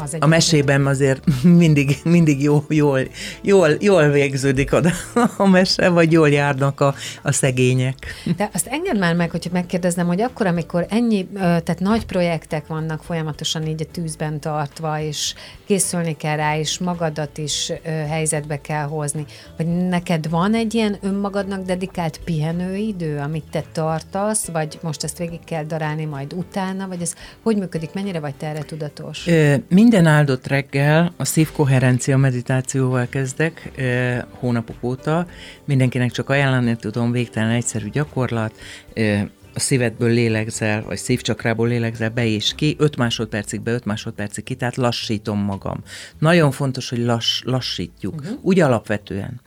az 0.02 0.14
egy 0.14 0.22
a 0.22 0.26
mesében 0.26 0.86
azért 0.86 1.24
mindig, 1.42 1.98
mindig 2.04 2.42
jó, 2.42 2.64
jól, 2.68 3.00
jól, 3.42 3.68
jól 3.80 4.08
végződik 4.08 4.72
oda 4.72 4.90
a 5.36 5.46
mese, 5.46 5.88
vagy 5.88 6.12
jól 6.12 6.28
járnak 6.28 6.80
a, 6.80 6.94
a 7.22 7.32
szegények. 7.32 7.94
De 8.36 8.50
azt 8.52 8.66
engedd 8.66 8.98
már 8.98 9.14
meg, 9.14 9.30
hogy 9.30 9.48
megkérdeznem, 9.52 10.06
hogy 10.06 10.20
akkor, 10.20 10.46
amikor 10.46 10.86
ennyi, 10.88 11.28
tehát 11.34 11.80
nagy 11.80 12.06
projektek 12.06 12.66
vannak 12.66 13.02
folyamatosan 13.02 13.66
így 13.66 13.82
a 13.82 13.90
tűzben 13.92 14.40
tartva, 14.40 15.00
és 15.00 15.34
készülni 15.66 16.16
kell 16.16 16.36
rá, 16.36 16.58
és 16.58 16.78
magadat 16.78 17.38
is 17.38 17.72
helyzetbe 18.08 18.60
kell 18.60 18.84
hozni, 18.84 19.24
hogy 19.56 19.66
neked 19.88 20.28
van 20.28 20.54
egy 20.54 20.74
ilyen 20.74 20.96
önmagadnak 21.02 21.64
dedikált 21.64 22.20
pihenőidő, 22.24 23.18
amit 23.18 23.44
te 23.50 23.64
tartasz, 23.72 24.46
vagy 24.46 24.78
most 24.82 25.04
ezt 25.04 25.18
végig 25.18 25.44
kell 25.44 25.64
darálni 25.64 26.04
majd 26.04 26.32
utána, 26.32 26.88
vagy 26.88 27.02
ez 27.02 27.14
hogy 27.42 27.56
működik, 27.56 27.92
mennyire 27.92 28.20
vagy 28.20 28.34
te 28.34 28.46
erre 28.46 28.62
tudatos? 28.62 29.26
Ö, 29.26 29.54
Minden 29.86 30.06
áldott 30.06 30.46
reggel 30.46 31.12
a 31.16 31.24
szívkoherencia 31.24 32.16
meditációval 32.16 33.06
kezdek 33.08 33.70
ö, 33.76 34.16
hónapok 34.30 34.76
óta. 34.80 35.26
Mindenkinek 35.64 36.10
csak 36.10 36.30
ajánlani 36.30 36.76
tudom, 36.76 37.10
végtelen 37.10 37.50
egyszerű 37.50 37.88
gyakorlat. 37.90 38.52
Ö, 38.94 39.18
A 39.54 39.60
szívedből 39.60 40.10
lélegzel, 40.10 40.82
vagy 40.82 40.96
szívcsakrából 40.96 41.68
lélegzel 41.68 42.10
be 42.10 42.26
és 42.26 42.52
ki, 42.56 42.76
5 42.78 42.96
másodpercig 42.96 43.60
be, 43.60 43.72
5 43.72 43.84
másodpercig 43.84 44.44
ki, 44.44 44.54
tehát 44.54 44.76
lassítom 44.76 45.38
magam. 45.38 45.82
Nagyon 46.18 46.50
fontos, 46.50 46.88
hogy 46.88 46.98
lass, 46.98 47.42
lassítjuk, 47.44 48.14
uh-huh. 48.14 48.38
úgy 48.42 48.60
alapvetően. 48.60 49.40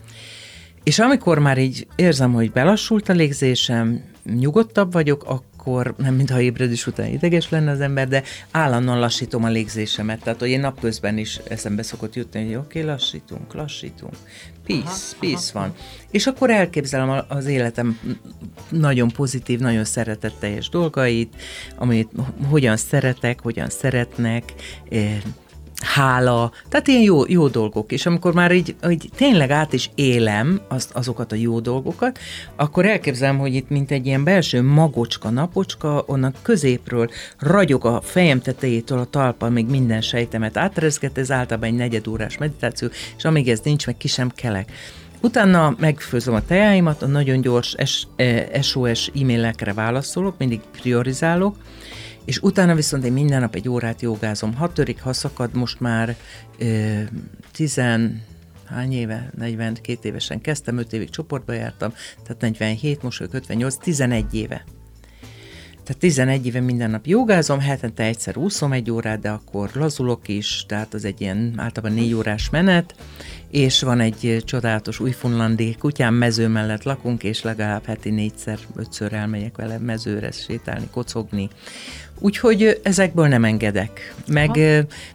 És 0.83 0.99
amikor 0.99 1.39
már 1.39 1.57
így 1.57 1.87
érzem, 1.95 2.33
hogy 2.33 2.51
belassult 2.51 3.09
a 3.09 3.13
légzésem, 3.13 4.03
nyugodtabb 4.23 4.91
vagyok, 4.91 5.23
akkor 5.69 5.93
nem 5.97 6.15
mintha 6.15 6.41
ébredés 6.41 6.87
után 6.87 7.07
ideges 7.07 7.49
lenne 7.49 7.71
az 7.71 7.81
ember, 7.81 8.07
de 8.07 8.23
állandóan 8.51 8.99
lassítom 8.99 9.43
a 9.43 9.47
légzésemet. 9.47 10.23
Tehát, 10.23 10.39
hogy 10.39 10.49
én 10.49 10.59
napközben 10.59 11.17
is 11.17 11.39
eszembe 11.47 11.83
szokott 11.83 12.15
jutni, 12.15 12.45
hogy 12.45 12.55
oké, 12.55 12.79
okay, 12.79 12.91
lassítunk, 12.91 13.53
lassítunk. 13.53 14.13
Peace, 14.65 15.15
peace 15.19 15.51
van. 15.53 15.73
És 16.11 16.27
akkor 16.27 16.49
elképzelem 16.49 17.23
az 17.27 17.45
életem 17.45 17.99
nagyon 18.69 19.07
pozitív, 19.07 19.59
nagyon 19.59 19.85
szeretetteljes 19.85 20.69
dolgait, 20.69 21.35
amit 21.75 22.09
hogyan 22.49 22.77
szeretek, 22.77 23.41
hogyan 23.41 23.69
szeretnek, 23.69 24.43
eh, 24.89 25.17
hála, 25.83 26.51
tehát 26.69 26.87
ilyen 26.87 27.01
jó, 27.01 27.21
jó 27.27 27.47
dolgok. 27.47 27.91
És 27.91 28.05
amikor 28.05 28.33
már 28.33 28.51
így, 28.51 28.75
így 28.89 29.09
tényleg 29.15 29.51
át 29.51 29.73
is 29.73 29.89
élem 29.95 30.61
azt, 30.67 30.91
azokat 30.91 31.31
a 31.31 31.35
jó 31.35 31.59
dolgokat, 31.59 32.19
akkor 32.55 32.85
elképzelem, 32.85 33.37
hogy 33.37 33.55
itt 33.55 33.69
mint 33.69 33.91
egy 33.91 34.05
ilyen 34.05 34.23
belső 34.23 34.61
magocska, 34.61 35.29
napocska, 35.29 36.03
onnan 36.07 36.33
középről 36.41 37.09
ragyog 37.37 37.85
a 37.85 38.01
fejem 38.01 38.41
tetejétől 38.41 38.99
a 38.99 39.05
talpa, 39.05 39.49
még 39.49 39.65
minden 39.65 40.01
sejtemet 40.01 40.57
átrezget, 40.57 41.17
ez 41.17 41.31
általában 41.31 41.69
egy 41.69 41.75
negyedórás 41.75 42.37
meditáció, 42.37 42.87
és 43.17 43.23
amíg 43.23 43.49
ez 43.49 43.59
nincs, 43.63 43.85
meg 43.85 43.97
ki 43.97 44.07
sem 44.07 44.31
kelek. 44.35 44.71
Utána 45.21 45.75
megfőzöm 45.79 46.33
a 46.33 46.45
tejáimat, 46.45 47.01
a 47.01 47.07
nagyon 47.07 47.41
gyors 47.41 47.75
SOS 48.61 49.07
e, 49.07 49.19
e-mailekre 49.19 49.73
válaszolok, 49.73 50.37
mindig 50.37 50.59
priorizálok, 50.81 51.55
és 52.25 52.37
utána 52.37 52.75
viszont 52.75 53.03
én 53.05 53.13
minden 53.13 53.39
nap 53.39 53.55
egy 53.55 53.69
órát 53.69 54.01
jogázom. 54.01 54.55
Hat 54.55 54.73
törik, 54.73 55.01
ha 55.01 55.13
szakad, 55.13 55.55
most 55.55 55.79
már 55.79 56.15
ö, 56.57 56.99
tizen, 57.51 58.23
hány 58.65 58.93
éve, 58.93 59.31
42 59.37 60.07
évesen 60.09 60.41
kezdtem, 60.41 60.77
5 60.77 60.93
évig 60.93 61.09
csoportba 61.09 61.53
jártam, 61.53 61.93
tehát 62.23 62.41
47, 62.41 63.03
most 63.03 63.19
vagyok 63.19 63.33
58, 63.33 63.75
11 63.75 64.33
éve. 64.33 64.63
Tehát 65.89 66.03
11 66.03 66.45
éve 66.45 66.59
minden 66.59 66.89
nap 66.89 67.05
jogázom, 67.05 67.59
hetente 67.59 68.03
egyszer 68.03 68.37
úszom 68.37 68.71
egy 68.71 68.91
órát, 68.91 69.19
de 69.19 69.29
akkor 69.29 69.69
lazulok 69.73 70.27
is, 70.27 70.63
tehát 70.67 70.93
az 70.93 71.05
egy 71.05 71.21
ilyen 71.21 71.53
általában 71.57 71.97
négy 71.97 72.13
órás 72.13 72.49
menet, 72.49 72.95
és 73.49 73.81
van 73.81 73.99
egy 73.99 74.43
csodálatos 74.45 74.99
újfunlandi 74.99 75.75
kutyám, 75.79 76.13
mező 76.13 76.47
mellett 76.47 76.83
lakunk, 76.83 77.23
és 77.23 77.41
legalább 77.41 77.85
heti 77.85 78.09
négyszer, 78.09 78.59
ötször 78.75 79.13
elmegyek 79.13 79.57
vele 79.57 79.77
mezőre 79.77 80.31
sétálni, 80.31 80.87
kocogni. 80.91 81.49
Úgyhogy 82.19 82.79
ezekből 82.83 83.27
nem 83.27 83.43
engedek. 83.43 84.15
Meg, 84.27 84.49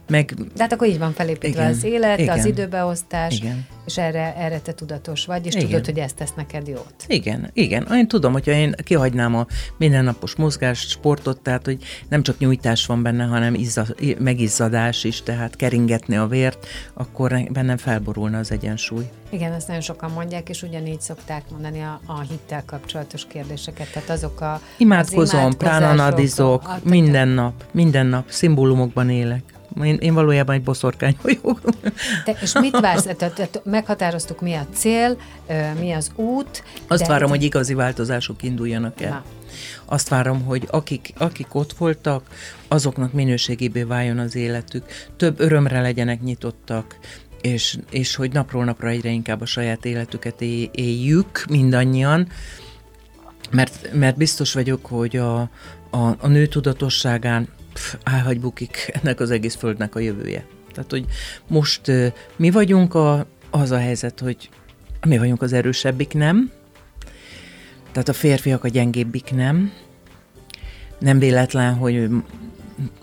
meg 0.07 0.33
De 0.35 0.63
hát 0.63 0.73
akkor 0.73 0.87
így 0.87 0.99
van 0.99 1.13
felépítve 1.13 1.61
igen, 1.61 1.71
az 1.71 1.83
élet, 1.83 2.19
igen, 2.19 2.39
az 2.39 2.45
időbeosztás, 2.45 3.37
igen. 3.37 3.67
És 3.85 3.97
erre, 3.97 4.35
erre 4.37 4.59
te 4.59 4.73
tudatos 4.73 5.25
vagy, 5.25 5.45
és 5.45 5.53
igen. 5.53 5.67
tudod, 5.67 5.85
hogy 5.85 5.99
ezt 5.99 6.15
tesz 6.15 6.33
neked 6.35 6.67
jót. 6.67 6.93
Igen, 7.07 7.49
igen. 7.53 7.87
Én 7.91 8.07
tudom, 8.07 8.33
hogyha 8.33 8.51
én 8.51 8.75
kihagynám 8.83 9.35
a 9.35 9.45
mindennapos 9.77 10.35
mozgást, 10.35 10.89
sportot, 10.89 11.41
tehát 11.41 11.65
hogy 11.65 11.83
nem 12.09 12.23
csak 12.23 12.37
nyújtás 12.37 12.85
van 12.85 13.03
benne, 13.03 13.23
hanem 13.23 13.53
izza, 13.53 13.85
megizzadás 14.19 15.03
is, 15.03 15.23
tehát 15.23 15.55
keringetni 15.55 16.15
a 16.15 16.27
vért, 16.27 16.67
akkor 16.93 17.37
bennem 17.51 17.77
felborulna 17.77 18.37
az 18.37 18.51
egyensúly. 18.51 19.09
Igen, 19.29 19.53
ezt 19.53 19.67
nagyon 19.67 19.81
sokan 19.81 20.11
mondják, 20.11 20.49
és 20.49 20.63
ugyanígy 20.63 21.01
szokták 21.01 21.43
mondani 21.51 21.81
a, 21.81 21.99
a 22.05 22.19
hittel 22.19 22.63
kapcsolatos 22.65 23.25
kérdéseket. 23.27 23.91
Tehát 23.91 24.09
azok 24.09 24.41
a... 24.41 24.61
Imádkozom, 24.77 25.57
pránanadizok, 25.57 26.83
minden 26.83 27.27
nap, 27.27 27.63
minden 27.71 28.05
nap, 28.05 28.25
szimbólumokban 28.29 29.09
élek. 29.09 29.54
Én, 29.83 29.95
én 29.95 30.13
valójában 30.13 30.55
egy 30.55 30.63
boszorkány 30.63 31.17
vagyok. 31.21 31.59
Te, 32.23 32.37
és 32.41 32.53
mit 32.59 32.79
vársz? 32.79 33.07
Tehát 33.17 33.61
meghatároztuk, 33.63 34.41
mi 34.41 34.53
a 34.53 34.67
cél, 34.73 35.17
mi 35.79 35.91
az 35.91 36.11
út. 36.15 36.63
Azt 36.87 37.01
de 37.01 37.07
várom, 37.07 37.29
hogy 37.29 37.43
igazi 37.43 37.73
változások 37.73 38.43
induljanak 38.43 39.01
el. 39.01 39.09
Na. 39.09 39.23
Azt 39.85 40.09
várom, 40.09 40.43
hogy 40.43 40.67
akik, 40.71 41.13
akik 41.17 41.55
ott 41.55 41.73
voltak, 41.73 42.23
azoknak 42.67 43.13
minőségébé 43.13 43.83
váljon 43.83 44.19
az 44.19 44.35
életük, 44.35 44.85
több 45.17 45.39
örömre 45.39 45.81
legyenek 45.81 46.21
nyitottak, 46.21 46.97
és, 47.41 47.77
és 47.89 48.15
hogy 48.15 48.31
napról 48.31 48.63
napra 48.63 48.89
egyre 48.89 49.09
inkább 49.09 49.41
a 49.41 49.45
saját 49.45 49.85
életüket 49.85 50.41
éljük 50.71 51.45
mindannyian, 51.49 52.27
mert, 53.51 53.93
mert 53.93 54.17
biztos 54.17 54.53
vagyok, 54.53 54.85
hogy 54.85 55.17
a, 55.17 55.39
a, 55.89 56.15
a 56.19 56.27
nő 56.27 56.45
tudatosságán 56.45 57.47
állhagy 58.03 58.39
bukik 58.39 58.91
ennek 59.01 59.19
az 59.19 59.31
egész 59.31 59.55
földnek 59.55 59.95
a 59.95 59.99
jövője. 59.99 60.45
Tehát, 60.73 60.91
hogy 60.91 61.05
most 61.47 61.91
mi 62.35 62.51
vagyunk 62.51 62.93
a, 62.93 63.25
az 63.49 63.71
a 63.71 63.77
helyzet, 63.77 64.19
hogy 64.19 64.49
mi 65.07 65.17
vagyunk 65.17 65.41
az 65.41 65.53
erősebbik, 65.53 66.13
nem? 66.13 66.51
Tehát 67.91 68.09
a 68.09 68.13
férfiak 68.13 68.63
a 68.63 68.67
gyengébbik, 68.67 69.31
nem? 69.31 69.71
Nem 70.99 71.19
véletlen, 71.19 71.73
hogy 71.73 72.09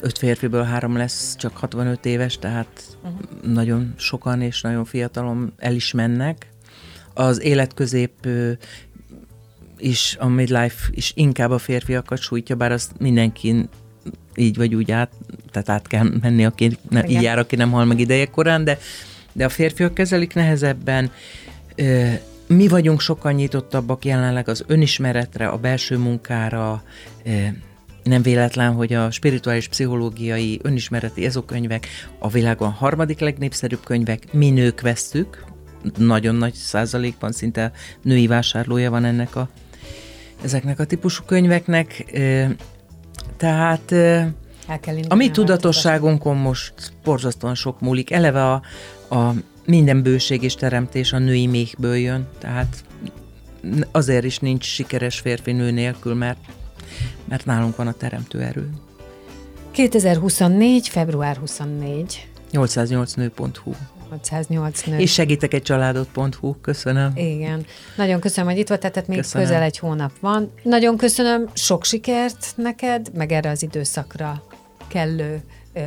öt 0.00 0.18
férfiből 0.18 0.62
három 0.62 0.96
lesz 0.96 1.36
csak 1.36 1.56
65 1.56 2.06
éves, 2.06 2.38
tehát 2.38 2.82
uh-huh. 3.02 3.52
nagyon 3.52 3.94
sokan 3.96 4.40
és 4.40 4.60
nagyon 4.60 4.84
fiatalon 4.84 5.52
el 5.56 5.74
is 5.74 5.92
mennek. 5.92 6.46
Az 7.14 7.42
életközép 7.42 8.28
is, 9.78 10.16
a 10.20 10.26
midlife 10.26 10.88
is 10.90 11.12
inkább 11.16 11.50
a 11.50 11.58
férfiakat 11.58 12.18
sújtja, 12.18 12.56
bár 12.56 12.72
azt 12.72 12.98
mindenki 12.98 13.68
így 14.34 14.56
vagy 14.56 14.74
úgy 14.74 14.90
át, 14.90 15.10
tehát 15.50 15.68
át 15.68 15.86
kell 15.86 16.08
menni, 16.20 16.44
aki 16.44 16.78
ne, 16.90 17.08
így 17.08 17.22
jár, 17.22 17.38
aki 17.38 17.56
nem 17.56 17.70
hal 17.70 17.84
meg 17.84 18.00
ideje 18.00 18.26
korán, 18.26 18.64
de, 18.64 18.78
de 19.32 19.44
a 19.44 19.48
férfiak 19.48 19.94
kezelik 19.94 20.34
nehezebben. 20.34 21.10
Mi 22.46 22.68
vagyunk 22.68 23.00
sokkal 23.00 23.32
nyitottabbak 23.32 24.04
jelenleg 24.04 24.48
az 24.48 24.64
önismeretre, 24.66 25.46
a 25.46 25.56
belső 25.56 25.98
munkára, 25.98 26.82
nem 28.02 28.22
véletlen, 28.22 28.72
hogy 28.72 28.92
a 28.92 29.10
spirituális 29.10 29.68
pszichológiai 29.68 30.60
önismereti 30.62 31.24
ezokönyvek 31.24 31.86
a 32.18 32.28
világon 32.28 32.70
harmadik 32.70 33.18
legnépszerűbb 33.18 33.84
könyvek, 33.84 34.32
mi 34.32 34.50
nők 34.50 34.80
vesztük, 34.80 35.44
nagyon 35.96 36.34
nagy 36.34 36.54
százalékban 36.54 37.32
szinte 37.32 37.72
női 38.02 38.26
vásárlója 38.26 38.90
van 38.90 39.04
ennek 39.04 39.36
a, 39.36 39.48
ezeknek 40.44 40.78
a 40.78 40.84
típusú 40.84 41.24
könyveknek. 41.24 42.04
Tehát 43.42 43.94
a 45.08 45.14
mi 45.14 45.30
tudatosságunkon 45.30 46.36
most 46.36 46.74
borzasztóan 47.04 47.54
sok 47.54 47.80
múlik. 47.80 48.10
Eleve 48.10 48.50
a, 48.50 48.62
a 49.14 49.32
minden 49.66 50.02
bőség 50.02 50.42
és 50.42 50.54
teremtés 50.54 51.12
a 51.12 51.18
női 51.18 51.46
méhből 51.46 51.96
jön, 51.96 52.28
tehát 52.38 52.84
azért 53.90 54.24
is 54.24 54.38
nincs 54.38 54.64
sikeres 54.64 55.18
férfi 55.18 55.52
nő 55.52 55.70
nélkül, 55.70 56.14
mert, 56.14 56.38
mert 57.24 57.44
nálunk 57.44 57.76
van 57.76 57.86
a 57.86 57.92
teremtő 57.92 58.40
erő. 58.40 58.70
2024. 59.70 60.88
február 60.88 61.36
24. 61.36 62.28
808 62.50 63.12
nő.hu 63.12 63.72
és 65.00 65.12
segítek 65.12 65.54
egy 65.54 65.62
családot.hu, 65.62 66.60
köszönöm. 66.60 67.12
Igen. 67.14 67.66
Nagyon 67.96 68.20
köszönöm, 68.20 68.50
hogy 68.50 68.58
itt 68.58 68.68
volt, 68.68 68.80
tehát 68.80 69.08
még 69.08 69.16
köszönöm. 69.16 69.46
közel 69.46 69.62
egy 69.62 69.78
hónap 69.78 70.12
van. 70.20 70.52
Nagyon 70.62 70.96
köszönöm, 70.96 71.48
sok 71.52 71.84
sikert 71.84 72.52
neked, 72.56 73.08
meg 73.14 73.32
erre 73.32 73.50
az 73.50 73.62
időszakra 73.62 74.42
kellő 74.88 75.42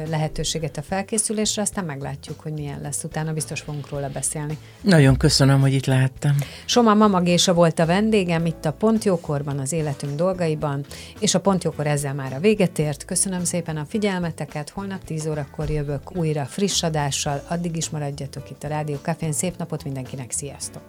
lehetőséget 0.09 0.77
a 0.77 0.81
felkészülésre, 0.81 1.61
aztán 1.61 1.85
meglátjuk, 1.85 2.39
hogy 2.39 2.53
milyen 2.53 2.81
lesz. 2.81 3.03
Utána 3.03 3.33
biztos 3.33 3.61
fogunk 3.61 3.89
róla 3.89 4.09
beszélni. 4.09 4.57
Nagyon 4.81 5.17
köszönöm, 5.17 5.61
hogy 5.61 5.73
itt 5.73 5.85
lehettem. 5.85 6.35
Soma 6.65 6.93
Mama 6.93 7.21
Gésa 7.21 7.53
volt 7.53 7.79
a 7.79 7.85
vendégem 7.85 8.45
itt 8.45 8.65
a 8.65 8.71
Pontjókorban, 8.71 9.59
az 9.59 9.71
életünk 9.71 10.15
dolgaiban, 10.15 10.85
és 11.19 11.35
a 11.35 11.39
Pontjókor 11.39 11.87
ezzel 11.87 12.13
már 12.13 12.33
a 12.33 12.39
véget 12.39 12.79
ért. 12.79 13.05
Köszönöm 13.05 13.43
szépen 13.43 13.77
a 13.77 13.85
figyelmeteket, 13.89 14.69
holnap 14.69 15.03
10 15.03 15.27
órakor 15.27 15.69
jövök 15.69 16.15
újra 16.15 16.45
friss 16.45 16.83
adással, 16.83 17.43
addig 17.47 17.75
is 17.75 17.89
maradjatok 17.89 18.49
itt 18.49 18.63
a 18.63 18.67
Rádió 18.67 18.95
Cafén. 19.01 19.31
Szép 19.31 19.57
napot 19.57 19.83
mindenkinek, 19.83 20.31
sziasztok! 20.31 20.81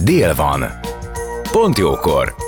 Dél 0.00 0.34
van. 0.34 0.64
Pont 1.52 1.78
jókor 1.78 2.47